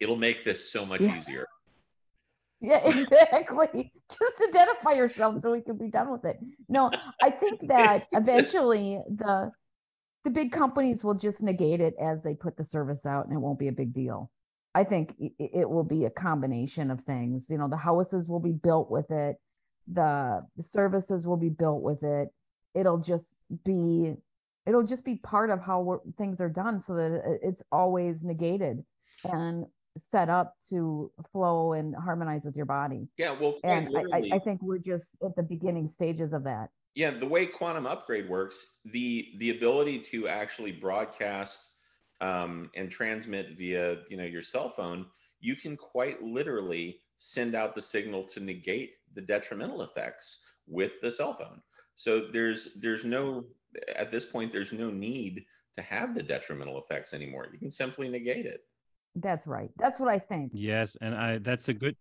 It'll 0.00 0.16
make 0.16 0.44
this 0.44 0.72
so 0.72 0.86
much 0.86 1.02
yeah. 1.02 1.16
easier. 1.16 1.46
Yeah, 2.60 2.78
exactly. 2.84 3.92
Just 4.10 4.40
identify 4.48 4.92
yourself 4.92 5.42
so 5.42 5.52
we 5.52 5.62
can 5.62 5.76
be 5.76 5.88
done 5.88 6.10
with 6.10 6.24
it. 6.24 6.38
No, 6.68 6.90
I 7.22 7.30
think 7.30 7.60
that 7.68 8.06
eventually 8.12 9.00
the 9.08 9.50
the 10.24 10.30
big 10.30 10.52
companies 10.52 11.02
will 11.02 11.14
just 11.14 11.42
negate 11.42 11.80
it 11.80 11.94
as 11.98 12.22
they 12.22 12.34
put 12.34 12.54
the 12.54 12.64
service 12.64 13.06
out 13.06 13.26
and 13.26 13.34
it 13.34 13.40
won't 13.40 13.58
be 13.58 13.68
a 13.68 13.72
big 13.72 13.94
deal. 13.94 14.30
I 14.74 14.84
think 14.84 15.14
it 15.38 15.68
will 15.68 15.82
be 15.82 16.04
a 16.04 16.10
combination 16.10 16.90
of 16.90 17.00
things. 17.00 17.48
You 17.48 17.56
know, 17.56 17.68
the 17.68 17.76
houses 17.78 18.28
will 18.28 18.38
be 18.38 18.52
built 18.52 18.90
with 18.90 19.10
it, 19.10 19.36
the 19.88 20.44
services 20.60 21.26
will 21.26 21.36
be 21.36 21.48
built 21.48 21.82
with 21.82 22.02
it. 22.02 22.28
It'll 22.74 22.98
just 22.98 23.34
be 23.64 24.14
it'll 24.66 24.82
just 24.82 25.04
be 25.04 25.16
part 25.16 25.50
of 25.50 25.60
how 25.60 26.00
things 26.18 26.40
are 26.40 26.48
done 26.48 26.78
so 26.78 26.94
that 26.94 27.38
it's 27.42 27.62
always 27.72 28.22
negated 28.22 28.84
and 29.24 29.66
set 29.98 30.28
up 30.28 30.54
to 30.68 31.10
flow 31.32 31.72
and 31.72 31.94
harmonize 31.96 32.44
with 32.44 32.56
your 32.56 32.66
body 32.66 33.08
yeah 33.18 33.32
well 33.32 33.58
and 33.64 33.88
I, 34.12 34.30
I, 34.34 34.38
think 34.38 34.62
we're 34.62 34.78
just 34.78 35.16
at 35.24 35.34
the 35.34 35.42
beginning 35.42 35.88
stages 35.88 36.32
of 36.32 36.44
that 36.44 36.70
Yeah, 36.94 37.10
the 37.10 37.26
way 37.26 37.46
quantum 37.46 37.86
upgrade 37.86 38.28
works, 38.28 38.78
the 38.84 39.32
the 39.38 39.50
ability 39.50 39.98
to 40.10 40.28
actually 40.28 40.72
broadcast 40.72 41.70
um, 42.20 42.70
and 42.74 42.90
transmit 42.90 43.56
via 43.56 43.98
you 44.08 44.16
know 44.16 44.24
your 44.24 44.42
cell 44.42 44.70
phone, 44.70 45.06
you 45.40 45.56
can 45.56 45.76
quite 45.76 46.22
literally 46.22 47.00
send 47.18 47.54
out 47.54 47.74
the 47.74 47.82
signal 47.82 48.24
to 48.24 48.40
negate 48.40 48.94
the 49.14 49.20
detrimental 49.20 49.82
effects 49.82 50.42
with 50.66 51.00
the 51.00 51.10
cell 51.10 51.34
phone. 51.34 51.60
So 52.00 52.28
there's 52.32 52.70
there's 52.76 53.04
no 53.04 53.44
at 53.94 54.10
this 54.10 54.24
point 54.24 54.52
there's 54.52 54.72
no 54.72 54.90
need 54.90 55.44
to 55.74 55.82
have 55.82 56.14
the 56.14 56.22
detrimental 56.22 56.78
effects 56.78 57.12
anymore. 57.12 57.48
You 57.52 57.58
can 57.58 57.70
simply 57.70 58.08
negate 58.08 58.46
it. 58.46 58.62
That's 59.16 59.46
right. 59.46 59.68
That's 59.76 60.00
what 60.00 60.08
I 60.08 60.18
think. 60.18 60.50
Yes, 60.54 60.96
and 61.02 61.14
I 61.14 61.36
that's 61.40 61.68
a 61.68 61.74
good 61.74 61.94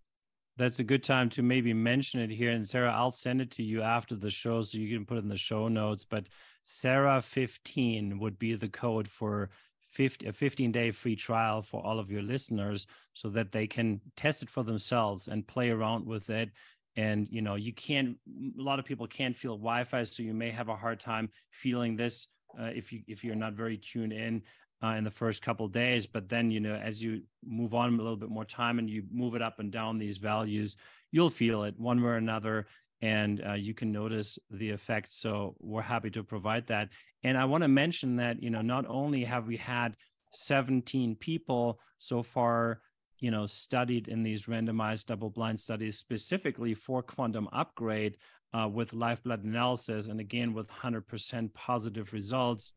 that's 0.56 0.80
a 0.80 0.86
good 0.86 1.04
time 1.04 1.30
to 1.32 1.43
maybe 1.43 1.74
mention 1.74 2.22
it 2.22 2.32
here. 2.32 2.52
And 2.52 2.66
Sarah, 2.66 2.93
I'll 2.93 3.12
send 3.12 3.41
it 3.41 3.52
to 3.52 3.64
you 3.64 3.82
after 3.82 4.16
the 4.16 4.30
show 4.30 4.62
so 4.62 4.78
you 4.78 4.95
can 4.95 5.06
put 5.06 5.18
it 5.18 5.24
in 5.24 5.28
the 5.28 5.36
show 5.36 5.68
notes. 5.68 6.06
But 6.06 6.30
Sarah 6.64 7.20
15 7.20 8.20
would 8.20 8.39
be 8.39 8.56
the 8.56 8.70
code 8.70 9.08
for 9.08 9.50
50, 9.82 10.28
a 10.28 10.32
15 10.32 10.72
day 10.72 10.91
free 10.91 11.18
trial 11.18 11.62
for 11.62 11.86
all 11.86 12.00
of 12.00 12.10
your 12.10 12.22
listeners 12.22 12.88
so 13.16 13.28
that 13.32 13.52
they 13.52 13.68
can 13.68 14.00
test 14.16 14.43
it 14.43 14.50
for 14.50 14.64
themselves 14.64 15.28
and 15.28 15.45
play 15.45 15.72
around 15.72 16.06
with 16.06 16.30
it. 16.30 16.52
And 16.96 17.28
you 17.30 17.42
know, 17.42 17.56
you 17.56 17.74
can't 17.74 18.18
a 18.28 18.62
lot 18.62 18.80
of 18.80 18.86
people 18.86 19.08
can't 19.08 19.36
feel 19.36 19.58
Wi-Fi, 19.58 20.04
so 20.04 20.24
you 20.24 20.34
may 20.34 20.52
have 20.52 20.70
a 20.70 20.76
hard 20.76 21.00
time 21.00 21.30
feeling 21.52 21.96
this 21.96 22.28
uh, 22.58 22.72
if 22.76 22.92
you 22.92 23.02
if 23.08 23.24
you're 23.24 23.36
not 23.36 23.54
very 23.54 23.78
tuned 23.78 24.14
in 24.14 24.42
uh, 24.84 24.96
in 24.98 25.04
the 25.04 25.12
first 25.12 25.42
couple 25.42 25.68
days 25.68 26.08
but 26.08 26.30
then 26.30 26.50
you 26.50 26.60
know 26.60 26.76
as 26.76 27.04
you 27.04 27.22
move 27.46 27.74
on 27.74 27.94
a 27.94 27.98
little 27.98 28.16
bit 28.16 28.30
more 28.30 28.46
time 28.46 28.80
and 28.80 28.90
you 28.90 29.04
move 29.12 29.36
it 29.36 29.42
up 29.42 29.60
and 29.60 29.72
down 29.72 29.98
these 29.98 30.18
values 30.18 30.76
you'll 31.12 31.30
feel 31.30 31.64
it 31.64 31.76
one 31.78 32.02
way 32.02 32.10
or 32.10 32.16
another 32.16 32.66
and 33.02 33.42
uh, 33.48 33.54
you 33.54 33.74
can 33.74 33.92
notice 33.92 34.38
the 34.52 34.70
effects 34.70 35.16
so 35.16 35.56
we're 35.60 35.82
happy 35.82 36.10
to 36.10 36.24
provide 36.24 36.68
that. 36.68 36.90
And 37.24 37.38
i 37.38 37.46
want 37.46 37.64
to 37.64 37.68
mention 37.68 38.16
that 38.18 38.42
you 38.42 38.50
know 38.50 38.62
not 38.62 38.86
only 38.88 39.24
have 39.24 39.48
we 39.48 39.58
had 39.58 39.96
17 40.32 41.16
people 41.16 41.80
so 41.98 42.24
far 42.24 42.82
you 43.20 43.32
know 43.32 43.45
studied 43.45 44.07
in 44.07 44.24
these 44.24 44.45
randomized 44.45 45.05
double 45.05 45.30
blind 45.30 45.59
studies 45.59 45.97
specifically 45.97 46.74
for 46.74 47.01
quantum 47.01 47.47
upgrade 47.53 48.17
uh, 48.53 48.67
with 48.67 48.93
live 48.93 49.22
blood 49.24 49.43
analysis 49.43 50.07
and 50.07 50.20
again 50.20 50.53
with 50.53 50.70
100% 50.70 51.53
positive 51.53 52.13
results 52.13 52.74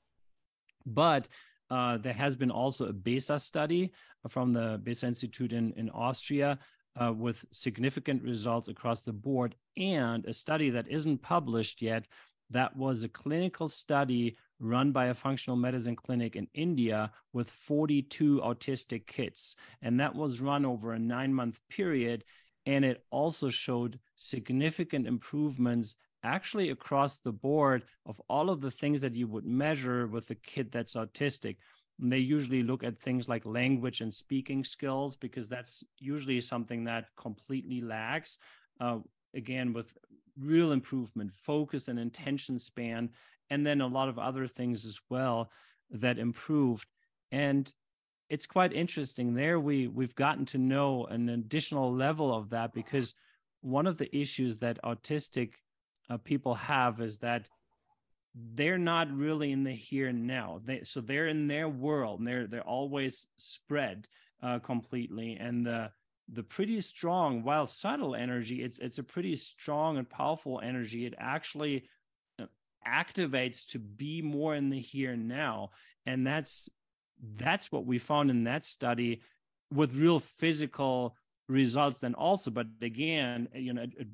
but 0.86 1.28
uh, 1.70 1.96
there 1.96 2.12
has 2.12 2.36
been 2.36 2.50
also 2.50 2.88
a 2.88 2.92
BESA 2.92 3.40
study 3.40 3.92
from 4.28 4.52
the 4.52 4.78
BESA 4.84 5.04
Institute 5.04 5.52
in, 5.54 5.72
in 5.78 5.88
Austria 5.90 6.58
uh, 7.00 7.12
with 7.12 7.44
significant 7.50 8.22
results 8.22 8.68
across 8.68 9.02
the 9.02 9.12
board, 9.12 9.54
and 9.76 10.26
a 10.26 10.32
study 10.32 10.70
that 10.70 10.88
isn't 10.88 11.22
published 11.22 11.80
yet. 11.80 12.06
That 12.50 12.76
was 12.76 13.02
a 13.02 13.08
clinical 13.08 13.68
study 13.68 14.36
run 14.62 14.92
by 14.92 15.06
a 15.06 15.14
functional 15.14 15.56
medicine 15.56 15.96
clinic 15.96 16.36
in 16.36 16.46
India 16.54 17.10
with 17.32 17.50
42 17.50 18.40
autistic 18.40 19.06
kids. 19.06 19.56
And 19.82 19.98
that 20.00 20.14
was 20.14 20.40
run 20.40 20.64
over 20.64 20.92
a 20.92 20.98
nine 20.98 21.34
month 21.34 21.58
period. 21.68 22.24
And 22.64 22.84
it 22.84 23.04
also 23.10 23.50
showed 23.50 23.98
significant 24.16 25.06
improvements 25.06 25.96
actually 26.22 26.70
across 26.70 27.18
the 27.18 27.32
board 27.32 27.84
of 28.06 28.20
all 28.28 28.48
of 28.48 28.60
the 28.60 28.70
things 28.70 29.00
that 29.00 29.16
you 29.16 29.26
would 29.26 29.44
measure 29.44 30.06
with 30.06 30.30
a 30.30 30.36
kid 30.36 30.70
that's 30.70 30.94
autistic. 30.94 31.56
And 32.00 32.12
they 32.12 32.18
usually 32.18 32.62
look 32.62 32.84
at 32.84 33.00
things 33.00 33.28
like 33.28 33.44
language 33.44 34.00
and 34.00 34.14
speaking 34.14 34.62
skills 34.62 35.16
because 35.16 35.48
that's 35.48 35.82
usually 35.98 36.40
something 36.40 36.84
that 36.84 37.06
completely 37.16 37.80
lacks. 37.80 38.38
Uh, 38.80 38.98
again, 39.34 39.72
with 39.72 39.92
real 40.38 40.72
improvement, 40.72 41.32
focus 41.32 41.88
and 41.88 41.98
intention 41.98 42.58
span, 42.58 43.10
and 43.52 43.66
then 43.66 43.82
a 43.82 43.86
lot 43.86 44.08
of 44.08 44.18
other 44.18 44.46
things 44.48 44.86
as 44.86 44.98
well 45.10 45.50
that 45.90 46.18
improved. 46.18 46.88
And 47.30 47.70
it's 48.30 48.46
quite 48.46 48.72
interesting. 48.72 49.34
There, 49.34 49.60
we 49.60 49.88
we've 49.88 50.14
gotten 50.14 50.46
to 50.46 50.58
know 50.58 51.04
an 51.04 51.28
additional 51.28 51.94
level 51.94 52.34
of 52.34 52.48
that 52.50 52.72
because 52.72 53.12
one 53.60 53.86
of 53.86 53.98
the 53.98 54.14
issues 54.16 54.58
that 54.58 54.82
autistic 54.82 55.52
uh, 56.08 56.16
people 56.16 56.54
have 56.54 57.02
is 57.02 57.18
that 57.18 57.50
they're 58.54 58.78
not 58.78 59.14
really 59.14 59.52
in 59.52 59.64
the 59.64 59.72
here 59.72 60.08
and 60.08 60.26
now. 60.26 60.62
They 60.64 60.80
so 60.84 61.02
they're 61.02 61.28
in 61.28 61.46
their 61.46 61.68
world 61.68 62.20
and 62.20 62.26
they're 62.26 62.46
they're 62.46 62.62
always 62.78 63.28
spread 63.36 64.08
uh, 64.42 64.60
completely. 64.60 65.36
And 65.38 65.66
the 65.66 65.90
the 66.32 66.42
pretty 66.42 66.80
strong, 66.80 67.42
while 67.42 67.66
subtle 67.66 68.14
energy, 68.14 68.62
it's 68.62 68.78
it's 68.78 68.98
a 68.98 69.02
pretty 69.14 69.36
strong 69.36 69.98
and 69.98 70.08
powerful 70.08 70.58
energy. 70.64 71.04
It 71.04 71.14
actually 71.18 71.84
activates 72.86 73.66
to 73.68 73.78
be 73.78 74.22
more 74.22 74.54
in 74.54 74.68
the 74.68 74.80
here 74.80 75.12
and 75.12 75.28
now, 75.28 75.70
and 76.06 76.26
that's 76.26 76.68
that's 77.36 77.70
what 77.70 77.86
we 77.86 77.98
found 77.98 78.30
in 78.30 78.44
that 78.44 78.64
study 78.64 79.20
with 79.72 79.94
real 79.96 80.18
physical 80.18 81.16
results. 81.48 82.00
Then 82.00 82.14
also, 82.14 82.50
but 82.50 82.66
again, 82.80 83.48
you 83.54 83.72
know, 83.72 83.82
it 83.82 84.08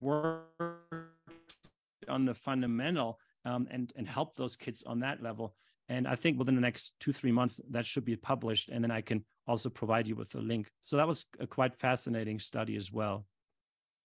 worked 0.00 0.46
on 2.08 2.24
the 2.24 2.34
fundamental 2.34 3.18
um, 3.44 3.66
and 3.70 3.92
and 3.96 4.08
help 4.08 4.34
those 4.34 4.56
kids 4.56 4.82
on 4.84 5.00
that 5.00 5.22
level. 5.22 5.54
And 5.90 6.06
I 6.06 6.16
think 6.16 6.38
within 6.38 6.54
the 6.54 6.60
next 6.60 6.92
two 7.00 7.12
three 7.12 7.32
months 7.32 7.60
that 7.70 7.86
should 7.86 8.04
be 8.04 8.16
published, 8.16 8.68
and 8.68 8.82
then 8.84 8.90
I 8.90 9.00
can 9.00 9.24
also 9.46 9.70
provide 9.70 10.06
you 10.06 10.16
with 10.16 10.34
a 10.34 10.40
link. 10.40 10.68
So 10.80 10.96
that 10.96 11.06
was 11.06 11.26
a 11.40 11.46
quite 11.46 11.74
fascinating 11.74 12.38
study 12.38 12.76
as 12.76 12.92
well. 12.92 13.24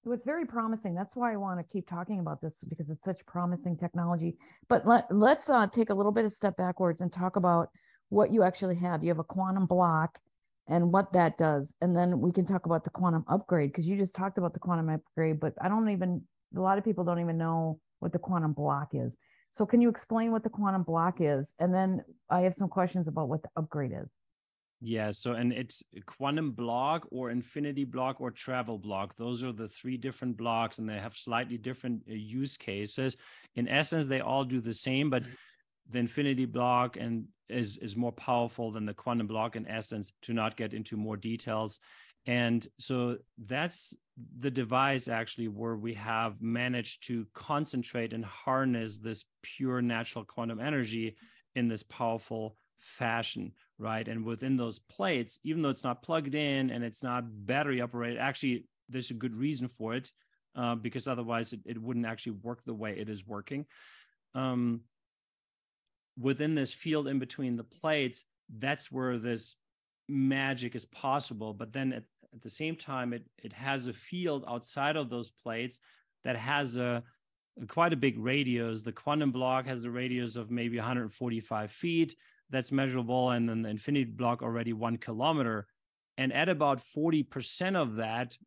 It's 0.06 0.24
very 0.24 0.46
promising. 0.46 0.94
That's 0.94 1.16
why 1.16 1.34
I 1.34 1.38
want 1.38 1.60
to 1.60 1.72
keep 1.72 1.88
talking 1.88 2.20
about 2.20 2.42
this 2.42 2.64
because 2.68 2.90
it's 2.90 3.04
such 3.04 3.26
promising 3.26 3.78
technology. 3.78 4.36
But 4.68 4.86
let 4.86 5.06
let's 5.10 5.50
uh, 5.50 5.68
take 5.68 5.90
a 5.90 5.94
little 5.94 6.12
bit 6.12 6.26
of 6.26 6.34
step 6.34 6.58
backwards 6.58 7.02
and 7.02 7.12
talk 7.12 7.38
about 7.38 7.70
what 8.10 8.32
you 8.32 8.44
actually 8.44 8.76
have. 8.76 9.04
You 9.04 9.10
have 9.10 9.20
a 9.20 9.24
quantum 9.24 9.66
block 9.66 10.20
and 10.68 10.92
what 10.92 11.14
that 11.14 11.38
does, 11.38 11.74
and 11.82 11.96
then 11.96 12.20
we 12.20 12.32
can 12.32 12.46
talk 12.46 12.66
about 12.66 12.84
the 12.84 12.90
quantum 12.90 13.24
upgrade 13.30 13.72
because 13.72 13.86
you 13.86 13.98
just 13.98 14.16
talked 14.16 14.38
about 14.38 14.54
the 14.54 14.60
quantum 14.60 14.90
upgrade, 14.90 15.40
but 15.40 15.54
I 15.62 15.70
don't 15.70 15.90
even 15.90 16.22
a 16.56 16.60
lot 16.60 16.78
of 16.78 16.84
people 16.84 17.04
don't 17.04 17.20
even 17.20 17.38
know 17.38 17.80
what 18.00 18.12
the 18.12 18.20
quantum 18.20 18.54
block 18.54 18.90
is. 18.94 19.18
So 19.52 19.66
can 19.66 19.82
you 19.82 19.90
explain 19.90 20.32
what 20.32 20.44
the 20.44 20.50
quantum 20.50 20.84
block 20.84 21.18
is? 21.20 21.54
And 21.60 21.74
then 21.74 22.04
I 22.30 22.42
have 22.42 22.54
some 22.56 22.70
questions 22.70 23.08
about 23.08 23.30
what 23.30 23.42
the 23.44 23.50
upgrade 23.56 23.92
is. 23.92 24.10
Yeah, 24.86 25.12
so 25.12 25.32
and 25.32 25.54
it's 25.54 25.82
quantum 26.06 26.52
block 26.52 27.08
or 27.10 27.30
infinity 27.30 27.86
block 27.86 28.20
or 28.20 28.32
travel 28.32 28.78
block. 28.78 29.16
Those 29.16 29.42
are 29.46 29.54
the 29.54 29.70
three 29.70 29.96
different 29.96 30.36
blocks 30.36 30.78
and 30.78 30.90
they 30.90 31.00
have 31.00 31.16
slightly 31.16 31.58
different 31.58 32.02
uh, 32.10 32.14
use 32.14 32.58
cases. 32.58 33.16
In 33.56 33.70
essence, 33.70 34.10
they 34.10 34.20
all 34.20 34.44
do 34.44 34.60
the 34.60 34.74
same, 34.74 35.10
but 35.10 35.24
the 35.90 36.00
infinity 36.00 36.44
block 36.44 36.98
and 36.98 37.24
is 37.48 37.78
is 37.78 37.96
more 37.96 38.12
powerful 38.12 38.72
than 38.72 38.86
the 38.86 38.94
quantum 38.94 39.26
block 39.26 39.56
in 39.56 39.66
essence 39.70 40.12
to 40.24 40.34
not 40.34 40.58
get 40.58 40.74
into 40.74 40.98
more 40.98 41.16
details. 41.16 41.80
And 42.26 42.68
so 42.78 43.18
that's 43.38 43.96
the 44.40 44.52
device 44.52 45.08
actually 45.08 45.48
where 45.48 45.78
we 45.78 45.94
have 45.94 46.42
managed 46.42 47.08
to 47.08 47.26
concentrate 47.34 48.12
and 48.12 48.26
harness 48.26 48.98
this 49.00 49.24
pure 49.44 49.82
natural 49.82 50.26
quantum 50.26 50.60
energy 50.60 51.16
in 51.56 51.70
this 51.70 51.84
powerful 51.84 52.58
fashion 52.80 53.54
right? 53.84 54.08
And 54.08 54.26
within 54.26 54.56
those 54.56 54.80
plates 54.80 55.40
even 55.44 55.62
though 55.62 55.70
it's 55.70 55.84
not 55.84 56.02
plugged 56.02 56.36
in 56.36 56.72
and 56.72 56.84
it's 56.84 57.04
not 57.04 57.24
battery 57.46 57.82
operated 57.82 58.20
actually 58.20 58.66
there's 58.90 59.12
a 59.12 59.16
good 59.16 59.36
reason 59.36 59.68
for 59.68 59.94
it 59.94 60.12
uh, 60.56 60.76
because 60.76 61.08
otherwise 61.08 61.54
it, 61.54 61.60
it 61.66 61.82
wouldn't 61.82 62.06
actually 62.06 62.34
work 62.44 62.64
the 62.66 62.74
way 62.74 62.96
it 62.98 63.10
is 63.10 63.26
working. 63.28 63.66
Um, 64.36 64.82
within 66.20 66.56
this 66.56 66.74
field 66.74 67.08
in 67.08 67.20
between 67.20 67.56
the 67.56 67.64
plates 67.64 68.26
that's 68.58 68.92
where 68.92 69.18
this 69.18 69.56
magic 70.08 70.76
is 70.76 70.86
possible. 70.86 71.54
But 71.54 71.74
then 71.74 71.94
at 71.94 72.04
at 72.34 72.42
the 72.42 72.50
same 72.50 72.76
time, 72.76 73.14
it, 73.14 73.24
it 73.44 73.54
has 73.54 73.88
a 73.88 73.94
field 73.94 74.44
outside 74.48 74.96
of 74.96 75.10
those 75.10 75.30
plates 75.30 75.80
that 76.24 76.36
has 76.36 76.78
a, 76.78 77.04
a 77.62 77.66
quite 77.68 77.94
a 77.94 77.98
big 77.98 78.18
radius. 78.18 78.82
The 78.82 78.92
quantum 78.92 79.32
block 79.32 79.68
has 79.68 79.86
a 79.86 79.92
radius 79.92 80.36
of 80.36 80.50
maybe 80.50 80.78
145 80.78 81.72
feet 81.72 82.16
that's 82.54 82.72
measurable, 82.72 83.32
and 83.32 83.50
then 83.50 83.64
the 83.64 83.70
infinity 83.70 84.06
block 84.06 84.44
already 84.44 84.74
one 84.74 84.98
kilometer. 84.98 85.68
And 86.20 86.32
at 86.32 86.48
about 86.48 86.78
40% 86.78 87.76
of 87.76 87.96
that, 87.96 88.38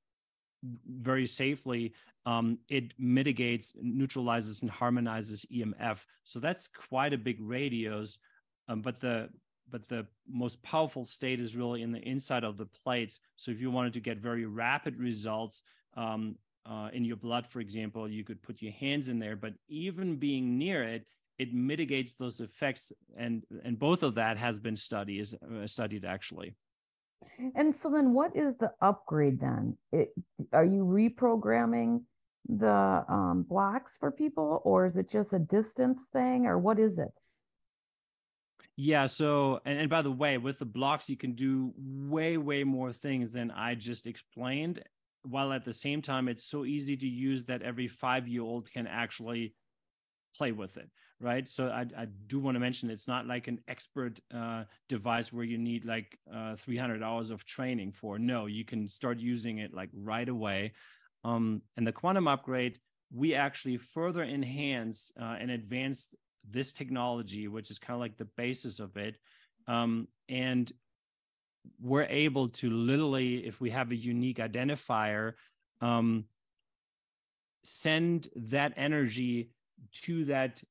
very 0.89 1.27
safely, 1.27 1.93
um, 2.25 2.59
it 2.69 2.95
mitigates, 2.99 3.75
neutralizes, 3.81 4.63
and 4.63 4.71
harmonizes 4.71 5.45
EMF. 5.53 6.05
So 6.23 6.39
that's 6.39 6.69
quite 6.69 7.13
a 7.13 7.19
big 7.19 7.39
radius. 7.41 8.19
Um, 8.69 8.81
but 8.81 9.01
the 9.01 9.29
but 9.69 9.89
the 9.89 10.07
most 10.29 10.63
powerful 10.63 11.05
state 11.05 11.41
is 11.41 11.57
really 11.57 11.83
in 11.83 11.91
the 11.91 12.09
inside 12.09 12.45
of 12.45 12.57
the 12.57 12.67
plates. 12.67 13.19
So 13.35 13.51
if 13.51 13.61
you 13.61 13.73
wanted 13.73 13.93
to 13.95 14.01
get 14.01 14.19
very 14.19 14.47
rapid 14.47 14.97
results 14.97 15.65
um, 15.97 16.37
uh, 16.65 16.91
in 16.93 17.05
your 17.05 17.17
blood, 17.17 17.49
for 17.49 17.59
example, 17.59 18.09
you 18.09 18.23
could 18.23 18.41
put 18.41 18.63
your 18.63 18.71
hands 18.71 19.09
in 19.09 19.19
there. 19.19 19.35
But 19.35 19.55
even 19.69 20.17
being 20.17 20.57
near 20.57 20.85
it, 20.85 21.07
it 21.39 21.53
mitigates 21.53 22.15
those 22.15 22.41
effects, 22.41 22.93
and 23.17 23.45
and 23.65 23.79
both 23.79 24.03
of 24.03 24.15
that 24.15 24.39
has 24.39 24.59
been 24.59 24.77
studied 24.77 25.27
uh, 25.43 25.67
studied 25.67 26.05
actually. 26.05 26.55
And 27.55 27.75
so 27.75 27.91
then, 27.91 28.13
what 28.13 28.37
is 28.37 28.57
the 28.59 28.73
upgrade 28.81 29.41
then? 29.41 29.77
It, 29.93 30.11
are 30.53 30.65
you 30.65 30.85
reprogramming 30.85 32.03
the 32.49 33.05
um, 33.09 33.45
blocks 33.49 33.97
for 33.97 34.11
people, 34.11 34.61
or 34.65 34.87
is 34.87 34.97
it 34.97 35.11
just 35.11 35.33
a 35.33 35.39
distance 35.39 36.03
thing, 36.13 36.47
or 36.47 36.59
what 36.59 36.79
is 36.79 36.99
it? 36.99 37.13
Yeah. 38.77 39.07
So, 39.07 39.61
and, 39.65 39.79
and 39.81 39.91
by 39.91 40.03
the 40.03 40.13
way, 40.13 40.37
with 40.39 40.59
the 40.59 40.67
blocks, 40.67 41.09
you 41.09 41.17
can 41.17 41.33
do 41.33 41.73
way, 41.77 42.37
way 42.37 42.63
more 42.63 42.93
things 42.93 43.33
than 43.33 43.51
I 43.51 43.75
just 43.75 44.07
explained. 44.07 44.83
While 45.23 45.53
at 45.53 45.65
the 45.65 45.73
same 45.73 46.03
time, 46.03 46.29
it's 46.29 46.45
so 46.45 46.65
easy 46.65 46.97
to 46.99 47.09
use 47.09 47.47
that 47.47 47.63
every 47.63 47.89
five 47.89 48.29
year 48.29 48.43
old 48.43 48.71
can 48.71 48.87
actually 48.87 49.55
play 50.37 50.53
with 50.53 50.77
it. 50.77 50.91
Right. 51.19 51.49
So, 51.49 51.69
I, 51.69 51.87
I 51.97 52.07
do 52.27 52.39
want 52.39 52.57
to 52.57 52.61
mention 52.61 52.91
it's 52.91 53.09
not 53.09 53.27
like 53.27 53.49
an 53.49 53.61
expert 53.69 54.21
uh, 54.35 54.65
device 54.87 55.33
where 55.33 55.45
you 55.45 55.57
need 55.57 55.87
like 55.87 56.19
uh, 56.33 56.57
300 56.57 57.03
hours 57.03 57.31
of 57.31 57.47
training 57.47 57.93
for. 57.93 58.19
No, 58.19 58.45
you 58.45 58.67
can 58.67 58.87
start 58.87 59.19
using 59.19 59.59
it 59.59 59.73
like 59.73 59.89
right 59.95 60.29
away. 60.29 60.73
Um, 61.25 61.63
and 61.79 61.87
the 61.87 61.93
quantum 61.93 62.29
upgrade, 62.29 62.79
we 63.11 63.35
actually 63.35 63.79
further 63.79 64.23
enhanced 64.25 65.13
uh, 65.19 65.37
and 65.41 65.51
advanced 65.51 66.17
this 66.51 66.73
technology, 66.73 67.49
which 67.49 67.71
is 67.71 67.79
kind 67.79 67.95
of 67.95 68.01
like 68.01 68.19
the 68.19 68.29
basis 68.37 68.79
of 68.79 68.97
it. 68.99 69.17
Um, 69.67 70.09
and 70.29 70.71
we're 71.81 72.05
able 72.05 72.49
to 72.49 72.71
literally, 72.71 73.47
if 73.47 73.61
we 73.61 73.71
have 73.71 73.91
a 73.91 73.97
unique 73.97 74.39
identifier, 74.39 75.33
um, 75.81 76.27
send 77.65 78.29
that 78.37 78.73
energy 78.77 79.51
to 79.93 80.25
that 80.27 80.63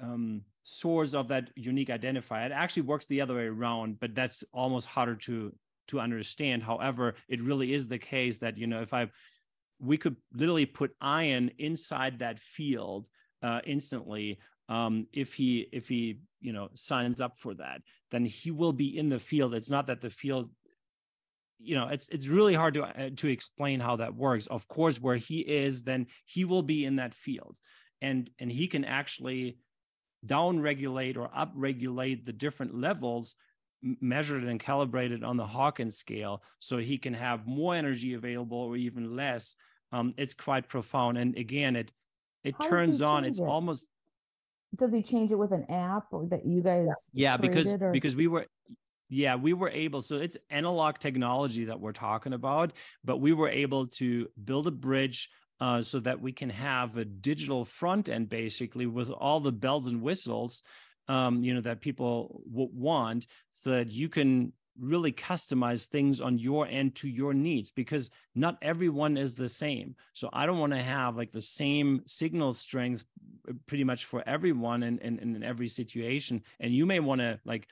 um, 0.00 0.42
source 0.62 1.14
of 1.14 1.28
that 1.28 1.50
unique 1.56 1.88
identifier. 1.88 2.46
It 2.46 2.52
actually 2.52 2.82
works 2.82 3.06
the 3.06 3.20
other 3.20 3.34
way 3.34 3.46
around, 3.46 4.00
but 4.00 4.14
that's 4.14 4.44
almost 4.52 4.86
harder 4.86 5.16
to 5.16 5.52
to 5.88 6.00
understand. 6.00 6.62
However, 6.62 7.14
it 7.28 7.40
really 7.40 7.72
is 7.72 7.88
the 7.88 7.98
case 7.98 8.38
that 8.40 8.58
you 8.58 8.66
know 8.66 8.80
if 8.80 8.92
I 8.92 9.08
we 9.80 9.96
could 9.96 10.16
literally 10.32 10.66
put 10.66 10.94
Ryan 11.02 11.50
inside 11.58 12.18
that 12.18 12.38
field 12.38 13.08
uh, 13.42 13.60
instantly 13.64 14.38
um, 14.68 15.06
if 15.12 15.34
he 15.34 15.68
if 15.72 15.88
he 15.88 16.20
you 16.40 16.52
know 16.52 16.68
signs 16.74 17.20
up 17.20 17.38
for 17.38 17.54
that 17.54 17.82
then 18.10 18.24
he 18.24 18.50
will 18.50 18.72
be 18.72 18.96
in 18.96 19.08
the 19.08 19.18
field 19.18 19.54
it's 19.54 19.70
not 19.70 19.86
that 19.86 20.00
the 20.00 20.10
field 20.10 20.50
you 21.58 21.74
know 21.74 21.88
it's 21.88 22.08
it's 22.10 22.28
really 22.28 22.54
hard 22.54 22.74
to 22.74 22.84
uh, 22.84 23.10
to 23.16 23.28
explain 23.28 23.80
how 23.80 23.96
that 23.96 24.14
works 24.14 24.46
of 24.46 24.68
course 24.68 25.00
where 25.00 25.16
he 25.16 25.40
is 25.40 25.82
then 25.82 26.06
he 26.26 26.44
will 26.44 26.62
be 26.62 26.84
in 26.84 26.96
that 26.96 27.14
field 27.14 27.56
and 28.00 28.30
and 28.38 28.52
he 28.52 28.68
can 28.68 28.84
actually 28.84 29.58
down 30.26 30.60
regulate 30.60 31.16
or 31.16 31.30
up 31.34 31.52
regulate 31.54 32.24
the 32.24 32.32
different 32.32 32.74
levels 32.74 33.36
measured 34.00 34.42
and 34.44 34.58
calibrated 34.58 35.22
on 35.22 35.36
the 35.36 35.46
Hawkins 35.46 35.96
scale 35.96 36.42
so 36.58 36.78
he 36.78 36.98
can 36.98 37.14
have 37.14 37.46
more 37.46 37.74
energy 37.74 38.14
available 38.14 38.58
or 38.58 38.76
even 38.76 39.14
less 39.14 39.54
um, 39.92 40.12
it's 40.16 40.34
quite 40.34 40.68
profound 40.68 41.16
and 41.16 41.36
again 41.36 41.76
it 41.76 41.92
it 42.44 42.54
How 42.58 42.68
turns 42.68 43.02
on 43.02 43.24
it's 43.24 43.38
it? 43.38 43.44
almost 43.44 43.88
does 44.76 44.92
he 44.92 45.02
change 45.02 45.30
it 45.30 45.36
with 45.36 45.52
an 45.52 45.64
app 45.70 46.06
or 46.10 46.26
that 46.26 46.44
you 46.44 46.60
guys 46.60 46.88
yeah 47.12 47.36
because 47.36 47.74
or? 47.74 47.92
because 47.92 48.16
we 48.16 48.26
were 48.26 48.46
yeah 49.08 49.36
we 49.36 49.52
were 49.52 49.70
able 49.70 50.02
so 50.02 50.16
it's 50.16 50.36
analog 50.50 50.98
technology 50.98 51.64
that 51.64 51.78
we're 51.78 51.92
talking 51.92 52.32
about 52.32 52.72
but 53.04 53.18
we 53.18 53.32
were 53.32 53.48
able 53.48 53.86
to 53.86 54.28
build 54.44 54.66
a 54.66 54.70
bridge 54.70 55.30
uh, 55.60 55.82
so 55.82 55.98
that 56.00 56.20
we 56.20 56.32
can 56.32 56.50
have 56.50 56.96
a 56.96 57.04
digital 57.04 57.64
front 57.64 58.08
end 58.08 58.28
basically 58.28 58.86
with 58.86 59.10
all 59.10 59.40
the 59.40 59.52
bells 59.52 59.86
and 59.86 60.00
whistles 60.00 60.62
um, 61.08 61.42
you 61.42 61.54
know 61.54 61.60
that 61.60 61.80
people 61.80 62.42
want 62.46 63.26
so 63.50 63.70
that 63.70 63.92
you 63.92 64.08
can 64.08 64.52
really 64.80 65.12
customize 65.12 65.86
things 65.86 66.20
on 66.20 66.38
your 66.38 66.66
end 66.68 66.94
to 66.94 67.08
your 67.08 67.34
needs 67.34 67.70
because 67.70 68.10
not 68.34 68.58
everyone 68.62 69.16
is 69.16 69.34
the 69.34 69.48
same. 69.48 69.94
So 70.12 70.28
I 70.32 70.46
don't 70.46 70.58
want 70.58 70.72
to 70.72 70.82
have 70.82 71.16
like 71.16 71.32
the 71.32 71.40
same 71.40 72.02
signal 72.06 72.52
strength 72.52 73.04
uh, 73.48 73.52
pretty 73.66 73.84
much 73.84 74.04
for 74.04 74.22
everyone 74.26 74.84
and 74.84 75.00
in, 75.00 75.18
in, 75.18 75.36
in, 75.36 75.42
every 75.42 75.68
situation. 75.68 76.42
And 76.60 76.72
you 76.72 76.86
may 76.86 77.00
want 77.00 77.20
to 77.20 77.40
like 77.44 77.68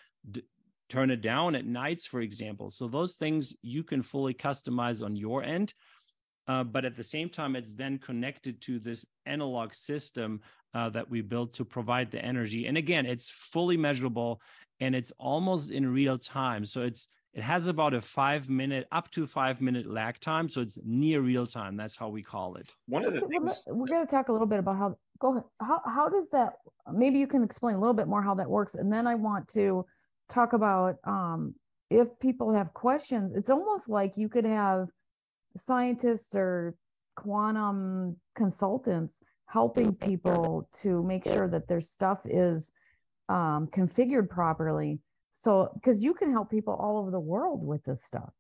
turn 0.89 1.11
it 1.11 1.21
down 1.21 1.55
at 1.55 1.67
nights, 1.67 2.07
for 2.07 2.21
example. 2.21 2.71
So 2.71 2.87
those 2.87 3.15
things 3.15 3.55
you 3.63 3.83
can 3.83 4.03
fully 4.03 4.35
customize 4.35 5.05
on 5.05 5.17
your 5.17 5.43
end. 5.43 5.75
Uh, 6.49 6.63
but 6.65 6.85
at 6.85 6.95
the 6.95 7.03
same 7.03 7.29
time, 7.29 7.57
it's 7.57 7.75
then 7.75 7.99
connected 7.99 8.61
to 8.63 8.79
this 8.79 9.05
analog 9.27 9.75
system 9.75 10.41
uh, 10.75 10.89
that 10.91 11.09
we 11.11 11.21
built 11.21 11.53
to 11.55 11.65
provide 11.65 12.11
the 12.11 12.25
energy. 12.25 12.67
And 12.67 12.77
again, 12.77 13.07
it's 13.07 13.29
fully 13.31 13.77
measurable 13.77 14.41
and 14.81 14.95
it's 14.95 15.13
almost 15.19 15.71
in 15.71 15.93
real 15.93 16.19
time. 16.19 16.65
So 16.65 16.83
it's 16.83 17.09
it 17.33 17.43
has 17.43 17.69
about 17.69 17.93
a 17.93 18.01
five 18.01 18.49
minute 18.49 18.87
up 18.93 19.11
to 19.11 19.27
five 19.27 19.61
minute 19.61 19.87
lag 19.87 20.19
time. 20.21 20.49
So 20.49 20.63
it's 20.63 20.79
near 20.85 21.21
real 21.21 21.45
time. 21.45 21.77
That's 21.77 21.97
how 21.97 22.09
we 22.09 22.23
call 22.23 22.57
it. 22.57 22.75
One 22.87 23.05
of 23.05 23.13
the 23.13 23.21
things 23.23 23.63
we're 23.67 23.87
going 23.87 24.07
to 24.07 24.11
talk 24.11 24.29
a 24.29 24.33
little 24.33 24.47
bit 24.47 24.59
about 24.59 24.77
how 24.77 24.97
go 25.19 25.33
ahead. 25.33 25.45
How 25.61 25.83
how 25.85 26.09
does 26.09 26.31
that 26.31 26.55
maybe 26.93 27.19
you 27.19 27.27
can 27.27 27.43
explain 27.43 27.75
a 27.75 27.79
little 27.79 27.95
bit 27.95 28.09
more 28.09 28.23
how 28.23 28.35
that 28.37 28.49
works. 28.49 28.75
And 28.75 28.91
then 28.91 29.07
I 29.07 29.17
want 29.17 29.49
to 29.49 29.85
talk 30.29 30.55
about 30.55 30.97
um 31.05 31.55
if 31.91 32.09
people 32.21 32.53
have 32.53 32.73
questions, 32.73 33.35
it's 33.37 33.51
almost 33.51 33.89
like 33.89 34.17
you 34.17 34.29
could 34.29 34.45
have 34.45 34.89
scientists 35.57 36.35
or 36.35 36.75
quantum 37.17 38.17
consultants 38.35 39.21
helping 39.47 39.95
people 39.95 40.69
to 40.83 41.03
make 41.03 41.25
sure 41.25 41.49
that 41.49 41.69
their 41.69 41.81
stuff 41.81 42.21
is 42.25 42.73
um, 43.29 43.69
configured 43.69 44.29
properly. 44.29 44.99
So, 45.31 45.71
because 45.75 46.01
you 46.01 46.15
can 46.15 46.33
help 46.33 46.51
people 46.51 46.75
all 46.75 46.99
over 46.99 47.11
the 47.11 47.21
world 47.21 47.65
with 47.65 47.85
this 47.85 48.03
stuff. 48.03 48.33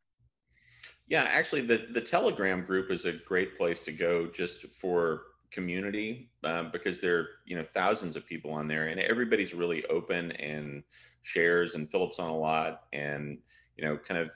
Yeah, 1.09 1.25
actually, 1.25 1.63
the 1.63 1.87
the 1.93 2.01
Telegram 2.01 2.65
group 2.65 2.91
is 2.91 3.05
a 3.05 3.13
great 3.13 3.57
place 3.57 3.83
to 3.83 3.93
go 3.93 4.27
just 4.27 4.67
for 4.81 5.23
community 5.53 6.29
um, 6.45 6.71
because 6.73 7.01
there 7.01 7.19
are 7.19 7.27
you 7.45 7.57
know 7.57 7.65
thousands 7.73 8.17
of 8.17 8.27
people 8.27 8.53
on 8.53 8.67
there 8.67 8.89
and 8.89 9.01
everybody's 9.01 9.55
really 9.55 9.85
open 9.87 10.33
and 10.33 10.83
shares 11.23 11.75
and 11.75 11.91
Philip's 11.91 12.19
on 12.19 12.31
a 12.31 12.37
lot 12.37 12.83
and 12.93 13.39
you 13.77 13.85
know 13.85 13.97
kind 13.97 14.21
of 14.21 14.31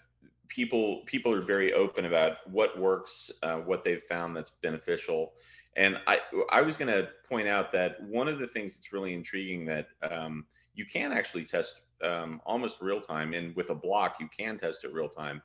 people 0.51 1.03
people 1.07 1.33
are 1.33 1.41
very 1.41 1.73
open 1.73 2.05
about 2.05 2.39
what 2.51 2.79
works, 2.79 3.31
uh, 3.43 3.57
what 3.57 3.83
they've 3.83 4.03
found 4.09 4.37
that's 4.37 4.51
beneficial. 4.51 5.33
And 5.77 5.97
I 6.07 6.19
I 6.51 6.61
was 6.61 6.77
going 6.77 6.93
to 6.93 7.09
point 7.29 7.49
out 7.49 7.73
that 7.73 8.03
one 8.03 8.29
of 8.29 8.39
the 8.39 8.47
things 8.47 8.77
that's 8.77 8.93
really 8.93 9.15
intriguing 9.15 9.65
that 9.67 9.89
um, 10.03 10.45
you 10.75 10.85
can 10.85 11.13
actually 11.13 11.45
test 11.45 11.81
um, 12.03 12.41
almost 12.45 12.81
real 12.81 13.01
time, 13.01 13.33
and 13.33 13.55
with 13.57 13.71
a 13.71 13.75
block 13.75 14.17
you 14.21 14.29
can 14.37 14.59
test 14.59 14.85
it 14.85 14.93
real 14.93 15.09
time. 15.09 15.41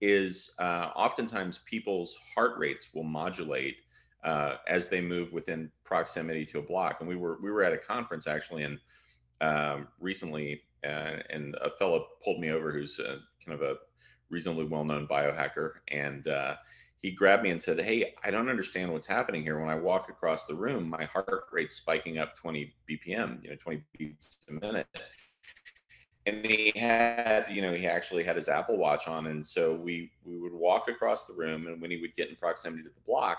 Is 0.00 0.54
uh, 0.58 0.90
oftentimes 0.96 1.60
people's 1.64 2.18
heart 2.34 2.58
rates 2.58 2.88
will 2.92 3.04
modulate 3.04 3.76
uh, 4.24 4.56
as 4.66 4.88
they 4.88 5.00
move 5.00 5.32
within 5.32 5.70
proximity 5.84 6.44
to 6.46 6.58
a 6.58 6.62
block. 6.62 6.96
And 7.00 7.08
we 7.08 7.16
were 7.16 7.38
we 7.42 7.50
were 7.50 7.62
at 7.62 7.72
a 7.72 7.78
conference 7.78 8.26
actually, 8.26 8.64
and 8.64 8.78
um, 9.40 9.88
recently, 10.00 10.62
uh, 10.84 11.18
and 11.30 11.56
a 11.62 11.70
fellow 11.70 12.06
pulled 12.24 12.40
me 12.40 12.50
over 12.50 12.72
who's 12.72 12.98
a, 12.98 13.18
kind 13.44 13.60
of 13.60 13.62
a 13.62 13.76
reasonably 14.32 14.64
well-known 14.64 15.06
biohacker, 15.06 15.74
and 15.88 16.26
uh, 16.26 16.56
he 16.98 17.12
grabbed 17.12 17.42
me 17.42 17.50
and 17.50 17.62
said, 17.62 17.80
"Hey, 17.80 18.14
I 18.24 18.30
don't 18.30 18.48
understand 18.48 18.92
what's 18.92 19.06
happening 19.06 19.42
here. 19.42 19.60
When 19.60 19.68
I 19.68 19.74
walk 19.76 20.08
across 20.08 20.46
the 20.46 20.54
room, 20.54 20.88
my 20.88 21.04
heart 21.04 21.44
rate's 21.52 21.76
spiking 21.76 22.18
up 22.18 22.34
20 22.36 22.74
BPM, 22.88 23.42
you 23.44 23.50
know, 23.50 23.56
20 23.56 23.82
beats 23.98 24.38
a 24.48 24.52
minute." 24.54 24.88
And 26.24 26.46
he 26.46 26.72
had, 26.76 27.46
you 27.50 27.62
know, 27.62 27.74
he 27.74 27.86
actually 27.86 28.22
had 28.22 28.36
his 28.36 28.48
Apple 28.48 28.78
Watch 28.78 29.06
on, 29.06 29.26
and 29.26 29.46
so 29.46 29.74
we 29.74 30.10
we 30.24 30.38
would 30.38 30.52
walk 30.52 30.88
across 30.88 31.26
the 31.26 31.34
room, 31.34 31.66
and 31.66 31.80
when 31.80 31.90
he 31.90 32.00
would 32.00 32.14
get 32.14 32.30
in 32.30 32.36
proximity 32.36 32.82
to 32.84 32.88
the 32.88 33.00
block, 33.06 33.38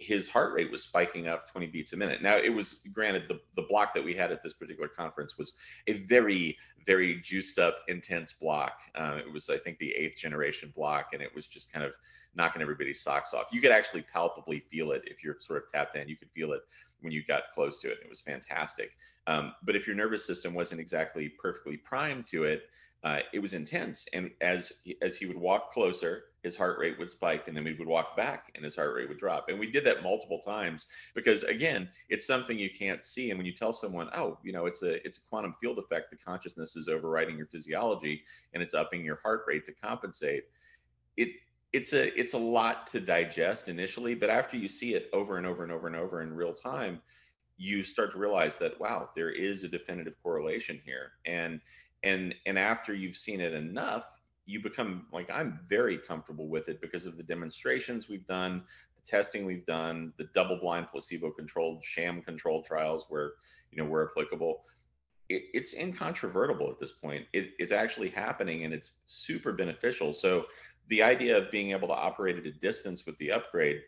his 0.00 0.30
heart 0.30 0.54
rate 0.54 0.70
was 0.70 0.82
spiking 0.82 1.28
up 1.28 1.50
20 1.50 1.66
beats 1.66 1.92
a 1.92 1.96
minute. 1.96 2.22
Now 2.22 2.36
it 2.36 2.48
was 2.48 2.80
granted 2.92 3.24
the, 3.28 3.38
the 3.54 3.66
block 3.68 3.94
that 3.94 4.02
we 4.02 4.14
had 4.14 4.32
at 4.32 4.42
this 4.42 4.54
particular 4.54 4.88
conference 4.88 5.36
was 5.36 5.52
a 5.86 6.04
very, 6.04 6.56
very 6.86 7.20
juiced 7.20 7.58
up, 7.58 7.80
intense 7.86 8.32
block. 8.32 8.80
Uh, 8.94 9.18
it 9.18 9.30
was, 9.30 9.50
I 9.50 9.58
think, 9.58 9.78
the 9.78 9.90
eighth 9.92 10.16
generation 10.16 10.72
block, 10.74 11.10
and 11.12 11.20
it 11.20 11.34
was 11.34 11.46
just 11.46 11.70
kind 11.70 11.84
of 11.84 11.92
knocking 12.34 12.62
everybody's 12.62 13.02
socks 13.02 13.34
off. 13.34 13.48
You 13.52 13.60
could 13.60 13.72
actually 13.72 14.02
palpably 14.10 14.60
feel 14.70 14.92
it 14.92 15.02
if 15.04 15.22
you're 15.22 15.36
sort 15.38 15.62
of 15.62 15.70
tapped 15.70 15.96
in. 15.96 16.08
You 16.08 16.16
could 16.16 16.30
feel 16.30 16.52
it 16.52 16.62
when 17.00 17.12
you 17.12 17.22
got 17.22 17.50
close 17.52 17.78
to 17.80 17.90
it. 17.90 17.98
It 18.02 18.08
was 18.08 18.20
fantastic. 18.20 18.92
Um, 19.26 19.54
but 19.64 19.76
if 19.76 19.86
your 19.86 19.96
nervous 19.96 20.26
system 20.26 20.54
wasn't 20.54 20.80
exactly 20.80 21.28
perfectly 21.28 21.76
primed 21.76 22.26
to 22.28 22.44
it, 22.44 22.62
uh, 23.02 23.20
it 23.32 23.38
was 23.40 23.54
intense. 23.54 24.06
And 24.12 24.30
as 24.40 24.82
as 25.00 25.16
he 25.16 25.26
would 25.26 25.38
walk 25.38 25.72
closer, 25.72 26.24
his 26.42 26.56
heart 26.56 26.78
rate 26.78 26.98
would 26.98 27.10
spike, 27.10 27.48
and 27.48 27.56
then 27.56 27.64
we 27.64 27.74
would 27.74 27.88
walk 27.88 28.16
back, 28.16 28.50
and 28.54 28.64
his 28.64 28.76
heart 28.76 28.94
rate 28.94 29.08
would 29.08 29.18
drop. 29.18 29.48
And 29.48 29.58
we 29.58 29.70
did 29.70 29.84
that 29.84 30.02
multiple 30.02 30.40
times 30.40 30.86
because, 31.14 31.42
again, 31.44 31.90
it's 32.08 32.26
something 32.26 32.58
you 32.58 32.70
can't 32.70 33.04
see. 33.04 33.30
And 33.30 33.38
when 33.38 33.46
you 33.46 33.54
tell 33.54 33.72
someone, 33.72 34.10
"Oh, 34.14 34.38
you 34.42 34.52
know, 34.52 34.66
it's 34.66 34.82
a 34.82 35.04
it's 35.06 35.18
a 35.18 35.22
quantum 35.28 35.54
field 35.60 35.78
effect. 35.78 36.10
The 36.10 36.16
consciousness 36.16 36.76
is 36.76 36.88
overriding 36.88 37.36
your 37.36 37.46
physiology, 37.46 38.22
and 38.52 38.62
it's 38.62 38.74
upping 38.74 39.04
your 39.04 39.20
heart 39.22 39.44
rate 39.46 39.64
to 39.66 39.72
compensate," 39.72 40.44
it 41.16 41.30
it's 41.72 41.92
a 41.92 42.18
it's 42.18 42.34
a 42.34 42.38
lot 42.38 42.86
to 42.88 43.00
digest 43.00 43.68
initially, 43.68 44.14
but 44.14 44.30
after 44.30 44.56
you 44.56 44.68
see 44.68 44.94
it 44.94 45.08
over 45.12 45.36
and 45.38 45.46
over 45.46 45.62
and 45.62 45.72
over 45.72 45.86
and 45.86 45.96
over 45.96 46.20
in 46.22 46.34
real 46.34 46.54
time, 46.54 47.00
you 47.56 47.84
start 47.84 48.10
to 48.12 48.18
realize 48.18 48.58
that 48.58 48.80
wow, 48.80 49.10
there 49.14 49.30
is 49.30 49.64
a 49.64 49.68
definitive 49.68 50.14
correlation 50.22 50.80
here. 50.84 51.12
And 51.26 51.60
and 52.02 52.34
and 52.46 52.58
after 52.58 52.94
you've 52.94 53.16
seen 53.16 53.40
it 53.40 53.52
enough 53.52 54.04
you 54.50 54.60
become 54.60 55.06
like 55.12 55.30
I'm 55.30 55.60
very 55.68 55.96
comfortable 55.96 56.48
with 56.48 56.68
it 56.68 56.80
because 56.80 57.06
of 57.06 57.16
the 57.16 57.22
demonstrations 57.22 58.08
we've 58.08 58.26
done, 58.26 58.64
the 58.96 59.08
testing 59.08 59.46
we've 59.46 59.64
done, 59.64 60.12
the 60.18 60.28
double-blind, 60.34 60.88
placebo-controlled, 60.90 61.84
sham-controlled 61.84 62.64
trials 62.64 63.06
where 63.08 63.34
you 63.70 63.82
know 63.82 63.88
where 63.88 64.08
applicable. 64.10 64.62
It, 65.28 65.44
it's 65.54 65.74
incontrovertible 65.74 66.68
at 66.68 66.80
this 66.80 66.90
point. 66.90 67.26
It, 67.32 67.50
it's 67.60 67.70
actually 67.70 68.08
happening 68.08 68.64
and 68.64 68.74
it's 68.74 68.90
super 69.06 69.52
beneficial. 69.52 70.12
So 70.12 70.46
the 70.88 71.04
idea 71.04 71.38
of 71.38 71.52
being 71.52 71.70
able 71.70 71.86
to 71.86 71.94
operate 71.94 72.36
at 72.36 72.46
a 72.46 72.50
distance 72.50 73.06
with 73.06 73.16
the 73.18 73.30
upgrade 73.30 73.82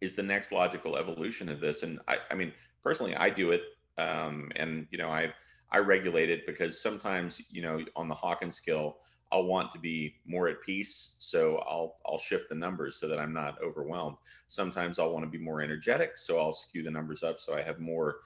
is 0.00 0.14
the 0.14 0.22
next 0.22 0.52
logical 0.52 0.96
evolution 0.96 1.50
of 1.50 1.60
this. 1.60 1.82
And 1.82 2.00
I, 2.08 2.16
I 2.30 2.34
mean, 2.34 2.50
personally, 2.82 3.14
I 3.14 3.28
do 3.28 3.50
it, 3.50 3.60
um, 3.98 4.50
and 4.56 4.86
you 4.90 4.96
know, 4.96 5.10
I 5.10 5.34
I 5.74 5.78
regulate 5.78 6.30
it 6.30 6.46
because 6.46 6.80
sometimes 6.80 7.42
you 7.50 7.60
know 7.60 7.80
on 7.96 8.06
the 8.06 8.14
Hawkins 8.14 8.54
scale, 8.54 8.98
I'll 9.32 9.46
want 9.46 9.72
to 9.72 9.78
be 9.80 10.14
more 10.24 10.46
at 10.46 10.62
peace, 10.62 11.16
so 11.18 11.56
I'll 11.68 11.96
I'll 12.06 12.18
shift 12.18 12.48
the 12.48 12.54
numbers 12.54 13.00
so 13.00 13.08
that 13.08 13.18
I'm 13.18 13.32
not 13.32 13.60
overwhelmed. 13.60 14.16
Sometimes 14.46 15.00
I'll 15.00 15.12
want 15.12 15.24
to 15.24 15.30
be 15.30 15.44
more 15.44 15.60
energetic, 15.60 16.16
so 16.16 16.38
I'll 16.38 16.52
skew 16.52 16.84
the 16.84 16.92
numbers 16.92 17.24
up 17.24 17.40
so 17.40 17.56
I 17.56 17.62
have 17.62 17.80
more 17.80 18.18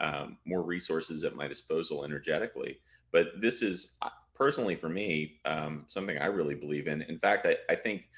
um, 0.00 0.36
more 0.44 0.62
resources 0.62 1.22
at 1.22 1.36
my 1.36 1.46
disposal 1.46 2.04
energetically. 2.04 2.80
But 3.12 3.40
this 3.40 3.62
is 3.62 3.92
personally 4.34 4.74
for 4.74 4.88
me 4.88 5.38
um, 5.44 5.84
something 5.86 6.18
I 6.18 6.26
really 6.26 6.56
believe 6.56 6.88
in. 6.88 7.02
In 7.02 7.20
fact, 7.20 7.46
I, 7.46 7.56
I 7.70 7.76
think 7.76 8.08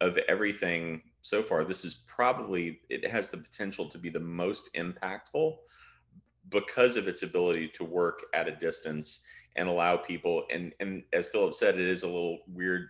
of 0.00 0.16
everything 0.28 1.02
so 1.22 1.42
far, 1.42 1.64
this 1.64 1.84
is 1.84 1.96
probably 2.06 2.82
it 2.88 3.04
has 3.10 3.30
the 3.30 3.38
potential 3.38 3.88
to 3.88 3.98
be 3.98 4.10
the 4.10 4.20
most 4.20 4.72
impactful 4.74 5.56
because 6.50 6.96
of 6.96 7.08
its 7.08 7.22
ability 7.22 7.68
to 7.74 7.84
work 7.84 8.24
at 8.34 8.48
a 8.48 8.56
distance 8.56 9.20
and 9.56 9.68
allow 9.68 9.96
people 9.96 10.44
and 10.50 10.72
and 10.80 11.02
as 11.12 11.28
Philip 11.28 11.54
said, 11.54 11.74
it 11.74 11.88
is 11.88 12.02
a 12.02 12.06
little 12.06 12.38
weird 12.52 12.88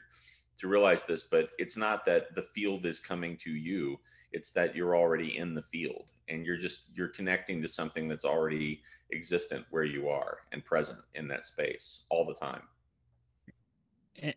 to 0.58 0.68
realize 0.68 1.04
this, 1.04 1.22
but 1.22 1.50
it's 1.58 1.76
not 1.76 2.04
that 2.04 2.34
the 2.34 2.42
field 2.54 2.84
is 2.84 3.00
coming 3.00 3.36
to 3.38 3.50
you. 3.50 3.98
It's 4.32 4.50
that 4.52 4.74
you're 4.74 4.96
already 4.96 5.38
in 5.38 5.54
the 5.54 5.62
field 5.62 6.10
and 6.28 6.44
you're 6.44 6.58
just 6.58 6.82
you're 6.94 7.08
connecting 7.08 7.62
to 7.62 7.68
something 7.68 8.08
that's 8.08 8.24
already 8.24 8.82
existent 9.12 9.64
where 9.70 9.84
you 9.84 10.08
are 10.08 10.38
and 10.52 10.64
present 10.64 10.98
in 11.14 11.28
that 11.28 11.44
space 11.44 12.02
all 12.10 12.26
the 12.26 12.34
time 12.34 12.62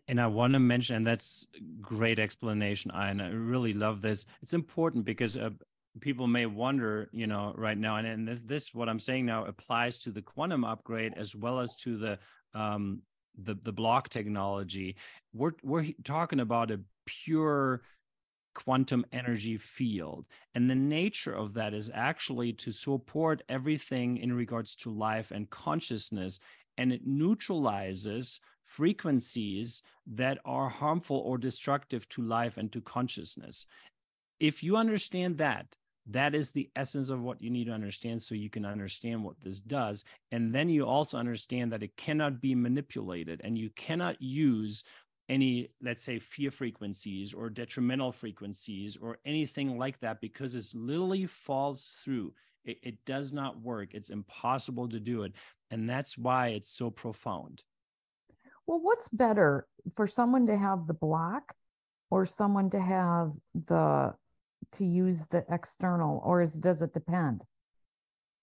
and 0.08 0.20
I 0.20 0.26
want 0.26 0.52
to 0.52 0.60
mention, 0.60 0.96
and 0.96 1.06
that's 1.06 1.46
great 1.80 2.18
explanation, 2.18 2.90
and 2.94 3.22
I 3.22 3.28
really 3.28 3.72
love 3.72 4.02
this. 4.02 4.26
It's 4.42 4.54
important 4.54 5.04
because 5.04 5.36
uh, 5.36 5.50
people 6.00 6.26
may 6.26 6.46
wonder, 6.46 7.08
you 7.12 7.26
know, 7.26 7.54
right 7.56 7.76
now, 7.76 7.96
and, 7.96 8.06
and 8.06 8.26
this, 8.26 8.44
this, 8.44 8.74
what 8.74 8.88
I'm 8.88 8.98
saying 8.98 9.26
now 9.26 9.44
applies 9.44 9.98
to 10.00 10.10
the 10.10 10.22
quantum 10.22 10.64
upgrade 10.64 11.14
as 11.16 11.36
well 11.36 11.60
as 11.60 11.76
to 11.76 11.96
the 11.96 12.18
um, 12.54 13.02
the 13.42 13.54
the 13.54 13.72
block 13.72 14.08
technology. 14.08 14.96
We're 15.32 15.52
we're 15.62 15.86
talking 16.04 16.40
about 16.40 16.70
a 16.70 16.80
pure 17.06 17.82
quantum 18.54 19.04
energy 19.12 19.56
field. 19.56 20.26
And 20.54 20.68
the 20.68 20.74
nature 20.74 21.32
of 21.32 21.54
that 21.54 21.74
is 21.74 21.90
actually 21.94 22.52
to 22.54 22.70
support 22.70 23.42
everything 23.48 24.18
in 24.18 24.32
regards 24.32 24.74
to 24.76 24.90
life 24.90 25.30
and 25.30 25.48
consciousness. 25.50 26.38
And 26.78 26.92
it 26.92 27.06
neutralizes 27.06 28.40
frequencies 28.64 29.82
that 30.06 30.38
are 30.44 30.68
harmful 30.68 31.18
or 31.18 31.38
destructive 31.38 32.08
to 32.10 32.22
life 32.22 32.56
and 32.56 32.70
to 32.72 32.80
consciousness. 32.80 33.66
If 34.40 34.62
you 34.62 34.76
understand 34.76 35.38
that, 35.38 35.66
that 36.06 36.34
is 36.34 36.50
the 36.50 36.68
essence 36.74 37.10
of 37.10 37.22
what 37.22 37.40
you 37.40 37.50
need 37.50 37.66
to 37.66 37.72
understand 37.72 38.20
so 38.20 38.34
you 38.34 38.50
can 38.50 38.64
understand 38.64 39.22
what 39.22 39.40
this 39.40 39.60
does. 39.60 40.04
And 40.32 40.52
then 40.52 40.68
you 40.68 40.84
also 40.84 41.18
understand 41.18 41.72
that 41.72 41.82
it 41.82 41.96
cannot 41.96 42.40
be 42.40 42.54
manipulated 42.54 43.40
and 43.44 43.56
you 43.56 43.70
cannot 43.70 44.20
use 44.20 44.82
any, 45.28 45.70
let's 45.80 46.02
say, 46.02 46.18
fear 46.18 46.50
frequencies 46.50 47.32
or 47.32 47.48
detrimental 47.48 48.10
frequencies 48.10 48.96
or 49.00 49.18
anything 49.24 49.78
like 49.78 49.98
that 50.00 50.20
because 50.20 50.54
it 50.54 50.76
literally 50.76 51.26
falls 51.26 52.00
through. 52.04 52.34
It, 52.64 52.78
it 52.82 53.04
does 53.04 53.32
not 53.32 53.60
work. 53.60 53.94
It's 53.94 54.10
impossible 54.10 54.88
to 54.88 54.98
do 54.98 55.22
it. 55.22 55.32
And 55.70 55.88
that's 55.88 56.18
why 56.18 56.48
it's 56.48 56.68
so 56.68 56.90
profound. 56.90 57.62
Well, 58.66 58.80
what's 58.80 59.08
better 59.08 59.66
for 59.96 60.06
someone 60.06 60.46
to 60.46 60.56
have 60.56 60.86
the 60.86 60.94
block 60.94 61.54
or 62.10 62.26
someone 62.26 62.70
to 62.70 62.80
have 62.80 63.32
the 63.66 64.14
to 64.72 64.84
use 64.84 65.26
the 65.26 65.44
external 65.50 66.20
or 66.24 66.42
is 66.42 66.54
does 66.54 66.82
it 66.82 66.92
depend? 66.92 67.42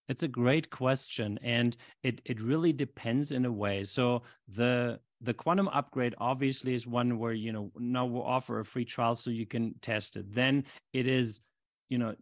It's 0.08 0.24
a 0.24 0.28
great 0.28 0.70
question 0.70 1.40
and 1.44 1.76
it 2.04 2.22
it 2.26 2.42
really 2.42 2.74
depends 2.74 3.32
in 3.32 3.46
a 3.46 3.52
way. 3.52 3.84
So 3.84 4.24
the 4.48 5.00
the 5.22 5.34
quantum 5.34 5.68
upgrade 5.68 6.16
obviously 6.18 6.74
is 6.74 6.88
one 6.88 7.20
where 7.20 7.34
you 7.34 7.52
know 7.52 7.72
now 7.78 8.06
we'll 8.06 8.24
offer 8.24 8.60
a 8.60 8.66
free 8.66 8.86
trial 8.86 9.16
so 9.16 9.30
you 9.30 9.46
can 9.46 9.76
test 9.82 10.16
it. 10.16 10.34
Then 10.34 10.66
it 10.94 11.08
is 11.08 11.42
you 11.90 11.98
know 11.98 12.16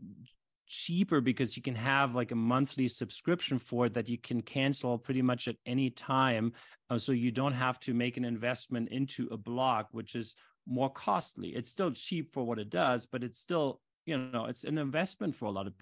cheaper 0.68 1.22
because 1.22 1.56
you 1.56 1.64
can 1.64 1.76
have 1.76 2.14
like 2.14 2.32
a 2.32 2.36
monthly 2.36 2.88
subscription 2.88 3.58
for 3.58 3.86
it 3.86 3.94
that 3.94 4.10
you 4.10 4.18
can 4.18 4.42
cancel 4.42 4.98
pretty 4.98 5.22
much 5.22 5.48
at 5.48 5.56
any 5.66 5.90
time. 5.90 6.52
Uh, 6.90 6.98
so 6.98 7.12
you 7.12 7.32
don't 7.32 7.54
have 7.54 7.80
to 7.80 7.94
make 7.94 8.18
an 8.18 8.26
investment 8.26 8.90
into 8.90 9.28
a 9.32 9.38
block, 9.38 9.88
which 9.92 10.16
is 10.16 10.36
more 10.68 10.90
costly. 10.90 11.50
It's 11.50 11.70
still 11.70 11.92
cheap 11.92 12.34
for 12.34 12.44
what 12.44 12.60
it 12.60 12.70
does, 12.70 13.06
but 13.06 13.24
it's 13.24 13.40
still, 13.40 13.80
you 14.08 14.18
know, 14.18 14.46
it's 14.46 14.64
an 14.64 14.78
investment 14.78 15.36
for 15.36 15.46
a 15.46 15.52
lot 15.52 15.68
of 15.68 15.74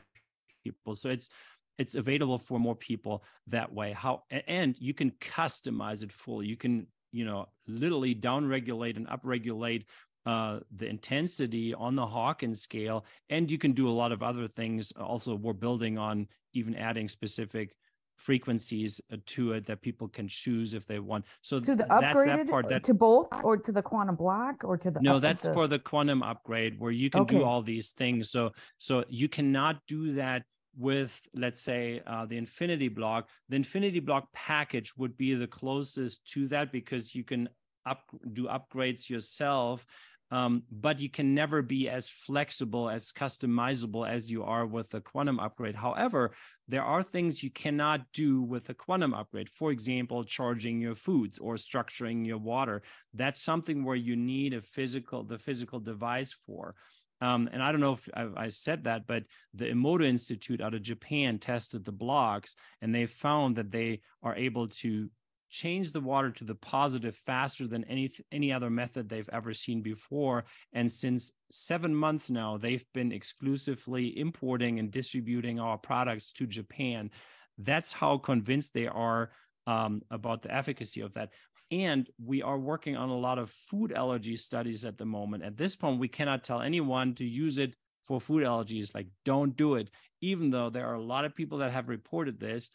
people. 0.65 0.95
So 0.95 1.09
it's, 1.09 1.30
it's 1.78 1.95
available 1.95 2.38
for 2.38 2.59
more 2.59 2.76
people 2.76 3.23
that 3.47 3.71
way. 3.71 3.93
How, 3.93 4.23
and 4.47 4.76
you 4.82 4.93
can 4.93 5.11
customize 5.21 6.03
it 6.03 6.11
fully. 6.11 6.47
You 6.47 6.57
can, 6.57 6.88
you 7.11 7.23
know, 7.23 7.47
literally 7.67 8.13
down 8.13 8.47
regulate 8.47 8.97
and 8.97 9.07
up 9.07 9.21
regulate 9.23 9.86
uh, 10.26 10.59
the 10.76 10.88
intensity 10.88 11.73
on 11.73 11.95
the 11.95 12.05
Hawkins 12.05 12.59
scale, 12.61 13.05
and 13.30 13.51
you 13.51 13.59
can 13.59 13.73
do 13.73 13.88
a 13.88 13.91
lot 13.91 14.11
of 14.11 14.23
other 14.23 14.47
things. 14.47 14.91
Also, 14.93 15.36
we're 15.36 15.53
building 15.53 15.99
on 15.99 16.28
even 16.53 16.76
adding 16.76 17.07
specific 17.07 17.76
frequencies 18.18 19.01
uh, 19.11 19.18
to 19.26 19.53
it 19.53 19.66
that 19.66 19.82
people 19.82 20.07
can 20.07 20.28
choose 20.28 20.74
if 20.74 20.86
they 20.86 20.99
want. 20.99 21.26
So 21.41 21.59
to 21.59 21.76
the 21.76 21.84
upgraded 21.86 22.45
that 22.45 22.49
part 22.49 22.68
that, 22.70 22.84
to 22.84 22.93
both, 22.93 23.28
or 23.43 23.57
to 23.57 23.72
the 23.72 23.82
quantum 23.82 24.16
block, 24.16 24.63
or 24.63 24.78
to 24.78 24.91
the 24.91 24.99
no, 25.01 25.20
that's 25.20 25.43
the... 25.43 25.53
for 25.53 25.68
the 25.68 25.80
quantum 25.80 26.24
upgrade 26.24 26.80
where 26.80 26.91
you 26.91 27.09
can 27.09 27.22
okay. 27.22 27.38
do 27.38 27.43
all 27.43 27.61
these 27.61 27.91
things. 27.91 28.30
So 28.30 28.51
so 28.78 29.03
you 29.09 29.30
cannot 29.30 29.80
do 29.88 30.13
that 30.13 30.43
with 30.78 31.22
let's 31.34 31.61
say 31.61 32.01
uh, 32.05 32.26
the 32.26 32.38
infinity 32.38 32.89
block 32.89 33.30
the 33.47 33.55
infinity 33.55 34.01
block 34.01 34.28
package 34.34 34.91
would 34.97 35.16
be 35.16 35.34
the 35.34 35.47
closest 35.47 36.26
to 36.34 36.47
that 36.47 36.72
because 36.72 37.16
you 37.16 37.24
can 37.24 37.47
up 37.86 38.01
do 38.34 38.47
upgrades 38.47 39.09
yourself 39.09 39.86
um, 40.32 40.63
but 40.72 40.99
you 40.99 41.09
can 41.09 41.36
never 41.36 41.61
be 41.61 41.88
as 41.88 42.09
flexible, 42.09 42.89
as 42.89 43.11
customizable 43.11 44.09
as 44.09 44.32
you 44.32 44.43
are 44.43 44.66
with 44.66 44.89
the 44.89 45.01
quantum 45.01 45.39
upgrade. 45.39 45.76
However, 45.76 46.34
there 46.68 46.84
are 46.84 47.03
things 47.03 47.43
you 47.43 47.51
cannot 47.51 48.01
do 48.13 48.41
with 48.41 48.70
a 48.70 48.74
quantum 48.74 49.13
upgrade. 49.13 49.49
For 49.49 49.72
example, 49.72 50.24
charging 50.24 50.82
your 50.82 50.95
foods 50.95 51.38
or 51.38 51.55
structuring 51.55 52.26
your 52.26 52.39
water. 52.39 52.82
That's 53.13 53.41
something 53.41 53.84
where 53.84 53.95
you 53.95 54.16
need 54.16 54.53
a 54.53 54.61
physical, 54.61 55.24
the 55.24 55.38
physical 55.38 55.80
device 55.80 56.34
for. 56.45 56.76
Um, 57.22 57.49
and 57.53 57.63
I 57.63 57.72
don't 57.72 57.82
know 57.82 57.93
if 57.93 58.09
I, 58.13 58.28
I, 58.36 58.49
said 58.49 58.84
that, 58.84 59.07
but 59.07 59.24
the 59.53 59.66
Emoto 59.66 60.03
Institute 60.03 60.59
out 60.59 60.74
of 60.74 60.82
Japan 60.82 61.39
tested 61.39 61.86
the 61.86 61.91
blocks 61.91 62.55
and 62.82 62.93
they 62.93 63.05
found 63.05 63.55
that 63.55 63.72
they 63.72 64.01
are 64.22 64.36
able 64.36 64.68
to 64.68 65.09
change 65.50 65.91
the 65.91 66.02
water 66.02 66.32
to 66.32 66.43
the 66.43 66.56
positive 66.56 67.16
faster 67.16 67.68
than 67.68 67.84
any 67.86 68.10
any 68.32 68.52
other 68.52 68.70
method 68.70 69.08
they've 69.08 69.30
ever 69.32 69.54
seen 69.54 69.82
before. 69.82 70.46
And 70.74 70.91
since 70.91 71.32
7 71.52 71.93
months 71.93 72.30
now 72.30 72.58
they've 72.58 72.86
been 72.93 73.12
exclusively 73.12 74.18
importing 74.20 74.80
and 74.80 74.91
distributing 74.91 75.60
our 75.60 75.78
products 75.78 76.32
to 76.34 76.48
Japan. 76.48 77.12
That's 77.58 77.93
how 77.93 78.18
convinced 78.18 78.74
they 78.74 78.88
are 78.88 79.32
um, 79.68 80.00
about 80.12 80.41
the 80.41 80.54
efficacy 80.54 81.02
of 81.02 81.14
that. 81.14 81.30
And 81.72 82.10
we 82.24 82.41
are 82.41 82.60
working 82.60 82.96
on 82.96 83.10
a 83.10 83.18
lot 83.18 83.39
of 83.39 83.50
food 83.50 83.91
allergy 83.91 84.36
studies 84.36 84.86
at 84.86 84.98
the 84.98 85.06
moment. 85.06 85.43
At 85.43 85.58
this 85.58 85.76
point 85.76 86.00
we 86.00 86.08
cannot 86.08 86.43
tell 86.43 86.62
anyone 86.62 87.16
to 87.16 87.26
use 87.26 87.58
it 87.58 87.76
for 88.04 88.20
food 88.20 88.43
allergies. 88.43 88.93
Like 88.93 89.08
don't 89.24 89.56
do 89.56 89.76
it. 89.76 89.89
Even 90.22 90.50
though 90.50 90.70
there 90.70 90.88
are 90.88 90.96
a 90.96 91.02
lot 91.02 91.26
of 91.26 91.36
people 91.36 91.58
that 91.60 91.72
have 91.72 91.89
reported 91.89 92.39
this 92.39 92.70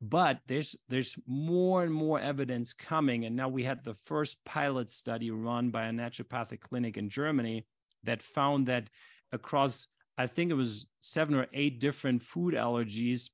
but 0.00 0.40
there's 0.46 0.76
there's 0.88 1.16
more 1.26 1.82
and 1.82 1.92
more 1.92 2.18
evidence 2.18 2.72
coming. 2.72 3.26
And 3.26 3.36
now 3.36 3.48
we 3.48 3.64
had 3.64 3.84
the 3.84 3.94
first 3.94 4.42
pilot 4.44 4.88
study 4.88 5.30
run 5.30 5.70
by 5.70 5.86
a 5.86 5.92
naturopathic 5.92 6.60
clinic 6.60 6.96
in 6.96 7.08
germany 7.08 7.66
that 8.04 8.22
found 8.22 8.66
that 8.66 8.88
across 9.32 9.88
i 10.18 10.26
think 10.26 10.50
it 10.50 10.54
was 10.54 10.86
seven 11.00 11.34
or 11.34 11.46
eight 11.52 11.80
different 11.80 12.22
food 12.22 12.54
allergies 12.54 13.30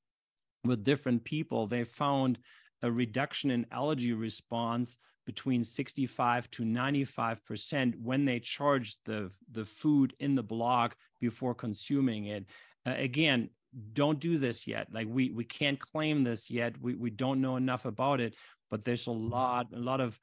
with 0.65 0.85
different 0.85 1.25
people 1.25 1.67
they 1.67 1.85
found 1.85 2.39
a 2.83 2.91
reduction 2.91 3.51
in 3.51 3.67
allergy 3.71 4.13
response 4.13 4.99
between 5.25 5.65
65 5.65 6.51
to 6.53 6.65
95 6.65 7.45
percent 7.45 7.95
when 8.01 8.25
they 8.25 8.39
charged 8.39 8.99
the 9.05 9.31
the 9.53 9.65
food 9.65 10.15
in 10.21 10.35
the 10.35 10.43
block 10.43 10.97
before 11.21 11.55
consuming 11.55 12.27
it. 12.27 12.47
Uh, 12.87 12.95
again 12.97 13.51
don't 13.93 14.21
do 14.21 14.39
this 14.39 14.67
yet. 14.67 14.89
Like 14.93 15.07
we 15.09 15.31
we 15.31 15.45
can't 15.45 15.79
claim 15.79 16.25
this 16.25 16.51
yet. 16.51 16.81
We 16.81 16.95
we 16.95 17.11
don't 17.11 17.41
know 17.41 17.57
enough 17.57 17.85
about 17.85 18.21
it, 18.21 18.35
but 18.71 18.85
there's 18.85 19.07
a 19.07 19.13
lot 19.13 19.69
a 19.75 19.79
lot 19.79 20.01
of 20.01 20.19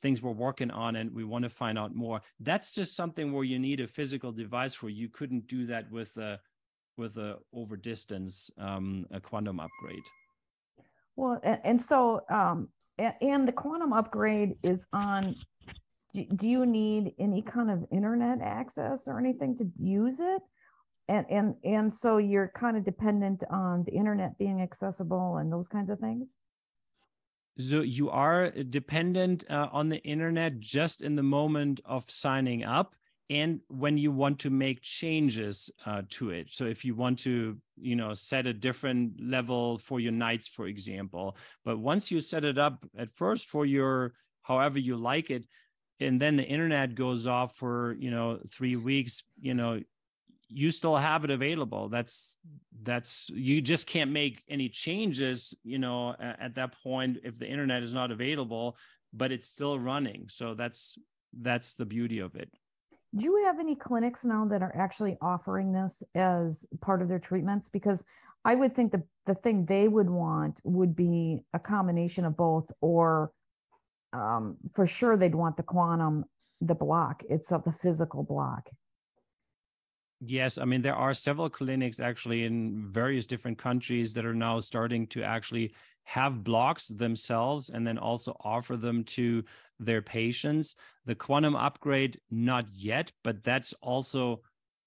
things 0.00 0.20
we're 0.20 0.32
working 0.32 0.70
on 0.70 0.96
and 0.96 1.14
we 1.14 1.22
want 1.22 1.44
to 1.44 1.48
find 1.48 1.78
out 1.78 1.94
more 1.94 2.20
that's 2.40 2.74
just 2.74 2.96
something 2.96 3.32
where 3.32 3.44
you 3.44 3.58
need 3.58 3.78
a 3.78 3.86
physical 3.86 4.32
device 4.32 4.74
for 4.74 4.88
you 4.88 5.08
couldn't 5.08 5.46
do 5.46 5.64
that 5.64 5.88
with 5.92 6.16
a 6.16 6.40
with 6.96 7.16
a 7.18 7.38
over 7.54 7.76
distance 7.76 8.50
um, 8.58 9.06
a 9.12 9.20
quantum 9.20 9.60
upgrade 9.60 10.02
well 11.14 11.40
and, 11.44 11.60
and 11.62 11.80
so 11.80 12.20
um 12.30 12.68
and 12.98 13.46
the 13.46 13.52
quantum 13.52 13.92
upgrade 13.92 14.56
is 14.62 14.86
on 14.92 15.36
do 16.12 16.48
you 16.48 16.66
need 16.66 17.14
any 17.18 17.40
kind 17.40 17.70
of 17.70 17.86
internet 17.90 18.40
access 18.42 19.06
or 19.06 19.18
anything 19.18 19.56
to 19.56 19.70
use 19.78 20.20
it 20.20 20.42
and 21.08 21.26
and 21.30 21.54
and 21.64 21.92
so 21.92 22.18
you're 22.18 22.52
kind 22.54 22.76
of 22.76 22.84
dependent 22.84 23.44
on 23.50 23.84
the 23.84 23.92
internet 23.92 24.38
being 24.38 24.60
accessible 24.60 25.36
and 25.36 25.52
those 25.52 25.68
kinds 25.68 25.90
of 25.90 25.98
things? 25.98 26.34
So 27.58 27.82
you 27.82 28.10
are 28.10 28.50
dependent 28.50 29.44
uh, 29.50 29.68
on 29.72 29.88
the 29.88 30.02
internet 30.02 30.58
just 30.58 31.02
in 31.02 31.16
the 31.16 31.22
moment 31.22 31.80
of 31.84 32.10
signing 32.10 32.64
up 32.64 32.94
and 33.28 33.60
when 33.68 33.98
you 33.98 34.10
want 34.10 34.38
to 34.40 34.50
make 34.50 34.80
changes 34.80 35.70
uh, 35.86 36.02
to 36.10 36.30
it. 36.30 36.52
So 36.52 36.64
if 36.64 36.84
you 36.84 36.94
want 36.94 37.18
to 37.20 37.58
you 37.82 37.96
know 37.96 38.14
set 38.14 38.46
a 38.46 38.52
different 38.52 39.20
level 39.20 39.78
for 39.78 40.00
your 40.00 40.12
nights 40.12 40.46
for 40.46 40.66
example 40.66 41.36
but 41.64 41.78
once 41.78 42.10
you 42.10 42.20
set 42.20 42.44
it 42.44 42.58
up 42.58 42.84
at 42.96 43.10
first 43.10 43.48
for 43.48 43.66
your 43.66 44.14
however 44.42 44.78
you 44.78 44.96
like 44.96 45.30
it 45.30 45.44
and 46.00 46.20
then 46.20 46.36
the 46.36 46.44
internet 46.44 46.94
goes 46.94 47.26
off 47.26 47.56
for 47.56 47.96
you 47.98 48.10
know 48.10 48.38
three 48.50 48.76
weeks 48.76 49.24
you 49.40 49.54
know 49.54 49.80
you 50.52 50.70
still 50.70 50.96
have 50.96 51.24
it 51.24 51.30
available. 51.30 51.88
That's 51.88 52.36
that's 52.82 53.30
you 53.30 53.60
just 53.60 53.86
can't 53.86 54.10
make 54.10 54.42
any 54.48 54.68
changes 54.68 55.54
you 55.62 55.78
know 55.78 56.16
at 56.18 56.54
that 56.56 56.74
point 56.82 57.18
if 57.22 57.38
the 57.38 57.46
internet 57.46 57.82
is 57.82 57.94
not 57.94 58.10
available 58.10 58.76
but 59.12 59.30
it's 59.30 59.46
still 59.46 59.78
running. 59.78 60.24
So 60.28 60.54
that's 60.54 60.98
that's 61.38 61.76
the 61.76 61.84
beauty 61.84 62.18
of 62.18 62.34
it. 62.34 62.50
Do 63.14 63.24
you 63.24 63.44
have 63.44 63.60
any 63.60 63.74
clinics 63.74 64.24
now 64.24 64.46
that 64.46 64.62
are 64.62 64.74
actually 64.74 65.18
offering 65.20 65.70
this 65.72 66.02
as 66.14 66.64
part 66.80 67.02
of 67.02 67.08
their 67.08 67.18
treatments? 67.18 67.68
Because 67.68 68.04
i 68.44 68.54
would 68.54 68.74
think 68.74 68.92
the, 68.92 69.02
the 69.26 69.34
thing 69.34 69.64
they 69.64 69.88
would 69.88 70.10
want 70.10 70.60
would 70.64 70.94
be 70.96 71.44
a 71.54 71.58
combination 71.58 72.24
of 72.24 72.36
both 72.36 72.70
or 72.80 73.32
um, 74.12 74.56
for 74.74 74.86
sure 74.86 75.16
they'd 75.16 75.34
want 75.34 75.56
the 75.56 75.62
quantum 75.62 76.24
the 76.60 76.74
block 76.74 77.22
itself 77.28 77.64
the 77.64 77.72
physical 77.72 78.22
block 78.22 78.68
Yes, 80.24 80.56
I 80.56 80.64
mean 80.64 80.82
there 80.82 80.94
are 80.94 81.12
several 81.12 81.50
clinics 81.50 81.98
actually 81.98 82.44
in 82.44 82.86
various 82.92 83.26
different 83.26 83.58
countries 83.58 84.14
that 84.14 84.24
are 84.24 84.34
now 84.34 84.60
starting 84.60 85.06
to 85.08 85.24
actually 85.24 85.74
have 86.04 86.44
blocks 86.44 86.88
themselves 86.88 87.70
and 87.70 87.84
then 87.84 87.98
also 87.98 88.36
offer 88.44 88.76
them 88.76 89.02
to 89.04 89.42
their 89.80 90.00
patients. 90.00 90.76
The 91.06 91.16
quantum 91.16 91.56
upgrade, 91.56 92.18
not 92.30 92.68
yet, 92.72 93.10
but 93.24 93.42
that's 93.42 93.72
also 93.82 94.42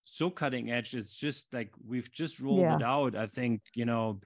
so 0.06 0.30
cutting 0.30 0.72
edge. 0.72 0.94
It's 0.94 1.18
just 1.18 1.54
like 1.54 1.72
we've 1.86 2.12
just 2.14 2.40
rolled 2.40 2.62
yeah. 2.62 2.78
it 2.78 2.84
out. 2.84 3.16
I 3.16 3.28
think 3.28 3.62
you 3.74 3.86
know 3.86 4.22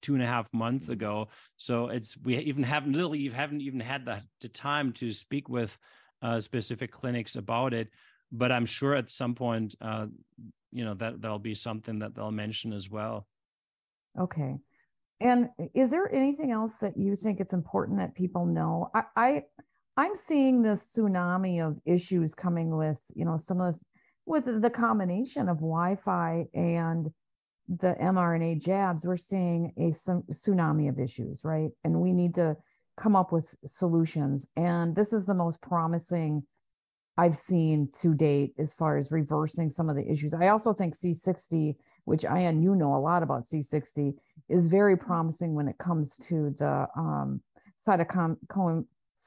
two 0.00 0.14
and 0.14 0.22
a 0.22 0.26
half 0.26 0.52
months 0.54 0.88
ago. 0.88 1.28
So 1.58 1.88
it's 1.88 2.16
we 2.16 2.38
even 2.38 2.62
haven't 2.62 2.94
literally 2.94 3.28
haven't 3.28 3.60
even 3.60 3.80
had 3.80 4.06
the, 4.06 4.22
the 4.40 4.48
time 4.48 4.92
to 4.94 5.10
speak 5.10 5.50
with 5.50 5.78
uh, 6.22 6.40
specific 6.40 6.90
clinics 6.90 7.36
about 7.36 7.74
it 7.74 7.90
but 8.36 8.50
I'm 8.50 8.66
sure 8.66 8.94
at 8.94 9.08
some 9.08 9.34
point, 9.34 9.74
uh, 9.80 10.06
you 10.72 10.84
know, 10.84 10.94
that 10.94 11.22
that'll 11.22 11.38
be 11.38 11.54
something 11.54 12.00
that 12.00 12.14
they'll 12.14 12.32
mention 12.32 12.72
as 12.72 12.90
well. 12.90 13.26
Okay. 14.18 14.56
And 15.20 15.48
is 15.74 15.90
there 15.90 16.12
anything 16.12 16.50
else 16.50 16.78
that 16.78 16.96
you 16.96 17.14
think 17.14 17.40
it's 17.40 17.52
important 17.52 17.98
that 17.98 18.14
people 18.14 18.44
know? 18.44 18.90
I, 18.94 19.02
I 19.16 19.42
I'm 19.96 20.16
seeing 20.16 20.62
this 20.62 20.92
tsunami 20.92 21.64
of 21.66 21.78
issues 21.86 22.34
coming 22.34 22.76
with, 22.76 22.98
you 23.14 23.24
know, 23.24 23.36
some 23.36 23.60
of 23.60 23.74
the, 23.74 23.80
with 24.26 24.62
the 24.62 24.70
combination 24.70 25.48
of 25.48 25.58
Wi-Fi 25.58 26.46
and 26.52 27.10
the 27.68 27.94
mRNA 28.02 28.60
jabs. 28.60 29.04
We're 29.04 29.16
seeing 29.16 29.72
a 29.78 29.92
tsunami 29.92 30.88
of 30.88 30.98
issues, 30.98 31.42
right? 31.44 31.70
And 31.84 32.00
we 32.00 32.12
need 32.12 32.34
to 32.34 32.56
come 32.96 33.14
up 33.14 33.30
with 33.30 33.54
solutions. 33.64 34.48
And 34.56 34.96
this 34.96 35.12
is 35.12 35.26
the 35.26 35.34
most 35.34 35.60
promising 35.60 36.42
I've 37.16 37.36
seen 37.36 37.88
to 38.00 38.14
date 38.14 38.54
as 38.58 38.74
far 38.74 38.96
as 38.96 39.12
reversing 39.12 39.70
some 39.70 39.88
of 39.88 39.96
the 39.96 40.10
issues. 40.10 40.34
I 40.34 40.48
also 40.48 40.72
think 40.72 40.96
C60, 40.96 41.76
which 42.04 42.24
I 42.24 42.40
and 42.40 42.62
you 42.62 42.74
know 42.74 42.94
a 42.94 42.98
lot 42.98 43.22
about 43.22 43.44
C60, 43.44 44.14
is 44.48 44.66
very 44.66 44.96
promising 44.96 45.54
when 45.54 45.68
it 45.68 45.78
comes 45.78 46.16
to 46.28 46.54
the 46.58 46.86
um, 46.96 47.40
cytokine 47.86 48.36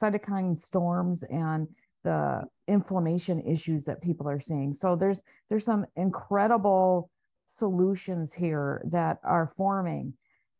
cytokine 0.00 0.58
storms 0.58 1.24
and 1.24 1.66
the 2.04 2.42
inflammation 2.68 3.40
issues 3.40 3.84
that 3.84 4.02
people 4.02 4.28
are 4.28 4.40
seeing. 4.40 4.72
So 4.72 4.94
there's 4.94 5.22
there's 5.48 5.64
some 5.64 5.86
incredible 5.96 7.10
solutions 7.46 8.32
here 8.32 8.82
that 8.90 9.18
are 9.24 9.50
forming. 9.56 10.12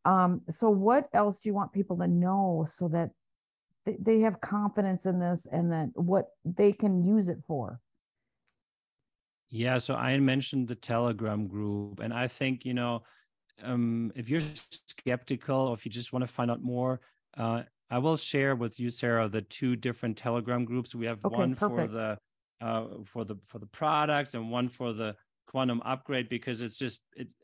Um, 0.04 0.40
so 0.48 0.70
what 0.70 1.08
else 1.12 1.40
do 1.40 1.50
you 1.50 1.54
want 1.54 1.72
people 1.72 1.98
to 1.98 2.08
know 2.08 2.66
so 2.68 2.88
that 2.88 3.10
they 4.00 4.20
have 4.20 4.40
confidence 4.40 5.06
in 5.06 5.18
this 5.18 5.46
and 5.50 5.72
that 5.72 5.88
what 5.94 6.28
they 6.44 6.72
can 6.72 7.02
use 7.02 7.28
it 7.28 7.38
for 7.46 7.80
yeah 9.50 9.78
so 9.78 9.94
i 9.94 10.16
mentioned 10.18 10.68
the 10.68 10.74
telegram 10.74 11.46
group 11.46 12.00
and 12.00 12.12
i 12.12 12.26
think 12.26 12.64
you 12.64 12.74
know 12.74 13.02
um, 13.60 14.12
if 14.14 14.30
you're 14.30 14.40
skeptical 14.40 15.56
or 15.68 15.74
if 15.74 15.84
you 15.84 15.90
just 15.90 16.12
want 16.12 16.22
to 16.22 16.32
find 16.32 16.50
out 16.50 16.62
more 16.62 17.00
uh, 17.36 17.62
i 17.90 17.98
will 17.98 18.16
share 18.16 18.54
with 18.54 18.78
you 18.78 18.90
sarah 18.90 19.28
the 19.28 19.42
two 19.42 19.74
different 19.76 20.16
telegram 20.16 20.64
groups 20.64 20.94
we 20.94 21.06
have 21.06 21.24
okay, 21.24 21.36
one 21.36 21.54
perfect. 21.54 21.90
for 21.90 21.96
the 21.96 22.18
uh, 22.60 22.84
for 23.04 23.24
the 23.24 23.36
for 23.46 23.58
the 23.58 23.66
products 23.66 24.34
and 24.34 24.50
one 24.50 24.68
for 24.68 24.92
the 24.92 25.14
quantum 25.46 25.80
upgrade 25.84 26.28
because 26.28 26.60
it's 26.60 26.78
just 26.78 27.02
it's 27.16 27.34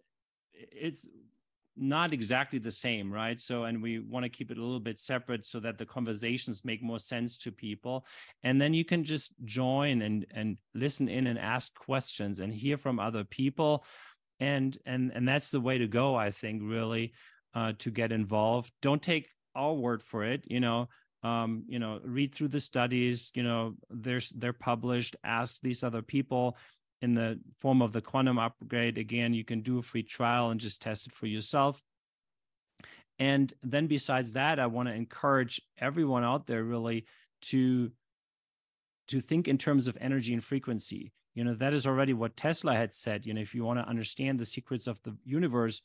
it's 0.52 1.08
not 1.76 2.12
exactly 2.12 2.58
the 2.58 2.70
same, 2.70 3.12
right? 3.12 3.38
So, 3.38 3.64
and 3.64 3.82
we 3.82 3.98
want 3.98 4.24
to 4.24 4.28
keep 4.28 4.50
it 4.50 4.58
a 4.58 4.62
little 4.62 4.80
bit 4.80 4.98
separate 4.98 5.44
so 5.44 5.60
that 5.60 5.78
the 5.78 5.86
conversations 5.86 6.64
make 6.64 6.82
more 6.82 6.98
sense 6.98 7.36
to 7.38 7.52
people. 7.52 8.06
And 8.42 8.60
then 8.60 8.74
you 8.74 8.84
can 8.84 9.04
just 9.04 9.32
join 9.44 10.02
and 10.02 10.26
and 10.30 10.56
listen 10.74 11.08
in 11.08 11.26
and 11.26 11.38
ask 11.38 11.74
questions 11.74 12.40
and 12.40 12.52
hear 12.52 12.76
from 12.76 12.98
other 12.98 13.24
people. 13.24 13.84
And 14.40 14.76
and 14.86 15.12
and 15.14 15.26
that's 15.26 15.50
the 15.50 15.60
way 15.60 15.78
to 15.78 15.86
go, 15.86 16.14
I 16.14 16.30
think, 16.30 16.62
really, 16.64 17.12
uh, 17.54 17.72
to 17.78 17.90
get 17.90 18.12
involved. 18.12 18.72
Don't 18.82 19.02
take 19.02 19.28
our 19.54 19.74
word 19.74 20.02
for 20.02 20.24
it, 20.24 20.44
you 20.48 20.60
know. 20.60 20.88
Um, 21.22 21.64
you 21.66 21.78
know, 21.78 22.00
read 22.04 22.34
through 22.34 22.48
the 22.48 22.60
studies, 22.60 23.32
you 23.34 23.42
know, 23.42 23.76
there's 23.88 24.28
they're 24.28 24.52
published, 24.52 25.16
ask 25.24 25.58
these 25.62 25.82
other 25.82 26.02
people 26.02 26.58
in 27.04 27.14
the 27.14 27.38
form 27.58 27.82
of 27.82 27.92
the 27.92 28.00
quantum 28.00 28.38
upgrade, 28.38 28.98
again, 28.98 29.34
you 29.34 29.44
can 29.44 29.60
do 29.60 29.78
a 29.78 29.82
free 29.82 30.02
trial 30.02 30.50
and 30.50 30.58
just 30.58 30.80
test 30.80 31.06
it 31.06 31.12
for 31.12 31.26
yourself. 31.26 31.82
And 33.18 33.52
then 33.62 33.86
besides 33.86 34.32
that, 34.32 34.58
I 34.58 34.66
want 34.66 34.88
to 34.88 34.94
encourage 34.94 35.60
everyone 35.78 36.24
out 36.24 36.46
there 36.46 36.64
really 36.64 37.04
to 37.42 37.92
to 39.08 39.20
think 39.20 39.48
in 39.48 39.58
terms 39.58 39.86
of 39.86 39.98
energy 40.00 40.32
and 40.32 40.42
frequency. 40.42 41.12
You 41.34 41.44
know, 41.44 41.54
that 41.54 41.74
is 41.74 41.86
already 41.86 42.14
what 42.14 42.38
Tesla 42.38 42.74
had 42.74 42.94
said. 42.94 43.26
You 43.26 43.34
know, 43.34 43.42
if 43.42 43.54
you 43.54 43.62
want 43.62 43.78
to 43.78 43.86
understand 43.86 44.40
the 44.40 44.46
secrets 44.46 44.86
of 44.86 45.00
the 45.02 45.14
universe, 45.24 45.82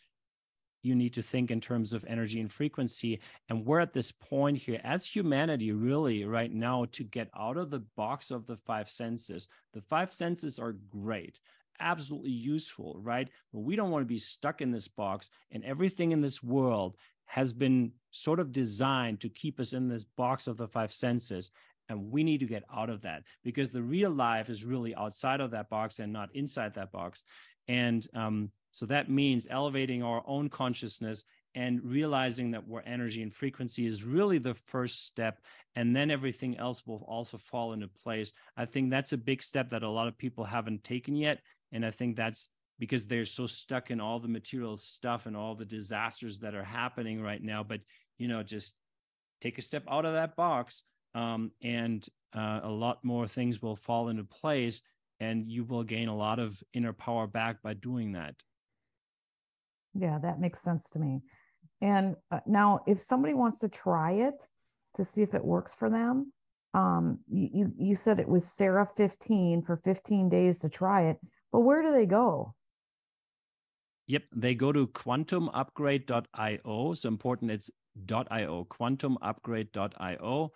you 0.81 0.95
need 0.95 1.13
to 1.13 1.21
think 1.21 1.51
in 1.51 1.59
terms 1.59 1.93
of 1.93 2.05
energy 2.07 2.39
and 2.39 2.51
frequency. 2.51 3.19
And 3.49 3.65
we're 3.65 3.79
at 3.79 3.91
this 3.91 4.11
point 4.11 4.57
here 4.57 4.79
as 4.83 5.05
humanity, 5.05 5.71
really, 5.71 6.25
right 6.25 6.51
now, 6.51 6.85
to 6.93 7.03
get 7.03 7.29
out 7.37 7.57
of 7.57 7.69
the 7.69 7.83
box 7.95 8.31
of 8.31 8.45
the 8.45 8.55
five 8.55 8.89
senses. 8.89 9.47
The 9.73 9.81
five 9.81 10.11
senses 10.11 10.59
are 10.59 10.77
great, 10.89 11.39
absolutely 11.79 12.31
useful, 12.31 12.99
right? 13.01 13.29
But 13.53 13.59
we 13.59 13.75
don't 13.75 13.91
want 13.91 14.03
to 14.03 14.13
be 14.13 14.17
stuck 14.17 14.61
in 14.61 14.71
this 14.71 14.87
box. 14.87 15.29
And 15.51 15.63
everything 15.63 16.11
in 16.11 16.21
this 16.21 16.41
world 16.41 16.95
has 17.25 17.53
been 17.53 17.91
sort 18.11 18.39
of 18.39 18.51
designed 18.51 19.19
to 19.21 19.29
keep 19.29 19.59
us 19.59 19.73
in 19.73 19.87
this 19.87 20.03
box 20.03 20.47
of 20.47 20.57
the 20.57 20.67
five 20.67 20.91
senses. 20.91 21.51
And 21.89 22.11
we 22.11 22.23
need 22.23 22.39
to 22.39 22.45
get 22.45 22.63
out 22.73 22.89
of 22.89 23.01
that 23.01 23.23
because 23.43 23.71
the 23.71 23.81
real 23.81 24.11
life 24.11 24.49
is 24.49 24.63
really 24.63 24.95
outside 24.95 25.41
of 25.41 25.51
that 25.51 25.69
box 25.69 25.99
and 25.99 26.13
not 26.13 26.29
inside 26.35 26.73
that 26.75 26.91
box. 26.91 27.25
And 27.67 28.07
um, 28.13 28.51
so 28.71 28.85
that 28.87 29.09
means 29.09 29.47
elevating 29.49 30.03
our 30.03 30.23
own 30.25 30.49
consciousness 30.49 31.23
and 31.55 31.83
realizing 31.83 32.51
that 32.51 32.67
we're 32.67 32.81
energy 32.81 33.23
and 33.23 33.33
frequency 33.33 33.85
is 33.85 34.03
really 34.03 34.37
the 34.37 34.53
first 34.53 35.05
step. 35.05 35.41
And 35.75 35.95
then 35.95 36.11
everything 36.11 36.57
else 36.57 36.85
will 36.85 37.03
also 37.07 37.37
fall 37.37 37.73
into 37.73 37.87
place. 37.87 38.31
I 38.55 38.65
think 38.65 38.89
that's 38.89 39.13
a 39.13 39.17
big 39.17 39.41
step 39.41 39.69
that 39.69 39.83
a 39.83 39.89
lot 39.89 40.07
of 40.07 40.17
people 40.17 40.43
haven't 40.43 40.83
taken 40.83 41.15
yet. 41.15 41.41
And 41.71 41.85
I 41.85 41.91
think 41.91 42.15
that's 42.15 42.49
because 42.77 43.07
they're 43.07 43.25
so 43.25 43.47
stuck 43.47 43.91
in 43.91 43.99
all 43.99 44.19
the 44.19 44.27
material 44.27 44.77
stuff 44.77 45.25
and 45.25 45.35
all 45.35 45.55
the 45.55 45.65
disasters 45.65 46.39
that 46.39 46.55
are 46.55 46.63
happening 46.63 47.21
right 47.21 47.43
now. 47.43 47.63
But, 47.63 47.81
you 48.17 48.27
know, 48.27 48.43
just 48.43 48.75
take 49.41 49.57
a 49.57 49.61
step 49.61 49.83
out 49.89 50.05
of 50.05 50.13
that 50.13 50.35
box 50.35 50.83
um, 51.15 51.51
and 51.63 52.07
uh, 52.35 52.61
a 52.63 52.69
lot 52.69 53.03
more 53.03 53.27
things 53.27 53.61
will 53.61 53.75
fall 53.75 54.09
into 54.09 54.23
place 54.23 54.81
and 55.19 55.45
you 55.45 55.63
will 55.63 55.83
gain 55.83 56.07
a 56.07 56.15
lot 56.15 56.39
of 56.39 56.61
inner 56.73 56.93
power 56.93 57.27
back 57.27 57.61
by 57.61 57.73
doing 57.73 58.13
that. 58.13 58.35
Yeah, 59.93 60.19
that 60.19 60.39
makes 60.39 60.61
sense 60.61 60.89
to 60.91 60.99
me. 60.99 61.21
And 61.81 62.15
uh, 62.31 62.39
now, 62.45 62.81
if 62.87 63.01
somebody 63.01 63.33
wants 63.33 63.59
to 63.59 63.69
try 63.69 64.13
it 64.13 64.45
to 64.95 65.03
see 65.03 65.21
if 65.21 65.33
it 65.33 65.43
works 65.43 65.75
for 65.75 65.89
them, 65.89 66.31
um, 66.73 67.19
you, 67.27 67.71
you 67.77 67.95
said 67.95 68.19
it 68.19 68.27
was 68.27 68.45
Sarah 68.45 68.85
15 68.85 69.63
for 69.63 69.77
15 69.77 70.29
days 70.29 70.59
to 70.59 70.69
try 70.69 71.09
it, 71.09 71.17
but 71.51 71.61
where 71.61 71.81
do 71.81 71.91
they 71.91 72.05
go? 72.05 72.53
Yep, 74.07 74.23
they 74.35 74.55
go 74.55 74.71
to 74.71 74.87
quantumupgrade.io. 74.87 76.93
So 76.93 77.07
important, 77.07 77.51
it's 77.51 77.69
.io, 78.11 78.67
quantumupgrade.io. 78.69 80.51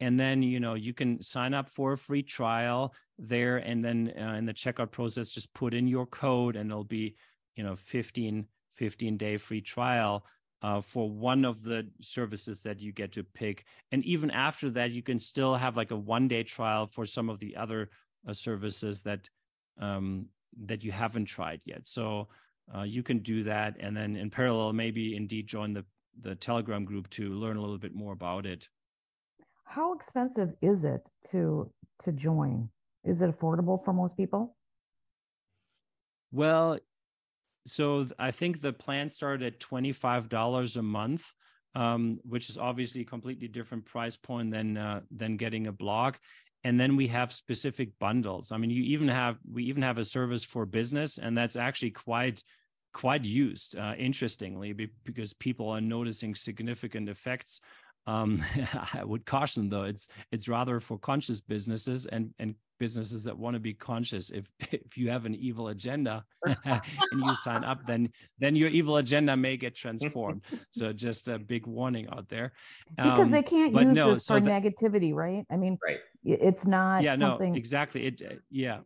And 0.00 0.18
then, 0.18 0.42
you 0.42 0.60
know, 0.60 0.74
you 0.74 0.94
can 0.94 1.22
sign 1.22 1.54
up 1.54 1.68
for 1.68 1.92
a 1.92 1.98
free 1.98 2.22
trial 2.22 2.92
there. 3.18 3.58
And 3.58 3.84
then 3.84 4.12
uh, 4.18 4.34
in 4.34 4.46
the 4.46 4.54
checkout 4.54 4.90
process, 4.90 5.30
just 5.30 5.52
put 5.54 5.74
in 5.74 5.86
your 5.86 6.06
code 6.06 6.56
and 6.56 6.70
it'll 6.70 6.84
be, 6.84 7.14
you 7.56 7.62
know, 7.62 7.76
15, 7.76 8.46
15 8.74 9.16
day 9.16 9.36
free 9.36 9.60
trial 9.60 10.24
uh, 10.62 10.80
for 10.80 11.10
one 11.10 11.44
of 11.44 11.62
the 11.64 11.88
services 12.00 12.62
that 12.62 12.80
you 12.80 12.92
get 12.92 13.12
to 13.12 13.24
pick. 13.24 13.64
And 13.90 14.04
even 14.04 14.30
after 14.30 14.70
that, 14.70 14.92
you 14.92 15.02
can 15.02 15.18
still 15.18 15.54
have 15.54 15.76
like 15.76 15.90
a 15.90 15.96
one 15.96 16.28
day 16.28 16.42
trial 16.42 16.86
for 16.86 17.04
some 17.04 17.28
of 17.28 17.38
the 17.40 17.56
other 17.56 17.90
uh, 18.26 18.32
services 18.32 19.02
that 19.02 19.28
um, 19.80 20.26
that 20.64 20.84
you 20.84 20.92
haven't 20.92 21.24
tried 21.24 21.60
yet. 21.64 21.86
So 21.86 22.28
uh, 22.74 22.82
you 22.82 23.02
can 23.02 23.18
do 23.18 23.42
that, 23.42 23.76
and 23.80 23.96
then 23.96 24.16
in 24.16 24.30
parallel, 24.30 24.72
maybe 24.72 25.16
indeed 25.16 25.46
join 25.46 25.72
the 25.72 25.84
the 26.20 26.34
Telegram 26.34 26.84
group 26.84 27.08
to 27.10 27.30
learn 27.30 27.56
a 27.56 27.60
little 27.60 27.78
bit 27.78 27.94
more 27.94 28.12
about 28.12 28.46
it. 28.46 28.68
How 29.64 29.94
expensive 29.94 30.52
is 30.60 30.84
it 30.84 31.08
to 31.30 31.72
to 32.00 32.12
join? 32.12 32.68
Is 33.04 33.22
it 33.22 33.36
affordable 33.36 33.84
for 33.84 33.92
most 33.92 34.16
people? 34.16 34.56
Well, 36.30 36.78
so 37.66 38.06
I 38.18 38.30
think 38.30 38.60
the 38.60 38.72
plan 38.72 39.08
started 39.08 39.54
at 39.54 39.60
$25 39.60 40.76
a 40.76 40.82
month, 40.82 41.32
um, 41.74 42.18
which 42.24 42.50
is 42.50 42.58
obviously 42.58 43.02
a 43.02 43.04
completely 43.04 43.48
different 43.48 43.84
price 43.84 44.16
point 44.16 44.50
than 44.50 44.76
uh, 44.76 45.00
than 45.10 45.36
getting 45.36 45.66
a 45.66 45.72
block. 45.72 46.20
And 46.64 46.78
then 46.78 46.96
we 46.96 47.08
have 47.08 47.32
specific 47.32 47.90
bundles. 47.98 48.52
I 48.52 48.56
mean, 48.56 48.70
you 48.70 48.82
even 48.84 49.08
have 49.08 49.38
we 49.50 49.64
even 49.64 49.82
have 49.82 49.98
a 49.98 50.04
service 50.04 50.44
for 50.44 50.66
business, 50.66 51.18
and 51.18 51.36
that's 51.36 51.56
actually 51.56 51.90
quite 51.90 52.42
quite 52.92 53.24
used. 53.24 53.76
Uh, 53.76 53.94
interestingly, 53.98 54.72
because 55.04 55.32
people 55.34 55.68
are 55.68 55.80
noticing 55.80 56.34
significant 56.34 57.08
effects 57.08 57.60
um, 58.06 58.42
I 58.94 59.04
would 59.04 59.24
caution 59.26 59.68
though, 59.68 59.84
it's 59.84 60.08
it's 60.30 60.48
rather 60.48 60.80
for 60.80 60.98
conscious 60.98 61.40
businesses 61.40 62.06
and 62.06 62.34
and 62.38 62.54
businesses 62.82 63.22
that 63.22 63.38
want 63.38 63.54
to 63.54 63.60
be 63.60 63.74
conscious. 63.74 64.30
If 64.30 64.50
if 64.72 64.98
you 64.98 65.08
have 65.14 65.24
an 65.24 65.36
evil 65.36 65.68
agenda 65.68 66.24
and 66.64 67.20
you 67.26 67.34
sign 67.34 67.62
up, 67.62 67.86
then 67.86 68.10
then 68.42 68.56
your 68.56 68.70
evil 68.78 68.96
agenda 68.96 69.36
may 69.36 69.56
get 69.56 69.74
transformed. 69.76 70.42
so 70.70 70.92
just 70.92 71.28
a 71.28 71.38
big 71.38 71.64
warning 71.78 72.08
out 72.14 72.28
there. 72.28 72.48
Um, 72.98 73.10
because 73.10 73.30
they 73.30 73.44
can't 73.44 73.72
use 73.72 73.94
no, 73.94 74.14
this 74.14 74.26
so 74.26 74.34
for 74.34 74.40
the, 74.40 74.50
negativity, 74.50 75.14
right? 75.14 75.44
I 75.48 75.56
mean, 75.56 75.78
right. 75.86 76.00
it's 76.24 76.66
not. 76.66 77.04
Yeah, 77.04 77.14
something... 77.14 77.52
no, 77.52 77.56
exactly. 77.56 78.06
It 78.06 78.22
uh, 78.28 78.34
yeah 78.50 78.78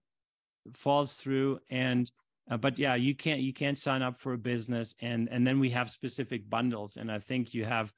falls 0.75 1.17
through 1.17 1.61
and. 1.71 2.11
Uh, 2.49 2.57
but 2.57 2.79
yeah, 2.79 2.95
you 2.95 3.13
can't 3.13 3.41
you 3.41 3.53
can't 3.53 3.77
sign 3.77 4.03
up 4.03 4.17
for 4.17 4.33
a 4.35 4.39
business, 4.39 4.95
and 5.01 5.29
and 5.33 5.45
then 5.45 5.59
we 5.59 5.69
have 5.71 5.91
specific 5.91 6.49
bundles, 6.49 6.97
and 6.97 7.11
I 7.11 7.19
think 7.19 7.55
you 7.55 7.65
have 7.65 7.93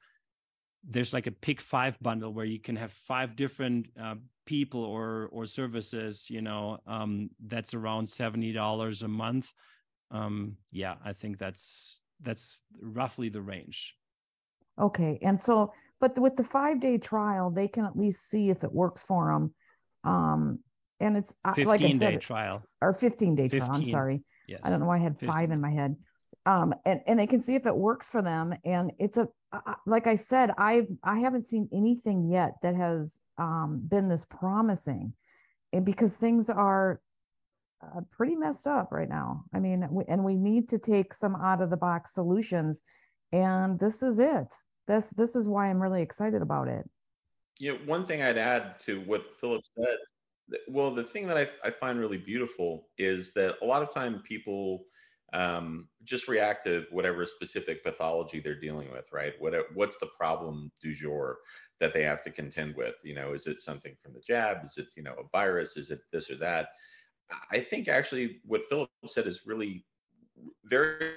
there's 0.87 1.13
like 1.13 1.27
a 1.27 1.31
pick 1.31 1.61
five 1.61 1.99
bundle 2.01 2.31
where 2.31 2.45
you 2.45 2.59
can 2.59 2.75
have 2.75 2.91
five 2.91 3.35
different 3.35 3.87
uh, 4.01 4.15
people 4.45 4.83
or 4.83 5.29
or 5.31 5.45
services 5.45 6.29
you 6.29 6.41
know 6.41 6.79
um, 6.87 7.29
that's 7.45 7.73
around 7.73 8.05
$70 8.05 9.03
a 9.03 9.07
month. 9.07 9.53
Um, 10.11 10.57
yeah 10.71 10.95
i 11.05 11.13
think 11.13 11.37
that's 11.37 12.01
that's 12.21 12.59
roughly 12.81 13.29
the 13.29 13.41
range. 13.41 13.95
Okay 14.79 15.19
and 15.21 15.39
so 15.39 15.71
but 15.99 16.17
with 16.17 16.35
the 16.35 16.43
five 16.43 16.79
day 16.79 16.97
trial 16.97 17.51
they 17.51 17.67
can 17.67 17.85
at 17.85 17.95
least 17.95 18.29
see 18.29 18.49
if 18.49 18.63
it 18.63 18.71
works 18.71 19.03
for 19.03 19.31
them 19.31 19.53
um, 20.03 20.59
and 20.99 21.15
it's 21.17 21.33
15 21.45 21.65
like 21.65 21.81
I 21.81 21.91
said, 21.91 21.99
day 21.99 22.17
trial. 22.17 22.63
or 22.81 22.93
15 22.93 23.35
day 23.35 23.49
15, 23.49 23.59
trial 23.59 23.71
i'm 23.75 23.89
sorry. 23.89 24.23
Yes. 24.47 24.61
i 24.63 24.69
don't 24.69 24.79
know 24.79 24.87
why 24.87 24.95
i 24.97 24.99
had 24.99 25.19
15. 25.19 25.29
five 25.29 25.51
in 25.51 25.61
my 25.61 25.71
head 25.71 25.95
um, 26.45 26.73
and, 26.85 27.01
and 27.05 27.19
they 27.19 27.27
can 27.27 27.41
see 27.41 27.55
if 27.55 27.65
it 27.65 27.75
works 27.75 28.09
for 28.09 28.21
them. 28.21 28.55
And 28.65 28.91
it's 28.97 29.17
a, 29.17 29.27
like 29.85 30.07
I 30.07 30.15
said, 30.15 30.51
I've, 30.57 30.87
I 31.03 31.19
haven't 31.19 31.47
seen 31.47 31.69
anything 31.73 32.29
yet 32.29 32.53
that 32.61 32.75
has 32.75 33.19
um, 33.37 33.81
been 33.87 34.09
this 34.09 34.25
promising 34.29 35.13
and 35.73 35.85
because 35.85 36.15
things 36.15 36.49
are 36.49 37.01
uh, 37.83 38.01
pretty 38.11 38.35
messed 38.35 38.67
up 38.67 38.91
right 38.91 39.09
now. 39.09 39.43
I 39.53 39.59
mean, 39.59 39.87
we, 39.89 40.03
and 40.07 40.23
we 40.23 40.35
need 40.35 40.69
to 40.69 40.79
take 40.79 41.13
some 41.13 41.35
out 41.35 41.61
of 41.61 41.69
the 41.69 41.77
box 41.77 42.13
solutions 42.13 42.81
and 43.31 43.79
this 43.79 44.01
is 44.01 44.19
it. 44.19 44.53
This, 44.87 45.09
this 45.09 45.35
is 45.35 45.47
why 45.47 45.69
I'm 45.69 45.81
really 45.81 46.01
excited 46.01 46.41
about 46.41 46.67
it. 46.67 46.89
You 47.59 47.73
know, 47.73 47.79
one 47.85 48.05
thing 48.05 48.21
I'd 48.21 48.37
add 48.37 48.79
to 48.81 49.01
what 49.01 49.23
Philip 49.39 49.63
said, 49.77 49.97
well, 50.67 50.91
the 50.91 51.03
thing 51.03 51.27
that 51.27 51.37
I, 51.37 51.47
I 51.63 51.69
find 51.69 51.99
really 51.99 52.17
beautiful 52.17 52.87
is 52.97 53.33
that 53.33 53.55
a 53.61 53.65
lot 53.65 53.83
of 53.83 53.93
time 53.93 54.23
people, 54.23 54.85
um, 55.33 55.87
just 56.03 56.27
react 56.27 56.63
to 56.65 56.85
whatever 56.91 57.25
specific 57.25 57.83
pathology 57.83 58.39
they're 58.39 58.59
dealing 58.59 58.91
with, 58.91 59.05
right? 59.11 59.33
What 59.39 59.53
what's 59.73 59.97
the 59.97 60.09
problem 60.17 60.71
du 60.81 60.93
jour 60.93 61.37
that 61.79 61.93
they 61.93 62.03
have 62.03 62.21
to 62.23 62.31
contend 62.31 62.75
with? 62.75 62.95
You 63.03 63.15
know, 63.15 63.33
is 63.33 63.47
it 63.47 63.61
something 63.61 63.95
from 64.01 64.13
the 64.13 64.21
jab? 64.21 64.57
Is 64.63 64.77
it 64.77 64.87
you 64.95 65.03
know 65.03 65.15
a 65.19 65.27
virus? 65.31 65.77
Is 65.77 65.91
it 65.91 66.01
this 66.11 66.29
or 66.29 66.35
that? 66.37 66.69
I 67.51 67.59
think 67.59 67.87
actually 67.87 68.39
what 68.45 68.67
Philip 68.69 68.89
said 69.05 69.27
is 69.27 69.41
really 69.45 69.85
very 70.65 71.11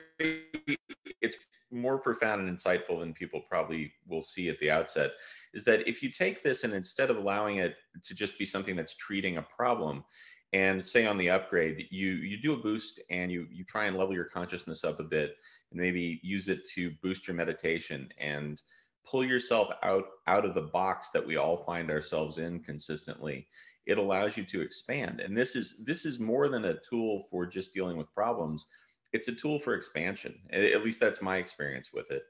it's 1.20 1.36
more 1.70 1.98
profound 1.98 2.46
and 2.46 2.58
insightful 2.58 3.00
than 3.00 3.14
people 3.14 3.40
probably 3.48 3.92
will 4.06 4.20
see 4.20 4.48
at 4.48 4.58
the 4.58 4.70
outset 4.70 5.12
is 5.54 5.64
that 5.64 5.88
if 5.88 6.02
you 6.02 6.10
take 6.10 6.42
this 6.42 6.64
and 6.64 6.74
instead 6.74 7.10
of 7.10 7.16
allowing 7.16 7.58
it 7.58 7.76
to 8.02 8.14
just 8.14 8.38
be 8.38 8.44
something 8.44 8.76
that's 8.76 8.94
treating 8.96 9.38
a 9.38 9.42
problem 9.42 10.04
and 10.52 10.84
say 10.84 11.06
on 11.06 11.16
the 11.16 11.30
upgrade 11.30 11.86
you 11.90 12.10
you 12.10 12.36
do 12.36 12.52
a 12.52 12.56
boost 12.56 13.00
and 13.10 13.32
you 13.32 13.46
you 13.50 13.64
try 13.64 13.86
and 13.86 13.96
level 13.96 14.14
your 14.14 14.24
consciousness 14.24 14.84
up 14.84 15.00
a 15.00 15.04
bit 15.04 15.36
and 15.70 15.80
maybe 15.80 16.20
use 16.22 16.48
it 16.48 16.66
to 16.68 16.92
boost 17.02 17.26
your 17.26 17.34
meditation 17.36 18.08
and 18.18 18.62
pull 19.04 19.24
yourself 19.24 19.72
out 19.82 20.04
out 20.26 20.44
of 20.44 20.54
the 20.54 20.60
box 20.60 21.10
that 21.10 21.26
we 21.26 21.36
all 21.36 21.64
find 21.64 21.90
ourselves 21.90 22.38
in 22.38 22.60
consistently. 22.60 23.46
It 23.86 23.98
allows 23.98 24.36
you 24.36 24.44
to 24.44 24.60
expand. 24.60 25.20
And 25.20 25.36
this 25.36 25.56
is 25.56 25.82
this 25.84 26.04
is 26.04 26.20
more 26.20 26.48
than 26.48 26.66
a 26.66 26.78
tool 26.88 27.26
for 27.30 27.46
just 27.46 27.72
dealing 27.72 27.96
with 27.96 28.14
problems. 28.14 28.66
It's 29.12 29.28
a 29.28 29.34
tool 29.34 29.58
for 29.58 29.74
expansion. 29.74 30.38
At 30.52 30.84
least 30.84 31.00
that's 31.00 31.20
my 31.20 31.36
experience 31.36 31.92
with 31.92 32.10
it. 32.10 32.22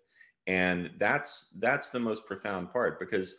And 0.46 0.90
that's 0.98 1.52
that's 1.60 1.90
the 1.90 2.00
most 2.00 2.26
profound 2.26 2.72
part 2.72 2.98
because 2.98 3.36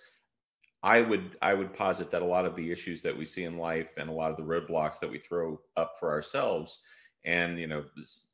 I 0.84 1.01
would 1.01 1.38
I 1.41 1.53
would 1.53 1.73
posit 1.73 2.11
that 2.11 2.21
a 2.21 2.25
lot 2.25 2.45
of 2.45 2.55
the 2.55 2.71
issues 2.71 3.01
that 3.03 3.17
we 3.17 3.25
see 3.25 3.45
in 3.45 3.57
life 3.57 3.91
and 3.97 4.09
a 4.09 4.13
lot 4.13 4.31
of 4.31 4.38
the 4.38 4.43
roadblocks 4.43 4.99
that 4.99 5.09
we 5.09 5.17
throw 5.17 5.59
up 5.77 5.93
for 5.99 6.11
ourselves 6.11 6.81
and 7.25 7.57
you 7.57 7.67
know 7.67 7.86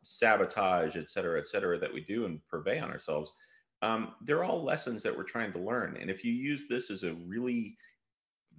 sabotage 0.02 0.98
et 0.98 1.08
cetera 1.08 1.40
et 1.40 1.46
cetera 1.46 1.78
that 1.78 1.94
we 1.94 2.02
do 2.02 2.26
and 2.26 2.42
purvey 2.48 2.80
on 2.80 2.92
ourselves 2.92 3.34
um, 3.82 4.14
they're 4.26 4.44
all 4.44 4.64
lessons 4.64 5.04
that 5.04 5.16
we're 5.16 5.24
trying 5.24 5.54
to 5.54 5.60
learn. 5.60 5.96
And 6.02 6.10
if 6.10 6.26
you 6.26 6.34
use 6.34 6.66
this 6.68 6.92
as 6.92 7.04
a 7.04 7.14
really 7.14 7.78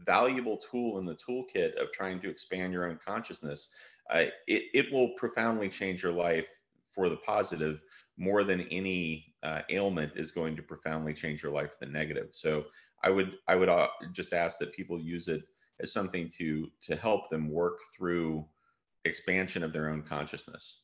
valuable 0.07 0.57
tool 0.57 0.99
in 0.99 1.05
the 1.05 1.17
toolkit 1.17 1.75
of 1.75 1.93
trying 1.93 2.21
to 2.21 2.31
expand 2.31 2.73
your 2.73 2.89
own 2.89 2.99
consciousness 3.05 3.69
uh, 4.11 4.25
it, 4.47 4.65
it 4.73 4.93
will 4.93 5.11
profoundly 5.17 5.69
change 5.69 6.03
your 6.03 6.13
life 6.13 6.49
for 6.91 7.09
the 7.09 7.17
positive 7.19 7.81
more 8.21 8.45
than 8.45 8.61
any 8.71 9.35
uh, 9.43 9.63
ailment 9.71 10.13
is 10.15 10.31
going 10.31 10.55
to 10.55 10.63
profoundly 10.63 11.13
change 11.13 11.43
your 11.43 11.53
life 11.53 11.73
the 11.81 11.87
negative 11.87 12.29
so 12.31 12.65
I 13.03 13.11
would 13.11 13.33
I 13.49 13.57
would 13.57 13.69
uh, 13.69 13.89
just 14.13 14.33
ask 14.33 14.59
that 14.59 14.73
people 14.73 15.01
use 15.01 15.29
it 15.29 15.43
as 15.81 15.93
something 15.93 16.29
to 16.39 16.69
to 16.83 16.97
help 16.97 17.29
them 17.29 17.51
work 17.51 17.79
through 17.97 18.45
expansion 19.05 19.63
of 19.63 19.73
their 19.73 19.89
own 19.89 20.03
consciousness. 20.03 20.83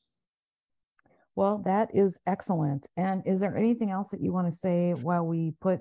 Well, 1.34 1.59
that 1.66 1.91
is 1.95 2.18
excellent. 2.26 2.87
And 2.97 3.22
is 3.26 3.41
there 3.41 3.57
anything 3.57 3.91
else 3.91 4.11
that 4.11 4.22
you 4.22 4.32
want 4.32 4.51
to 4.51 4.59
say 4.59 4.95
while 4.95 5.26
we 5.26 5.53
put, 5.61 5.80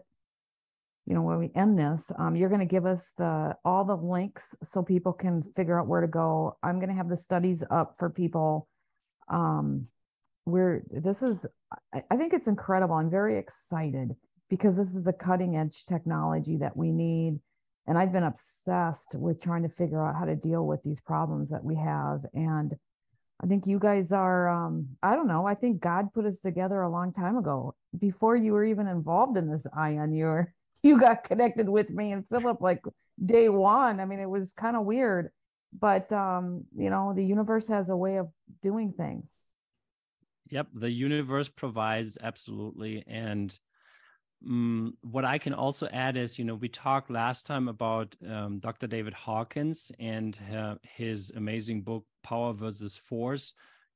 you 1.06 1.16
know, 1.16 1.22
while 1.22 1.38
we 1.38 1.52
end 1.56 1.80
this? 1.80 2.12
Um, 2.20 2.36
you're 2.36 2.50
going 2.50 2.60
to 2.60 2.66
give 2.66 2.86
us 2.86 3.14
the 3.18 3.56
all 3.64 3.86
the 3.86 3.96
links 3.96 4.54
so 4.64 4.84
people 4.84 5.14
can 5.14 5.42
figure 5.56 5.80
out 5.80 5.88
where 5.88 6.02
to 6.02 6.08
go. 6.08 6.58
I'm 6.62 6.80
going 6.80 6.90
to 6.90 6.96
have 6.96 7.10
the 7.10 7.18
studies 7.18 7.64
up 7.72 7.96
for 7.98 8.10
people. 8.10 8.68
Um, 9.30 9.88
we're 10.46 10.84
this 10.92 11.24
is 11.24 11.46
I, 11.94 12.16
think 12.16 12.34
it's 12.34 12.48
incredible. 12.48 12.96
I'm 12.96 13.10
very 13.10 13.38
excited 13.38 14.16
because 14.50 14.76
this 14.76 14.94
is 14.94 15.04
the 15.04 15.14
cutting 15.14 15.58
edge 15.58 15.86
technology 15.86 16.58
that 16.58 16.76
we 16.76 16.92
need. 16.92 17.40
And 17.88 17.98
I've 17.98 18.12
been 18.12 18.24
obsessed 18.24 19.16
with 19.16 19.42
trying 19.42 19.64
to 19.64 19.70
figure 19.70 20.06
out 20.06 20.16
how 20.16 20.26
to 20.26 20.36
deal 20.36 20.66
with 20.66 20.82
these 20.84 21.00
problems 21.00 21.50
that 21.50 21.64
we 21.64 21.76
have. 21.76 22.22
And 22.34 22.74
I 23.44 23.48
think 23.48 23.68
you 23.68 23.80
guys 23.80 24.12
are, 24.12 24.50
um, 24.50 24.88
I 25.04 25.16
don't 25.16 25.28
know, 25.28 25.46
I 25.46 25.56
think 25.56 25.82
God 25.82 26.14
put 26.14 26.26
us 26.26 26.40
together 26.40 26.82
a 26.82 26.90
long 26.90 27.12
time 27.12 27.38
ago. 27.38 27.76
Before 27.98 28.36
you 28.36 28.54
were 28.54 28.64
even 28.64 28.88
involved 28.88 29.38
in 29.38 29.52
this 29.52 29.68
Ryan, 29.76 30.14
you 30.14 30.26
were, 30.26 30.54
you 30.84 31.00
got 31.00 31.24
connected 31.24 31.70
with 31.70 31.90
me 31.90 32.12
and 32.12 32.28
Philip 32.30 32.62
like 32.62 32.82
day 33.24 33.50
one. 33.50 34.00
I 34.00 34.06
mean, 34.06 34.20
it 34.20 34.30
was 34.30 34.54
kind 34.54 34.76
of 34.76 34.86
weird, 34.86 35.32
but 35.78 36.12
um, 36.12 36.66
you 36.76 36.90
know, 36.90 37.14
the 37.16 37.26
universe 37.26 37.68
has 37.68 37.90
a 37.90 37.98
way 37.98 38.18
of 38.18 38.30
doing 38.62 38.94
things. 38.94 39.26
Yep, 40.50 40.68
the 40.74 40.92
universe 40.92 41.50
provides 41.50 42.18
absolutely. 42.22 43.04
And 43.08 43.58
Mm, 44.46 44.94
what 45.02 45.26
I 45.26 45.38
can 45.38 45.54
also 45.54 45.88
add 45.88 46.18
is, 46.18 46.38
you 46.38 46.46
know, 46.46 46.56
we 46.56 46.70
talked 46.70 47.10
last 47.10 47.46
time 47.46 47.68
about 47.68 48.16
um, 48.30 48.60
Dr. 48.60 48.86
David 48.88 49.14
Hawkins 49.14 49.92
and 50.00 50.38
uh, 50.56 50.76
his 50.84 51.32
amazing 51.36 51.82
book, 51.82 52.06
Power 52.24 52.54
versus 52.54 52.98
Force. 52.98 53.54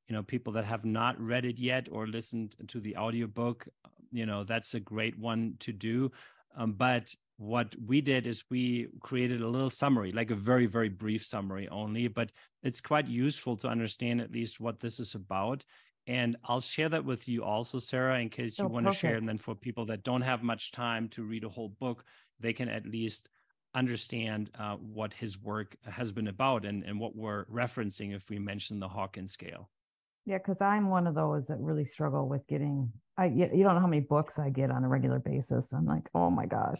You 0.07 0.15
know, 0.15 0.23
people 0.23 0.53
that 0.53 0.65
have 0.65 0.85
not 0.85 1.19
read 1.21 1.45
it 1.45 1.59
yet 1.59 1.87
or 1.91 2.07
listened 2.07 2.55
to 2.67 2.79
the 2.79 2.97
audiobook, 2.97 3.67
you 4.11 4.25
know, 4.25 4.43
that's 4.43 4.73
a 4.73 4.79
great 4.79 5.19
one 5.19 5.55
to 5.59 5.71
do. 5.71 6.11
Um, 6.57 6.73
but 6.73 7.13
what 7.37 7.75
we 7.85 8.01
did 8.01 8.25
is 8.25 8.43
we 8.49 8.87
created 9.01 9.41
a 9.41 9.47
little 9.47 9.69
summary, 9.69 10.11
like 10.11 10.31
a 10.31 10.35
very, 10.35 10.65
very 10.65 10.89
brief 10.89 11.23
summary 11.23 11.69
only, 11.69 12.07
but 12.07 12.31
it's 12.63 12.81
quite 12.81 13.07
useful 13.07 13.55
to 13.57 13.67
understand 13.67 14.19
at 14.19 14.31
least 14.31 14.59
what 14.59 14.79
this 14.79 14.99
is 14.99 15.13
about. 15.13 15.63
And 16.07 16.37
I'll 16.43 16.61
share 16.61 16.89
that 16.89 17.05
with 17.05 17.27
you 17.27 17.43
also, 17.43 17.77
Sarah, 17.77 18.19
in 18.19 18.29
case 18.29 18.57
you 18.57 18.65
oh, 18.65 18.69
want 18.69 18.85
perfect. 18.85 19.01
to 19.01 19.07
share. 19.07 19.17
And 19.17 19.29
then 19.29 19.37
for 19.37 19.53
people 19.53 19.85
that 19.87 20.03
don't 20.03 20.21
have 20.21 20.41
much 20.41 20.71
time 20.71 21.07
to 21.09 21.23
read 21.23 21.43
a 21.43 21.49
whole 21.49 21.69
book, 21.69 22.03
they 22.39 22.53
can 22.53 22.67
at 22.69 22.85
least 22.85 23.29
understand 23.75 24.49
uh, 24.57 24.75
what 24.75 25.13
his 25.13 25.39
work 25.39 25.75
has 25.83 26.11
been 26.11 26.27
about 26.27 26.65
and, 26.65 26.83
and 26.83 26.99
what 26.99 27.15
we're 27.15 27.45
referencing 27.45 28.15
if 28.15 28.29
we 28.29 28.39
mention 28.39 28.79
the 28.79 28.87
Hawkins 28.87 29.31
scale. 29.31 29.69
Yeah, 30.25 30.37
because 30.37 30.61
I'm 30.61 30.89
one 30.89 31.07
of 31.07 31.15
those 31.15 31.47
that 31.47 31.59
really 31.59 31.85
struggle 31.85 32.27
with 32.27 32.45
getting. 32.47 32.91
I 33.17 33.25
you 33.25 33.47
don't 33.47 33.75
know 33.75 33.79
how 33.79 33.87
many 33.87 34.01
books 34.01 34.37
I 34.37 34.49
get 34.49 34.71
on 34.71 34.83
a 34.83 34.87
regular 34.87 35.19
basis. 35.19 35.73
I'm 35.73 35.85
like, 35.85 36.07
oh 36.13 36.29
my 36.29 36.45
gosh. 36.45 36.79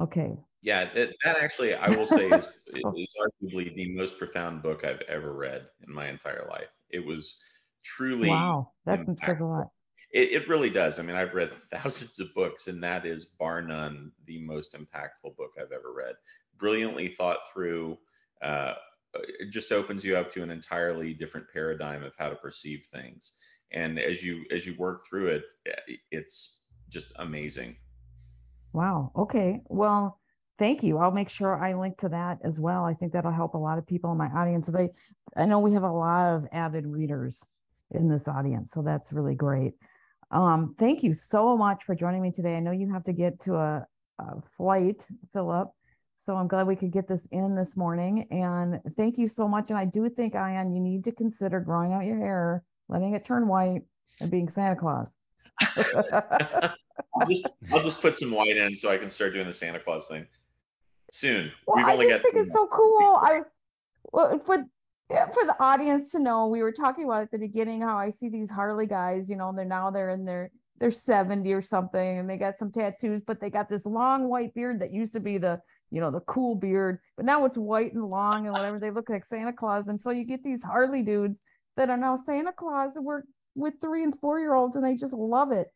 Okay. 0.00 0.36
Yeah, 0.62 0.92
that, 0.94 1.10
that 1.24 1.36
actually 1.36 1.74
I 1.74 1.90
will 1.90 2.06
say 2.06 2.28
is, 2.28 2.48
so, 2.64 2.92
is 2.96 3.14
arguably 3.20 3.74
the 3.74 3.94
most 3.94 4.18
profound 4.18 4.62
book 4.62 4.84
I've 4.84 5.02
ever 5.08 5.34
read 5.34 5.66
in 5.86 5.92
my 5.92 6.08
entire 6.08 6.46
life. 6.48 6.70
It 6.88 7.04
was 7.04 7.36
truly 7.84 8.28
wow 8.28 8.70
that 8.86 9.00
impactful. 9.00 9.26
says 9.26 9.40
a 9.40 9.44
lot. 9.44 9.68
It, 10.12 10.32
it, 10.32 10.48
really 10.48 10.70
does. 10.70 10.98
I 10.98 11.02
mean 11.02 11.16
i've 11.16 11.34
read 11.34 11.52
thousands 11.72 12.18
of 12.18 12.34
books 12.34 12.68
and 12.68 12.82
that 12.82 13.04
is 13.04 13.24
bar 13.24 13.62
none 13.62 14.10
the 14.26 14.40
most 14.42 14.74
impactful 14.74 15.36
book 15.36 15.50
i've 15.58 15.72
ever 15.72 15.92
read. 15.96 16.14
Brilliantly 16.58 17.08
thought 17.08 17.38
through 17.52 17.98
uh, 18.42 18.74
it 19.14 19.50
just 19.50 19.72
opens 19.72 20.04
you 20.04 20.16
up 20.16 20.30
to 20.32 20.42
an 20.42 20.50
entirely 20.50 21.14
different 21.14 21.46
paradigm 21.52 22.02
of 22.02 22.14
how 22.18 22.28
to 22.28 22.34
perceive 22.34 22.86
things. 22.92 23.32
And 23.72 23.98
as 23.98 24.22
you 24.22 24.44
as 24.50 24.66
you 24.66 24.74
work 24.78 25.04
through 25.08 25.28
it 25.28 25.42
it's 26.10 26.60
just 26.88 27.12
amazing. 27.18 27.76
Wow 28.72 29.12
okay. 29.16 29.60
Well 29.66 30.20
thank 30.58 30.82
you. 30.84 30.98
I'll 30.98 31.10
make 31.10 31.28
sure 31.28 31.62
i 31.62 31.74
link 31.74 31.98
to 31.98 32.08
that 32.10 32.38
as 32.44 32.60
well. 32.60 32.84
I 32.84 32.94
think 32.94 33.12
that'll 33.12 33.32
help 33.32 33.54
a 33.54 33.58
lot 33.58 33.78
of 33.78 33.86
people 33.86 34.12
in 34.12 34.18
my 34.18 34.28
audience. 34.28 34.66
They 34.66 34.90
i 35.36 35.44
know 35.44 35.58
we 35.58 35.72
have 35.72 35.82
a 35.82 35.90
lot 35.90 36.34
of 36.34 36.46
avid 36.52 36.86
readers 36.86 37.42
in 37.90 38.08
this 38.08 38.28
audience. 38.28 38.70
So 38.70 38.82
that's 38.82 39.12
really 39.12 39.34
great. 39.34 39.74
Um, 40.30 40.74
thank 40.78 41.02
you 41.02 41.14
so 41.14 41.56
much 41.56 41.84
for 41.84 41.94
joining 41.94 42.22
me 42.22 42.32
today. 42.32 42.56
I 42.56 42.60
know 42.60 42.72
you 42.72 42.92
have 42.92 43.04
to 43.04 43.12
get 43.12 43.40
to 43.42 43.54
a, 43.54 43.86
a 44.18 44.24
flight, 44.56 45.06
Philip. 45.32 45.70
So 46.18 46.36
I'm 46.36 46.48
glad 46.48 46.66
we 46.66 46.76
could 46.76 46.90
get 46.90 47.06
this 47.06 47.26
in 47.32 47.54
this 47.54 47.76
morning. 47.76 48.26
And 48.30 48.80
thank 48.96 49.18
you 49.18 49.28
so 49.28 49.46
much. 49.46 49.70
And 49.70 49.78
I 49.78 49.84
do 49.84 50.08
think, 50.08 50.34
Ryan, 50.34 50.74
you 50.74 50.80
need 50.80 51.04
to 51.04 51.12
consider 51.12 51.60
growing 51.60 51.92
out 51.92 52.04
your 52.04 52.16
hair, 52.16 52.64
letting 52.88 53.12
it 53.12 53.24
turn 53.24 53.46
white, 53.46 53.82
and 54.20 54.30
being 54.30 54.48
Santa 54.48 54.76
Claus. 54.76 55.16
I'll 55.76 57.26
just 57.28 57.48
I'll 57.72 57.82
just 57.82 58.00
put 58.00 58.16
some 58.16 58.30
white 58.30 58.56
in 58.56 58.74
so 58.74 58.88
I 58.88 58.96
can 58.96 59.10
start 59.10 59.34
doing 59.34 59.46
the 59.46 59.52
Santa 59.52 59.78
Claus 59.78 60.06
thing 60.06 60.26
soon. 61.12 61.52
Well, 61.66 61.76
We've 61.76 61.88
only 61.88 62.06
I 62.06 62.10
got 62.10 62.22
think 62.22 62.36
it's 62.36 62.52
so 62.52 62.66
cool. 62.66 63.18
I 63.20 63.42
well, 64.12 64.38
for 64.40 64.64
for 65.08 65.44
the 65.44 65.56
audience 65.60 66.10
to 66.12 66.18
know, 66.18 66.48
we 66.48 66.62
were 66.62 66.72
talking 66.72 67.04
about 67.04 67.22
at 67.22 67.30
the 67.30 67.38
beginning 67.38 67.82
how 67.82 67.96
I 67.96 68.10
see 68.10 68.28
these 68.28 68.50
Harley 68.50 68.86
guys, 68.86 69.28
you 69.28 69.36
know, 69.36 69.52
they're 69.54 69.64
now 69.64 69.90
they're 69.90 70.10
in 70.10 70.24
their 70.24 70.50
they're 70.80 70.90
70 70.90 71.52
or 71.52 71.62
something 71.62 72.18
and 72.18 72.28
they 72.28 72.36
got 72.36 72.58
some 72.58 72.72
tattoos, 72.72 73.20
but 73.20 73.40
they 73.40 73.48
got 73.50 73.68
this 73.68 73.86
long 73.86 74.28
white 74.28 74.52
beard 74.54 74.80
that 74.80 74.92
used 74.92 75.12
to 75.12 75.20
be 75.20 75.38
the, 75.38 75.60
you 75.90 76.00
know, 76.00 76.10
the 76.10 76.20
cool 76.20 76.56
beard, 76.56 76.98
but 77.16 77.24
now 77.24 77.44
it's 77.44 77.56
white 77.56 77.92
and 77.92 78.04
long 78.04 78.46
and 78.46 78.52
whatever. 78.52 78.80
They 78.80 78.90
look 78.90 79.08
like 79.08 79.24
Santa 79.24 79.52
Claus. 79.52 79.88
And 79.88 80.00
so 80.00 80.10
you 80.10 80.24
get 80.24 80.42
these 80.42 80.64
Harley 80.64 81.02
dudes 81.02 81.38
that 81.76 81.90
are 81.90 81.96
now 81.96 82.16
Santa 82.16 82.52
Claus 82.52 82.96
and 82.96 83.04
we're 83.04 83.22
with 83.54 83.74
three 83.80 84.02
and 84.02 84.18
four 84.18 84.40
year 84.40 84.54
olds 84.54 84.74
and 84.74 84.84
they 84.84 84.96
just 84.96 85.12
love 85.12 85.52
it. 85.52 85.68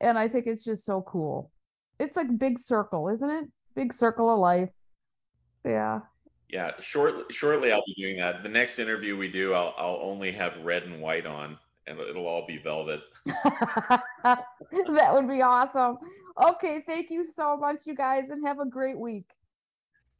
And 0.00 0.18
I 0.18 0.28
think 0.28 0.46
it's 0.46 0.64
just 0.64 0.84
so 0.84 1.02
cool. 1.02 1.50
It's 1.98 2.16
like 2.16 2.38
big 2.38 2.58
circle, 2.58 3.08
isn't 3.08 3.30
it? 3.30 3.44
Big 3.74 3.94
circle 3.94 4.28
of 4.28 4.38
life. 4.38 4.70
Yeah 5.64 6.00
yeah, 6.52 6.72
shortly, 6.78 7.24
shortly 7.30 7.72
I'll 7.72 7.82
be 7.86 7.94
doing 7.94 8.18
that. 8.18 8.42
The 8.42 8.48
next 8.48 8.78
interview 8.78 9.16
we 9.16 9.28
do, 9.28 9.54
I'll 9.54 9.74
I'll 9.78 9.98
only 10.02 10.30
have 10.32 10.56
red 10.62 10.84
and 10.84 11.00
white 11.00 11.26
on, 11.26 11.58
and 11.86 11.98
it'll 11.98 12.26
all 12.26 12.46
be 12.46 12.58
velvet. 12.58 13.00
that 13.24 14.44
would 15.10 15.28
be 15.28 15.40
awesome. 15.40 15.96
Okay, 16.40 16.82
thank 16.86 17.10
you 17.10 17.24
so 17.26 17.56
much, 17.56 17.86
you 17.86 17.94
guys, 17.94 18.24
and 18.30 18.46
have 18.46 18.60
a 18.60 18.66
great 18.66 18.98
week. 18.98 19.30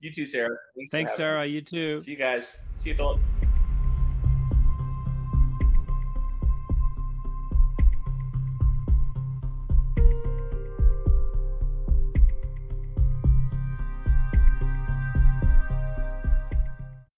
You 0.00 0.10
too, 0.10 0.26
Sarah. 0.26 0.56
Thanks, 0.74 0.90
Thanks 0.90 1.16
Sarah. 1.16 1.42
Me. 1.42 1.48
You 1.48 1.60
too. 1.60 1.98
See 1.98 2.12
you 2.12 2.16
guys. 2.16 2.56
See 2.76 2.90
you, 2.90 2.96
Philip. 2.96 3.20